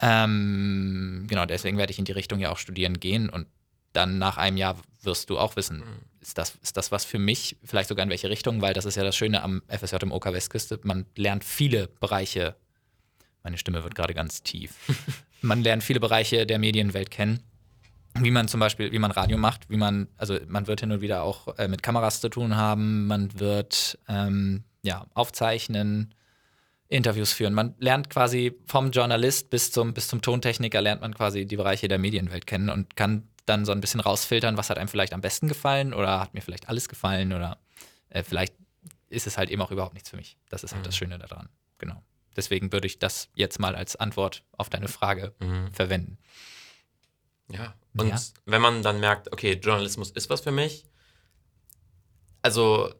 Ähm, 0.00 1.26
genau, 1.28 1.44
deswegen 1.46 1.78
werde 1.78 1.92
ich 1.92 1.98
in 1.98 2.04
die 2.04 2.12
Richtung 2.12 2.40
ja 2.40 2.50
auch 2.50 2.58
studieren 2.58 2.98
gehen 2.98 3.28
und 3.28 3.46
dann 3.92 4.18
nach 4.18 4.36
einem 4.38 4.56
Jahr 4.56 4.76
wirst 5.02 5.28
du 5.30 5.38
auch 5.38 5.56
wissen, 5.56 5.82
ist 6.20 6.38
das, 6.38 6.56
ist 6.62 6.76
das 6.76 6.90
was 6.90 7.04
für 7.04 7.18
mich, 7.18 7.56
vielleicht 7.62 7.88
sogar 7.88 8.04
in 8.04 8.10
welche 8.10 8.30
Richtung, 8.30 8.62
weil 8.62 8.72
das 8.74 8.84
ist 8.84 8.96
ja 8.96 9.04
das 9.04 9.16
Schöne 9.16 9.42
am 9.42 9.62
FSJ 9.68 9.96
im 10.02 10.12
OK 10.12 10.32
Westküste, 10.32 10.80
man 10.82 11.06
lernt 11.14 11.44
viele 11.44 11.88
Bereiche, 12.00 12.56
meine 13.42 13.58
Stimme 13.58 13.84
wird 13.84 13.94
gerade 13.94 14.14
ganz 14.14 14.42
tief, 14.42 14.72
man 15.42 15.62
lernt 15.62 15.84
viele 15.84 16.00
Bereiche 16.00 16.46
der 16.46 16.58
Medienwelt 16.58 17.10
kennen, 17.10 17.40
wie 18.18 18.30
man 18.30 18.48
zum 18.48 18.60
Beispiel, 18.60 18.92
wie 18.92 18.98
man 18.98 19.10
Radio 19.10 19.38
macht, 19.38 19.68
wie 19.70 19.76
man, 19.76 20.08
also 20.16 20.38
man 20.46 20.66
wird 20.66 20.80
hin 20.80 20.92
und 20.92 21.00
wieder 21.00 21.22
auch 21.22 21.56
äh, 21.58 21.68
mit 21.68 21.82
Kameras 21.82 22.20
zu 22.20 22.28
tun 22.28 22.56
haben, 22.56 23.06
man 23.06 23.38
wird 23.40 23.98
ähm, 24.08 24.64
ja, 24.82 25.06
aufzeichnen, 25.14 26.14
Interviews 26.88 27.32
führen. 27.32 27.54
Man 27.54 27.74
lernt 27.78 28.10
quasi 28.10 28.54
vom 28.66 28.90
Journalist 28.90 29.48
bis 29.48 29.72
zum, 29.72 29.94
bis 29.94 30.08
zum 30.08 30.20
Tontechniker 30.20 30.82
lernt 30.82 31.00
man 31.00 31.14
quasi 31.14 31.46
die 31.46 31.56
Bereiche 31.56 31.88
der 31.88 31.98
Medienwelt 31.98 32.46
kennen 32.46 32.68
und 32.68 32.96
kann 32.96 33.28
dann 33.46 33.64
so 33.64 33.72
ein 33.72 33.80
bisschen 33.80 34.00
rausfiltern, 34.00 34.56
was 34.58 34.68
hat 34.68 34.78
einem 34.78 34.88
vielleicht 34.88 35.14
am 35.14 35.20
besten 35.22 35.48
gefallen 35.48 35.94
oder 35.94 36.20
hat 36.20 36.34
mir 36.34 36.42
vielleicht 36.42 36.68
alles 36.68 36.88
gefallen 36.90 37.32
oder 37.32 37.58
äh, 38.10 38.22
vielleicht 38.22 38.54
ist 39.08 39.26
es 39.26 39.38
halt 39.38 39.50
eben 39.50 39.62
auch 39.62 39.70
überhaupt 39.70 39.94
nichts 39.94 40.10
für 40.10 40.16
mich. 40.16 40.36
Das 40.50 40.64
ist 40.64 40.72
halt 40.72 40.82
Mhm. 40.82 40.86
das 40.86 40.96
Schöne 40.96 41.18
daran. 41.18 41.48
Genau. 41.78 42.02
Deswegen 42.36 42.72
würde 42.72 42.86
ich 42.86 42.98
das 42.98 43.28
jetzt 43.34 43.58
mal 43.58 43.74
als 43.74 43.96
Antwort 43.96 44.42
auf 44.58 44.68
deine 44.70 44.88
Frage 44.88 45.34
Mhm. 45.40 45.72
verwenden. 45.72 46.18
Ja. 47.50 47.74
Und 47.96 48.08
Ja. 48.08 48.20
wenn 48.46 48.62
man 48.62 48.82
dann 48.82 49.00
merkt, 49.00 49.32
okay, 49.32 49.52
Journalismus 49.54 50.10
ist 50.10 50.30
was 50.30 50.40
für 50.40 50.52
mich, 50.52 50.84
also 52.42 52.92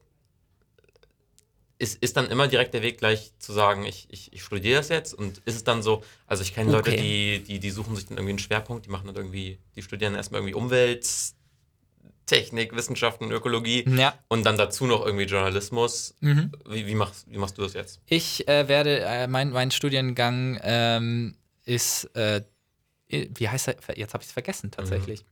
ist, 1.79 2.01
ist 2.03 2.17
dann 2.17 2.31
immer 2.31 2.47
direkt 2.47 2.75
der 2.75 2.83
Weg 2.83 2.99
gleich 2.99 3.33
zu 3.39 3.53
sagen, 3.53 3.85
ich, 3.85 4.07
ich, 4.11 4.33
ich 4.33 4.43
studiere 4.45 4.79
das 4.79 4.89
jetzt 4.89 5.15
und 5.15 5.39
ist 5.47 5.57
es 5.57 5.65
dann 5.65 5.83
so, 5.83 6.05
also 6.27 6.43
ich 6.43 6.55
kenne 6.55 6.71
Leute, 6.71 6.91
Okay. 6.91 7.01
die, 7.41 7.45
die, 7.45 7.59
die 7.59 7.71
suchen 7.71 7.97
sich 7.97 8.05
dann 8.07 8.19
irgendwie 8.19 8.31
einen 8.33 8.39
Schwerpunkt, 8.39 8.87
die 8.87 8.91
machen 8.91 9.07
dann 9.09 9.17
irgendwie, 9.17 9.59
die 9.75 9.83
studieren 9.83 10.15
erstmal 10.15 10.41
irgendwie 10.43 10.55
Umwelt, 10.55 11.09
Technik, 12.27 12.75
Wissenschaften, 12.77 13.33
Ökologie 13.33 13.85
Ja. 13.97 14.15
und 14.29 14.45
dann 14.45 14.57
dazu 14.57 14.87
noch 14.87 15.05
irgendwie 15.05 15.25
Journalismus. 15.25 16.15
Mhm. 16.21 16.53
Wie, 16.69 16.87
wie, 16.87 16.95
machst, 16.95 17.27
wie 17.29 17.37
machst 17.39 17.59
du 17.59 17.63
das 17.63 17.73
jetzt? 17.75 18.01
Ich 18.07 18.47
äh, 18.47 18.69
werde, 18.69 19.01
äh, 19.01 19.27
mein, 19.27 19.51
mein 19.51 19.73
Studiengang 19.73 20.61
ähm, 20.63 21.35
ist, 21.65 22.05
äh, 22.15 22.43
wie 23.13 23.49
heißt 23.49 23.69
er? 23.69 23.77
Jetzt 23.97 24.15
habe 24.15 24.23
ich 24.23 24.29
es 24.29 24.33
vergessen 24.33 24.71
tatsächlich. 24.71 25.25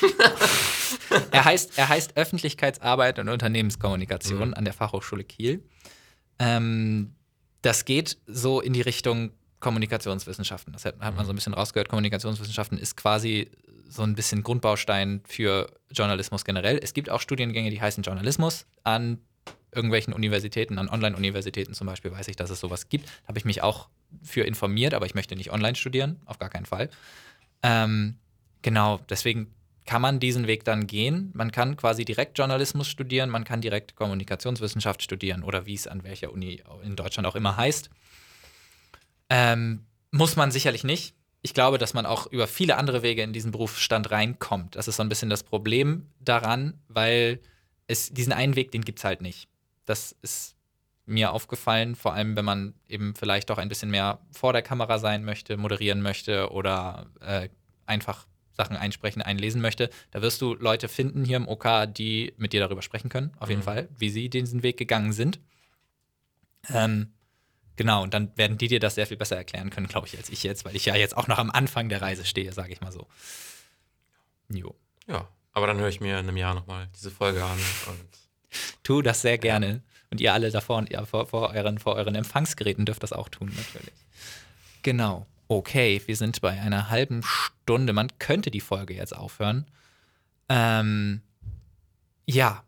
er, 1.30 1.44
heißt, 1.44 1.78
er 1.78 1.88
heißt 1.88 2.16
Öffentlichkeitsarbeit 2.16 3.18
und 3.18 3.28
Unternehmenskommunikation 3.28 4.48
Mhm. 4.48 4.54
an 4.54 4.64
der 4.64 4.74
Fachhochschule 4.74 5.24
Kiel. 5.24 5.62
Ähm, 6.38 7.14
das 7.62 7.84
geht 7.84 8.18
so 8.26 8.60
in 8.60 8.72
die 8.72 8.80
Richtung 8.80 9.30
Kommunikationswissenschaften. 9.60 10.72
Das 10.72 10.84
hat, 10.84 10.98
hat 11.00 11.14
man 11.16 11.24
so 11.24 11.32
ein 11.32 11.36
bisschen 11.36 11.54
rausgehört. 11.54 11.88
Kommunikationswissenschaften 11.88 12.78
ist 12.78 12.96
quasi 12.96 13.50
so 13.88 14.02
ein 14.02 14.14
bisschen 14.14 14.42
Grundbaustein 14.42 15.20
für 15.26 15.72
Journalismus 15.92 16.44
generell. 16.44 16.80
Es 16.82 16.94
gibt 16.94 17.10
auch 17.10 17.20
Studiengänge, 17.20 17.70
die 17.70 17.80
heißen 17.80 18.02
Journalismus 18.02 18.66
an 18.82 19.18
irgendwelchen 19.72 20.12
Universitäten, 20.12 20.78
an 20.78 20.88
Online-Universitäten 20.88 21.74
zum 21.74 21.86
Beispiel, 21.86 22.12
weiß 22.12 22.28
ich, 22.28 22.36
dass 22.36 22.50
es 22.50 22.60
sowas 22.60 22.88
gibt. 22.88 23.06
Da 23.06 23.28
habe 23.28 23.38
ich 23.38 23.44
mich 23.44 23.62
auch 23.62 23.88
für 24.22 24.42
informiert, 24.42 24.94
aber 24.94 25.06
ich 25.06 25.14
möchte 25.14 25.34
nicht 25.34 25.50
online 25.50 25.74
studieren, 25.74 26.20
auf 26.26 26.38
gar 26.38 26.50
keinen 26.50 26.66
Fall. 26.66 26.90
Ähm, 27.62 28.16
genau, 28.60 29.00
deswegen 29.08 29.54
kann 29.84 30.02
man 30.02 30.20
diesen 30.20 30.46
Weg 30.46 30.64
dann 30.64 30.86
gehen. 30.86 31.30
Man 31.34 31.50
kann 31.50 31.76
quasi 31.76 32.04
direkt 32.04 32.38
Journalismus 32.38 32.88
studieren, 32.88 33.30
man 33.30 33.44
kann 33.44 33.60
direkt 33.60 33.96
Kommunikationswissenschaft 33.96 35.02
studieren 35.02 35.42
oder 35.42 35.66
wie 35.66 35.74
es 35.74 35.86
an 35.86 36.04
welcher 36.04 36.32
Uni 36.32 36.62
in 36.84 36.94
Deutschland 36.94 37.26
auch 37.26 37.34
immer 37.34 37.56
heißt. 37.56 37.90
Ähm, 39.30 39.86
muss 40.10 40.36
man 40.36 40.50
sicherlich 40.50 40.84
nicht. 40.84 41.14
Ich 41.40 41.54
glaube, 41.54 41.78
dass 41.78 41.94
man 41.94 42.06
auch 42.06 42.26
über 42.26 42.46
viele 42.46 42.76
andere 42.76 43.02
Wege 43.02 43.22
in 43.22 43.32
diesen 43.32 43.50
Berufsstand 43.50 44.10
reinkommt. 44.10 44.76
Das 44.76 44.86
ist 44.86 44.96
so 44.96 45.02
ein 45.02 45.08
bisschen 45.08 45.30
das 45.30 45.42
Problem 45.42 46.06
daran, 46.20 46.74
weil 46.88 47.40
es 47.88 48.12
diesen 48.12 48.32
einen 48.32 48.54
Weg, 48.54 48.70
den 48.70 48.82
gibt 48.84 49.00
es 49.00 49.04
halt 49.04 49.22
nicht. 49.22 49.48
Das 49.92 50.12
ist 50.22 50.56
mir 51.04 51.32
aufgefallen, 51.32 51.94
vor 51.96 52.14
allem 52.14 52.34
wenn 52.34 52.46
man 52.46 52.72
eben 52.88 53.14
vielleicht 53.14 53.50
doch 53.50 53.58
ein 53.58 53.68
bisschen 53.68 53.90
mehr 53.90 54.20
vor 54.30 54.54
der 54.54 54.62
Kamera 54.62 54.98
sein 54.98 55.22
möchte, 55.22 55.58
moderieren 55.58 56.00
möchte 56.00 56.50
oder 56.50 57.10
äh, 57.20 57.50
einfach 57.84 58.26
Sachen 58.52 58.74
einsprechen, 58.74 59.20
einlesen 59.20 59.60
möchte. 59.60 59.90
Da 60.12 60.22
wirst 60.22 60.40
du 60.40 60.54
Leute 60.54 60.88
finden 60.88 61.26
hier 61.26 61.36
im 61.36 61.46
OK, 61.46 61.66
die 61.92 62.32
mit 62.38 62.54
dir 62.54 62.60
darüber 62.60 62.80
sprechen 62.80 63.10
können, 63.10 63.32
auf 63.38 63.50
jeden 63.50 63.60
Mhm. 63.60 63.64
Fall, 63.66 63.88
wie 63.98 64.08
sie 64.08 64.30
diesen 64.30 64.62
Weg 64.62 64.78
gegangen 64.78 65.12
sind. 65.12 65.40
Ähm, 66.72 67.12
genau, 67.76 68.02
und 68.02 68.14
dann 68.14 68.34
werden 68.38 68.56
die 68.56 68.68
dir 68.68 68.80
das 68.80 68.94
sehr 68.94 69.06
viel 69.06 69.18
besser 69.18 69.36
erklären 69.36 69.68
können, 69.68 69.88
glaube 69.88 70.06
ich, 70.06 70.16
als 70.16 70.30
ich 70.30 70.42
jetzt, 70.42 70.64
weil 70.64 70.74
ich 70.74 70.86
ja 70.86 70.96
jetzt 70.96 71.16
auch 71.18 71.28
noch 71.28 71.36
am 71.38 71.50
Anfang 71.50 71.90
der 71.90 72.00
Reise 72.00 72.24
stehe, 72.24 72.52
sage 72.54 72.72
ich 72.72 72.80
mal 72.80 72.92
so. 72.92 73.06
Jo. 74.48 74.74
Ja, 75.06 75.28
aber 75.52 75.66
dann 75.66 75.76
höre 75.76 75.88
ich 75.88 76.00
mir 76.00 76.18
in 76.18 76.28
einem 76.28 76.38
Jahr 76.38 76.54
nochmal 76.54 76.88
diese 76.96 77.10
Folge 77.10 77.44
an 77.44 77.58
und 77.88 78.21
Tu 78.82 79.02
das 79.02 79.22
sehr 79.22 79.38
gerne. 79.38 79.82
Und 80.10 80.20
ihr 80.20 80.32
alle 80.34 80.50
davor, 80.50 80.84
ja, 80.90 81.06
vor, 81.06 81.26
vor, 81.26 81.54
euren, 81.54 81.78
vor 81.78 81.94
euren 81.94 82.14
Empfangsgeräten 82.14 82.84
dürft 82.84 83.02
das 83.02 83.12
auch 83.12 83.28
tun, 83.28 83.50
natürlich. 83.56 83.94
Genau. 84.82 85.26
Okay, 85.48 86.02
wir 86.06 86.16
sind 86.16 86.40
bei 86.40 86.60
einer 86.60 86.90
halben 86.90 87.22
Stunde. 87.22 87.92
Man 87.92 88.08
könnte 88.18 88.50
die 88.50 88.60
Folge 88.60 88.94
jetzt 88.94 89.16
aufhören. 89.16 89.66
Ähm, 90.48 91.22
ja. 92.26 92.62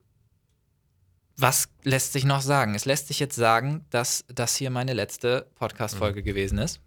Was 1.37 1.69
lässt 1.83 2.13
sich 2.13 2.25
noch 2.25 2.41
sagen? 2.41 2.75
Es 2.75 2.85
lässt 2.85 3.09
sich 3.09 3.19
jetzt 3.19 3.35
sagen, 3.37 3.85
dass 3.91 4.25
das 4.29 4.57
hier 4.57 4.71
meine 4.71 4.93
letzte 4.93 5.47
Podcast-Folge 5.57 6.23
gewesen 6.23 6.59
ist. 6.59 6.81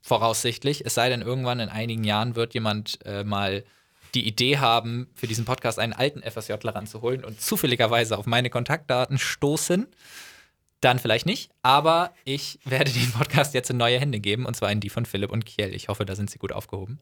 Voraussichtlich. 0.00 0.86
Es 0.86 0.94
sei 0.94 1.10
denn, 1.10 1.22
irgendwann 1.22 1.60
in 1.60 1.68
einigen 1.68 2.04
Jahren 2.04 2.36
wird 2.36 2.54
jemand 2.54 3.04
äh, 3.04 3.24
mal 3.24 3.64
die 4.14 4.26
Idee 4.26 4.58
haben, 4.58 5.08
für 5.14 5.26
diesen 5.26 5.44
Podcast 5.44 5.78
einen 5.78 5.92
alten 5.92 6.22
FSJler 6.22 6.74
ranzuholen 6.74 7.24
und 7.24 7.40
zufälligerweise 7.40 8.18
auf 8.18 8.26
meine 8.26 8.50
Kontaktdaten 8.50 9.18
stoßen, 9.18 9.86
dann 10.80 10.98
vielleicht 10.98 11.26
nicht. 11.26 11.50
Aber 11.62 12.12
ich 12.24 12.58
werde 12.64 12.90
den 12.90 13.12
Podcast 13.12 13.54
jetzt 13.54 13.70
in 13.70 13.76
neue 13.76 13.98
Hände 13.98 14.20
geben, 14.20 14.46
und 14.46 14.54
zwar 14.54 14.70
in 14.70 14.80
die 14.80 14.90
von 14.90 15.06
Philipp 15.06 15.30
und 15.32 15.44
Kiel. 15.44 15.74
Ich 15.74 15.88
hoffe, 15.88 16.04
da 16.04 16.14
sind 16.14 16.30
sie 16.30 16.38
gut 16.38 16.52
aufgehoben. 16.52 16.98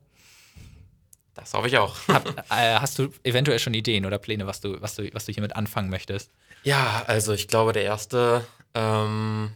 das 1.34 1.54
hoffe 1.54 1.68
ich 1.68 1.78
auch. 1.78 1.96
Hab, 2.08 2.26
äh, 2.50 2.76
hast 2.80 2.98
du 2.98 3.08
eventuell 3.22 3.58
schon 3.58 3.74
Ideen 3.74 4.06
oder 4.06 4.18
Pläne, 4.18 4.46
was 4.46 4.60
du, 4.60 4.80
was 4.80 4.94
du, 4.96 5.08
was 5.12 5.26
du 5.26 5.32
hiermit 5.32 5.54
anfangen 5.56 5.90
möchtest? 5.90 6.30
Ja, 6.62 7.04
also 7.06 7.32
ich 7.32 7.48
glaube, 7.48 7.72
der 7.72 7.84
erste, 7.84 8.46
ähm, 8.74 9.52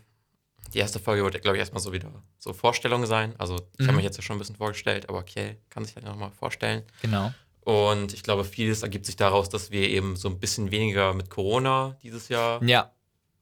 die 0.73 0.79
erste 0.79 0.99
Folge 0.99 1.23
wird, 1.25 1.41
glaube 1.43 1.57
ich, 1.57 1.61
erstmal 1.61 1.83
so 1.83 1.93
wieder 1.93 2.11
so 2.39 2.53
Vorstellung 2.53 3.07
sein. 3.07 3.35
Also 3.39 3.57
ich 3.75 3.81
Mhm. 3.81 3.87
habe 3.89 3.97
mich 3.97 4.05
jetzt 4.05 4.17
ja 4.17 4.23
schon 4.23 4.37
ein 4.37 4.39
bisschen 4.39 4.57
vorgestellt, 4.57 5.09
aber 5.09 5.19
okay, 5.19 5.57
kann 5.69 5.85
sich 5.85 5.95
halt 5.97 6.05
nochmal 6.07 6.31
vorstellen. 6.31 6.83
Genau. 7.03 7.33
Und 7.61 8.15
ich 8.15 8.23
glaube, 8.23 8.45
vieles 8.45 8.83
ergibt 8.83 9.05
sich 9.07 9.17
daraus, 9.17 9.49
dass 9.49 9.71
wir 9.71 9.89
eben 9.89 10.17
so 10.17 10.29
ein 10.29 10.39
bisschen 10.39 10.71
weniger 10.71 11.13
mit 11.15 11.29
Corona 11.31 11.97
dieses 12.03 12.29
Jahr, 12.29 12.63
Ja, 12.65 12.83
also 12.83 12.93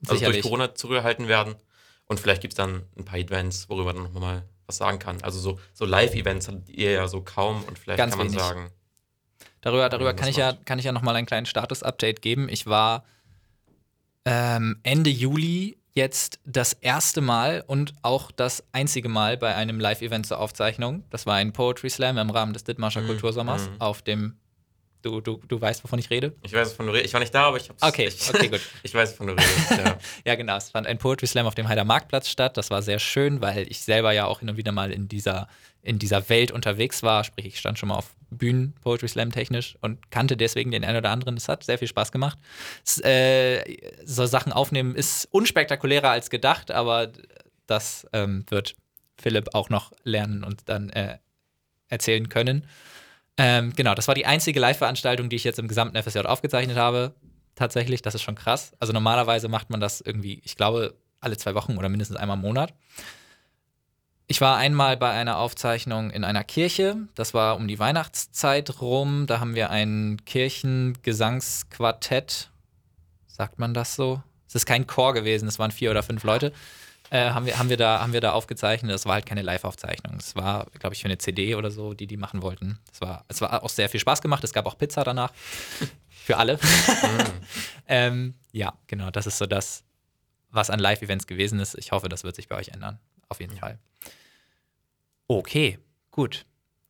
durch 0.00 0.18
sicherlich. 0.20 0.42
Corona 0.42 0.74
zurückgehalten 0.74 1.28
werden. 1.28 1.54
Und 2.06 2.18
vielleicht 2.20 2.40
gibt 2.42 2.52
es 2.54 2.56
dann 2.56 2.82
ein 2.96 3.04
paar 3.04 3.18
Events, 3.18 3.68
worüber 3.68 3.92
dann 3.92 4.02
nochmal 4.04 4.44
was 4.66 4.78
sagen 4.78 4.98
kann. 4.98 5.22
Also 5.22 5.38
so, 5.38 5.60
so 5.72 5.84
Live-Events 5.84 6.48
habt 6.48 6.68
ihr 6.68 6.90
ja 6.92 7.08
so 7.08 7.22
kaum 7.22 7.62
und 7.64 7.78
vielleicht 7.78 7.98
Ganz 7.98 8.10
kann 8.12 8.18
man 8.18 8.28
wenig. 8.28 8.40
sagen, 8.42 8.70
Darüber, 9.60 9.88
darüber 9.88 10.14
kann 10.14 10.28
ich 10.28 10.36
ja, 10.36 10.52
kann 10.52 10.78
ich 10.78 10.84
ja 10.84 10.92
nochmal 10.92 11.16
einen 11.16 11.26
kleinen 11.26 11.46
Status-Update 11.46 12.22
geben. 12.22 12.48
Ich 12.48 12.66
war 12.66 13.04
ähm, 14.24 14.78
Ende 14.82 15.10
Juli 15.10 15.77
jetzt 15.98 16.38
das 16.46 16.72
erste 16.72 17.20
Mal 17.20 17.62
und 17.66 17.92
auch 18.02 18.30
das 18.30 18.64
einzige 18.72 19.08
Mal 19.08 19.36
bei 19.36 19.54
einem 19.54 19.78
Live-Event 19.80 20.26
zur 20.26 20.38
Aufzeichnung. 20.38 21.02
Das 21.10 21.26
war 21.26 21.34
ein 21.34 21.52
Poetry 21.52 21.90
Slam 21.90 22.16
im 22.16 22.30
Rahmen 22.30 22.52
des 22.54 22.64
Dithmarscher 22.64 23.02
Mhm, 23.02 23.08
Kultursommers 23.08 23.68
mhm. 23.68 23.80
auf 23.80 24.00
dem. 24.02 24.38
Du, 25.02 25.20
du, 25.20 25.40
du 25.46 25.60
weißt, 25.60 25.84
wovon 25.84 25.98
ich 25.98 26.10
rede? 26.10 26.34
ich 26.42 26.52
weiß, 26.52 26.72
wovon 26.72 26.86
du 26.86 26.92
redest. 26.92 27.06
Ich 27.06 27.12
war 27.12 27.20
nicht 27.20 27.34
da, 27.34 27.44
aber 27.44 27.56
ich 27.56 27.68
hab's. 27.68 27.82
Okay, 27.82 28.08
ich, 28.08 28.28
okay, 28.28 28.48
gut. 28.48 28.60
ich 28.82 28.92
weiß, 28.92 29.12
wovon 29.12 29.28
du 29.28 29.32
redest, 29.34 29.70
ja. 29.70 29.98
Ja, 30.24 30.34
genau. 30.34 30.56
Es 30.56 30.70
fand 30.70 30.86
ein 30.86 30.98
Poetry 30.98 31.26
Slam 31.26 31.46
auf 31.46 31.54
dem 31.54 31.68
Heider 31.68 31.84
Marktplatz 31.84 32.28
statt. 32.28 32.56
Das 32.56 32.70
war 32.70 32.82
sehr 32.82 32.98
schön, 32.98 33.40
weil 33.40 33.66
ich 33.70 33.80
selber 33.80 34.12
ja 34.12 34.26
auch 34.26 34.40
hin 34.40 34.50
und 34.50 34.56
wieder 34.56 34.72
mal 34.72 34.90
in 34.90 35.06
dieser, 35.06 35.48
in 35.82 35.98
dieser 36.00 36.28
Welt 36.28 36.50
unterwegs 36.50 37.02
war. 37.04 37.22
Sprich, 37.22 37.46
ich 37.46 37.58
stand 37.58 37.78
schon 37.78 37.90
mal 37.90 37.94
auf 37.96 38.14
Bühnen 38.30 38.74
Poetry 38.82 39.08
Slam 39.08 39.30
technisch 39.30 39.76
und 39.80 40.10
kannte 40.10 40.36
deswegen 40.36 40.72
den 40.72 40.84
einen 40.84 40.98
oder 40.98 41.10
anderen. 41.10 41.36
Es 41.36 41.48
hat 41.48 41.62
sehr 41.62 41.78
viel 41.78 41.88
Spaß 41.88 42.10
gemacht. 42.10 42.38
Es, 42.84 43.00
äh, 43.04 43.62
so 44.04 44.26
Sachen 44.26 44.52
aufnehmen 44.52 44.96
ist 44.96 45.28
unspektakulärer 45.30 46.10
als 46.10 46.28
gedacht, 46.28 46.72
aber 46.72 47.12
das 47.66 48.06
ähm, 48.12 48.44
wird 48.48 48.74
Philipp 49.16 49.54
auch 49.54 49.70
noch 49.70 49.92
lernen 50.02 50.42
und 50.42 50.68
dann 50.68 50.90
äh, 50.90 51.18
erzählen 51.88 52.28
können. 52.28 52.66
Ähm, 53.38 53.72
genau, 53.74 53.94
das 53.94 54.08
war 54.08 54.16
die 54.16 54.26
einzige 54.26 54.58
Live-Veranstaltung, 54.58 55.30
die 55.30 55.36
ich 55.36 55.44
jetzt 55.44 55.60
im 55.60 55.68
gesamten 55.68 56.02
FSJ 56.02 56.18
aufgezeichnet 56.20 56.76
habe. 56.76 57.14
Tatsächlich, 57.54 58.02
das 58.02 58.16
ist 58.16 58.22
schon 58.22 58.34
krass. 58.34 58.72
Also 58.80 58.92
normalerweise 58.92 59.48
macht 59.48 59.70
man 59.70 59.80
das 59.80 60.00
irgendwie, 60.00 60.42
ich 60.44 60.56
glaube, 60.56 60.94
alle 61.20 61.36
zwei 61.36 61.54
Wochen 61.54 61.76
oder 61.76 61.88
mindestens 61.88 62.18
einmal 62.18 62.36
im 62.36 62.42
Monat. 62.42 62.74
Ich 64.26 64.40
war 64.40 64.56
einmal 64.56 64.96
bei 64.96 65.10
einer 65.10 65.38
Aufzeichnung 65.38 66.10
in 66.10 66.24
einer 66.24 66.44
Kirche. 66.44 66.96
Das 67.14 67.32
war 67.32 67.56
um 67.56 67.66
die 67.66 67.78
Weihnachtszeit 67.78 68.82
rum. 68.82 69.26
Da 69.26 69.40
haben 69.40 69.54
wir 69.54 69.70
ein 69.70 70.18
Kirchengesangsquartett. 70.26 72.50
Sagt 73.26 73.58
man 73.58 73.72
das 73.72 73.94
so? 73.94 74.22
Es 74.46 74.54
ist 74.54 74.66
kein 74.66 74.86
Chor 74.86 75.14
gewesen, 75.14 75.48
es 75.48 75.58
waren 75.58 75.70
vier 75.70 75.90
oder 75.90 76.02
fünf 76.02 76.24
Leute. 76.24 76.52
Äh, 77.10 77.30
haben, 77.30 77.46
wir, 77.46 77.58
haben, 77.58 77.70
wir 77.70 77.76
da, 77.76 78.00
haben 78.00 78.12
wir 78.12 78.20
da 78.20 78.32
aufgezeichnet. 78.32 78.92
Das 78.92 79.06
war 79.06 79.14
halt 79.14 79.26
keine 79.26 79.42
Live-Aufzeichnung. 79.42 80.16
Es 80.18 80.36
war, 80.36 80.66
glaube 80.78 80.94
ich, 80.94 81.02
für 81.02 81.06
eine 81.06 81.18
CD 81.18 81.54
oder 81.54 81.70
so, 81.70 81.94
die 81.94 82.06
die 82.06 82.16
machen 82.16 82.42
wollten. 82.42 82.78
Es 82.92 83.00
war, 83.00 83.24
es 83.28 83.40
war 83.40 83.62
auch 83.62 83.70
sehr 83.70 83.88
viel 83.88 84.00
Spaß 84.00 84.20
gemacht. 84.20 84.44
Es 84.44 84.52
gab 84.52 84.66
auch 84.66 84.76
Pizza 84.76 85.04
danach. 85.04 85.32
für 86.10 86.36
alle. 86.36 86.58
ähm, 87.88 88.34
ja, 88.52 88.74
genau. 88.86 89.10
Das 89.10 89.26
ist 89.26 89.38
so 89.38 89.46
das, 89.46 89.84
was 90.50 90.68
an 90.68 90.78
Live-Events 90.78 91.26
gewesen 91.26 91.58
ist. 91.60 91.76
Ich 91.78 91.92
hoffe, 91.92 92.08
das 92.08 92.24
wird 92.24 92.36
sich 92.36 92.48
bei 92.48 92.56
euch 92.56 92.68
ändern. 92.68 92.98
Auf 93.28 93.40
jeden 93.40 93.56
Fall. 93.56 93.78
Okay, 95.26 95.78
gut. 96.10 96.44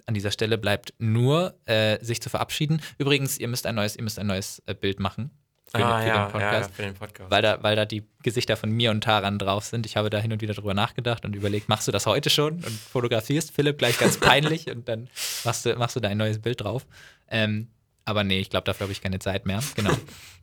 An 0.07 0.15
dieser 0.15 0.31
Stelle 0.33 0.59
bleibt 0.59 0.95
nur, 0.99 1.55
äh, 1.67 2.03
sich 2.03 2.21
zu 2.21 2.31
verabschieden. 2.31 2.81
Übrigens, 2.97 3.39
ihr 3.39 3.47
müsst 3.47 3.67
ein 3.67 3.75
neues, 3.75 3.95
ihr 3.95 4.03
müsst 4.03 4.19
ein 4.19 4.27
neues 4.27 4.63
äh, 4.67 4.75
Bild 4.75 4.99
machen 4.99 5.31
für, 5.71 5.85
ah, 5.85 6.01
für 6.01 6.07
ja, 6.07 6.13
den 6.13 6.17
ja, 6.17 6.27
Podcast 6.27 6.71
ja, 6.71 6.75
für 6.75 6.83
den 6.83 6.95
Podcast. 6.95 7.31
weil 7.31 7.43
da, 7.43 7.63
weil 7.63 7.77
da 7.77 7.85
die 7.85 8.05
Gesichter 8.23 8.57
von 8.57 8.71
mir 8.71 8.91
und 8.91 9.03
Taran 9.03 9.39
drauf 9.39 9.65
sind. 9.65 9.87
Ich 9.87 9.97
habe 9.97 10.11
da 10.11 10.19
hin 10.19 10.33
und 10.33 10.41
wieder 10.41 10.55
drüber 10.55 10.75
nachgedacht 10.75 11.25
und 11.25 11.37
überlegt, 11.37 11.69
machst 11.69 11.87
du 11.87 11.93
das 11.93 12.07
heute 12.07 12.31
schon 12.31 12.55
und 12.55 12.71
fotografierst 12.71 13.53
Philipp 13.53 13.79
gleich 13.79 13.99
ganz 13.99 14.17
peinlich 14.21 14.71
und 14.71 14.89
dann 14.89 15.09
machst 15.45 15.67
du, 15.67 15.75
machst 15.77 15.97
du 15.97 16.01
da 16.01 16.09
ein 16.09 16.19
neues 16.19 16.41
Bild 16.41 16.63
drauf. 16.63 16.87
Ähm, 17.31 17.69
aber 18.05 18.25
nee, 18.25 18.41
ich 18.41 18.49
glaube, 18.49 18.64
dafür 18.64 18.85
habe 18.85 18.93
ich 18.93 19.03
keine 19.03 19.19
Zeit 19.19 19.45
mehr. 19.45 19.61
Genau. 19.75 19.93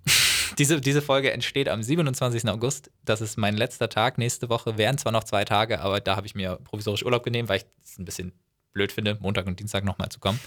diese, 0.60 0.80
diese 0.80 1.02
Folge 1.02 1.32
entsteht 1.32 1.68
am 1.68 1.82
27. 1.82 2.48
August. 2.48 2.92
Das 3.04 3.22
ist 3.22 3.38
mein 3.38 3.58
letzter 3.58 3.90
Tag. 3.90 4.20
Nächste 4.20 4.50
Woche 4.50 4.78
wären 4.78 5.00
zwar 5.00 5.12
noch 5.12 5.24
zwei 5.24 5.46
Tage, 5.46 5.82
aber 5.82 6.00
da 6.00 6.16
habe 6.16 6.28
ich 6.28 6.36
mir 6.36 6.60
provisorisch 6.64 7.04
Urlaub 7.04 7.24
genommen, 7.24 7.50
weil 7.50 7.58
ich 7.58 7.66
es 7.84 7.98
ein 7.98 8.06
bisschen 8.06 8.34
blöd 8.74 8.92
finde, 8.92 9.18
Montag 9.20 9.48
und 9.48 9.60
Dienstag 9.60 9.84
nochmal 9.84 10.10
zu 10.10 10.20
kommen. 10.20 10.40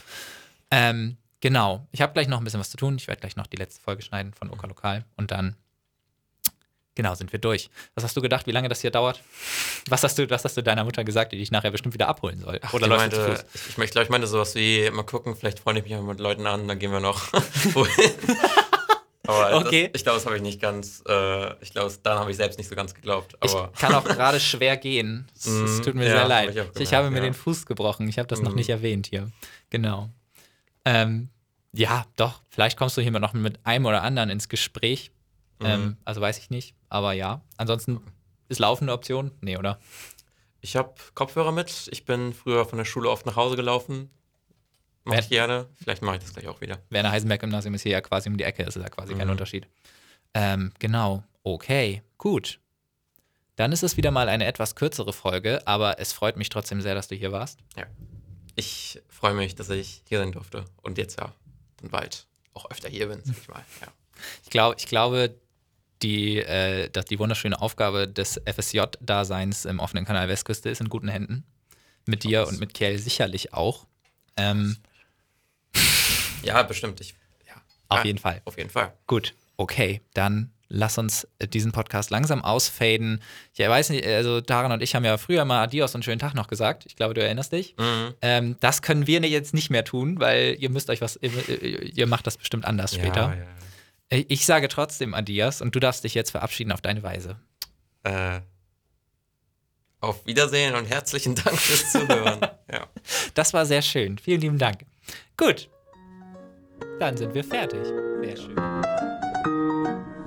Ähm, 0.71 1.17
genau. 1.41 1.87
Ich 1.93 2.01
habe 2.03 2.13
gleich 2.13 2.29
noch 2.29 2.39
ein 2.39 2.45
bisschen 2.45 2.61
was 2.61 2.71
zu 2.71 2.77
tun. 2.77 2.97
Ich 2.97 3.07
werde 3.09 3.21
gleich 3.21 3.37
noch 3.37 3.47
die 3.47 3.57
letzte 3.57 3.81
Folge 3.81 4.03
schneiden 4.03 4.33
von 4.33 4.51
OK 4.51 4.67
Lokal 4.67 5.05
und 5.17 5.31
dann 5.31 5.57
Genau, 6.95 7.15
sind 7.15 7.31
wir 7.31 7.39
durch. 7.39 7.71
Was 7.95 8.03
hast 8.03 8.17
du 8.17 8.21
gedacht, 8.21 8.49
wie 8.49 8.51
lange 8.51 8.69
das 8.69 8.81
hier 8.81 8.91
dauert? 8.91 9.23
Was 9.89 10.03
hast 10.03 10.19
du, 10.19 10.29
was 10.31 10.45
hast 10.45 10.57
du 10.57 10.65
deiner 10.65 10.83
Mutter 10.83 11.05
gesagt, 11.05 11.31
die 11.31 11.39
dich 11.39 11.53
nachher 11.53 11.71
bestimmt 11.71 11.95
wieder 11.95 12.09
abholen 12.09 12.41
soll? 12.41 12.59
Ach, 12.61 12.75
Oder 12.75 12.89
meinte, 12.89 13.45
ich, 13.55 13.69
ich, 13.71 13.79
ich 13.79 13.91
glaube, 13.93 14.03
ich 14.07 14.11
meinte 14.11 14.27
sowas 14.27 14.57
wie, 14.57 14.91
mal 14.91 15.05
gucken, 15.05 15.37
vielleicht 15.37 15.61
freunde 15.61 15.81
ich 15.81 15.85
mich 15.89 15.95
mal 15.97 16.03
mit 16.03 16.19
Leuten 16.19 16.45
an, 16.49 16.67
dann 16.67 16.77
gehen 16.81 16.91
wir 16.91 16.99
noch. 16.99 17.23
Aber 19.29 19.57
Okay. 19.59 19.91
das, 19.93 20.01
ich 20.01 20.03
glaube, 20.05 20.17
das 20.19 20.27
habe 20.27 20.37
ich 20.37 20.43
nicht 20.43 20.61
ganz, 20.61 21.03
äh, 21.07 21.53
ich 21.63 21.71
glaube, 21.73 21.93
daran 22.03 22.21
habe 22.21 22.31
ich 22.31 22.37
selbst 22.37 22.59
nicht 22.59 22.69
so 22.69 22.75
ganz 22.75 22.95
geglaubt. 22.95 23.37
Aber 23.41 23.71
Ich 23.75 23.81
kann 23.81 23.95
auch 23.95 24.05
gerade 24.05 24.41
schwer 24.41 24.77
gehen. 24.77 25.29
Es, 25.37 25.47
Mm, 25.47 25.83
tut 25.83 25.95
mir 25.95 26.05
ja, 26.07 26.11
sehr 26.13 26.21
hab 26.23 26.29
leid. 26.29 26.51
ich 26.51 26.61
auch 26.61 26.65
Ich, 26.67 26.73
gemerkt, 26.73 26.93
habe 26.95 27.11
mir 27.11 27.19
ja. 27.19 27.25
den 27.25 27.35
Fuß 27.35 27.67
gebrochen. 27.67 28.09
Ich 28.09 28.19
habe 28.19 28.27
das 28.27 28.41
noch 28.41 28.55
Mm. 28.55 28.57
nicht 28.57 28.71
erwähnt 28.71 29.07
hier. 29.07 29.31
Genau. 29.71 30.09
Ähm, 30.89 31.29
ja, 31.73 32.07
doch. 32.17 32.43
Vielleicht 32.49 32.79
kommst 32.79 32.97
du 32.97 33.01
hier 33.03 33.11
noch 33.13 33.35
mit 33.35 33.65
einem 33.67 33.87
oder 33.87 34.03
anderen 34.03 34.31
ins 34.31 34.49
Gespräch. 34.49 35.11
Ähm, 35.61 35.81
Mhm. 35.85 35.97
also 36.05 36.21
weiß 36.21 36.39
ich 36.39 36.51
nicht. 36.51 36.75
Aber 36.89 37.13
ja. 37.13 37.43
Ansonsten 37.57 38.01
ist 38.49 38.59
Laufen 38.59 38.85
eine 38.85 38.93
Option? 38.93 39.33
Nee, 39.41 39.57
oder? 39.57 39.79
ich 40.61 40.75
habe 40.77 40.95
Kopfhörer 41.15 41.53
mit. 41.53 41.89
Ich 41.93 42.05
bin 42.05 42.33
früher 42.33 42.65
von 42.65 42.79
der 42.79 42.85
Schule 42.85 43.09
oft 43.11 43.27
nach 43.27 43.37
Hause 43.37 43.55
gelaufen. 43.57 44.11
Mache 45.05 45.17
Wer- 45.17 45.23
ich 45.23 45.29
gerne. 45.29 45.67
Vielleicht 45.77 46.03
mache 46.03 46.17
ich 46.17 46.23
das 46.23 46.33
gleich 46.35 46.49
auch 46.49 46.61
wieder. 46.61 46.79
Werner 46.91 47.11
Heisenberg 47.13 47.41
Gymnasium 47.41 47.75
ist 47.75 47.83
hier 47.83 47.93
ja 47.93 48.01
quasi 48.01 48.29
um 48.29 48.37
die 48.37 48.45
Ecke. 48.45 48.65
Ist 48.65 48.77
ja 48.77 48.89
quasi 48.89 49.15
kein 49.15 49.27
Mhm. 49.29 49.33
Unterschied. 49.33 49.69
Ähm, 50.35 50.73
genau. 50.79 51.23
Okay. 51.45 52.03
Gut. 52.19 52.61
Dann 53.57 53.73
ist 53.73 53.83
es 53.83 53.97
wieder 53.97 54.11
mal 54.11 54.29
eine 54.29 54.47
etwas 54.47 54.75
kürzere 54.75 55.13
Folge, 55.13 55.67
aber 55.67 55.99
es 56.01 56.13
freut 56.13 56.37
mich 56.37 56.49
trotzdem 56.49 56.81
sehr, 56.81 56.95
dass 56.95 57.09
du 57.09 57.15
hier 57.15 57.33
warst. 57.33 57.61
Ich 58.59 59.01
freue 59.09 59.35
mich, 59.35 59.55
dass 59.55 59.71
ich 59.71 60.03
hier 60.09 60.19
sein 60.19 60.33
durfte 60.33 60.65
und 60.83 60.99
jetzt 60.99 61.21
ja 61.21 61.33
dann 61.77 61.91
bald 61.91 62.27
auch 62.55 62.69
öfter 62.73 62.89
hier 62.89 63.07
bin, 63.07 63.23
sag 63.25 63.37
ich 63.41 63.47
mal. 63.47 63.65
Ja. 63.81 63.87
Ich, 64.43 64.51
glaub, 64.51 64.77
ich 64.77 64.87
glaube, 64.87 65.37
die, 66.03 66.39
äh, 66.39 66.91
dass 66.91 67.05
die 67.05 67.21
wunderschöne 67.21 67.61
Aufgabe 67.63 68.09
des 68.09 68.41
FSJ-Daseins 68.45 69.65
im 69.65 69.79
offenen 69.79 70.05
Kanal 70.05 70.29
Westküste 70.29 70.71
ist 70.71 70.81
in 70.81 70.89
guten 70.89 71.07
Händen. 71.07 71.45
Mit 72.05 72.25
dir 72.25 72.49
und 72.49 72.59
mit 72.59 72.75
Kiel 72.75 72.99
sicherlich 72.99 73.55
auch. 73.55 73.87
Ähm, 74.37 74.79
ja, 76.43 76.61
bestimmt. 76.65 77.01
Ich, 77.01 77.15
ja. 77.47 77.63
auf 77.89 77.99
Ja, 77.99 78.05
jeden 78.07 78.19
Fall. 78.19 78.43
Auf 78.45 78.59
jeden 78.59 78.71
Fall. 78.71 78.93
Gut, 79.07 79.37
okay, 79.57 80.01
dann 80.15 80.53
lass 80.69 80.99
uns 80.99 81.27
äh, 81.39 81.49
diesen 81.49 81.73
Podcast 81.73 82.11
langsam 82.11 82.43
ausfaden. 82.45 83.23
Ich 83.55 83.61
weiß 83.67 83.91
nicht, 83.91 84.07
also 84.07 84.41
Daran 84.41 84.73
und 84.73 84.83
ich 84.83 84.95
haben 84.95 85.05
ja 85.05 85.17
früher 85.19 85.45
mal 85.45 85.63
Adios 85.63 85.95
und 85.95 86.05
schönen 86.05 86.19
Tag 86.19 86.35
noch 86.35 86.49
gesagt. 86.49 86.85
Ich 86.87 86.97
glaube, 86.97 87.15
du 87.15 87.23
erinnerst 87.23 87.53
dich. 87.53 87.75
Mhm. 87.79 88.15
Ähm, 88.23 88.57
das 88.61 88.83
können 88.83 89.07
wir 89.07 89.21
jetzt 89.21 89.55
nicht 89.55 89.71
mehr 89.71 89.85
tun, 89.85 90.21
weil 90.21 90.57
ihr 90.59 90.71
müsst 90.71 90.91
euch 90.91 91.01
was, 91.01 91.19
ihr, 91.23 91.83
ihr 91.97 92.07
macht 92.07 92.27
das 92.27 92.37
bestimmt 92.37 92.65
anders 92.65 92.95
später. 92.95 93.35
Ja, 93.37 94.17
Äh, 94.19 94.25
Ich 94.29 94.45
sage 94.47 94.69
trotzdem 94.69 95.15
Adios 95.15 95.61
und 95.63 95.75
du 95.75 95.81
darfst 95.81 96.05
dich 96.05 96.15
jetzt 96.15 96.31
verabschieden 96.31 96.73
auf 96.73 96.81
deine 96.81 97.03
Weise. 97.03 97.37
ja. 98.07 98.37
Äh, 98.37 98.41
auf 100.01 100.25
Wiedersehen 100.27 100.77
und 100.77 100.85
herzlichen 100.87 101.35
Dank 101.35 101.59
fürs 101.59 101.91
Zuhören. 101.91 102.39
ja. 102.73 102.87
Das 103.35 103.53
war 103.53 103.67
sehr 103.67 103.83
schön. 103.83 104.17
Vielen 104.17 104.41
lieben 104.41 104.59
Dank. 104.59 104.87
Gut. 105.37 105.69
Dann 107.01 107.17
sind 107.17 107.35
wir 107.35 107.43
fertig. 107.43 107.85
Sehr 108.23 108.37
schön. 108.37 110.18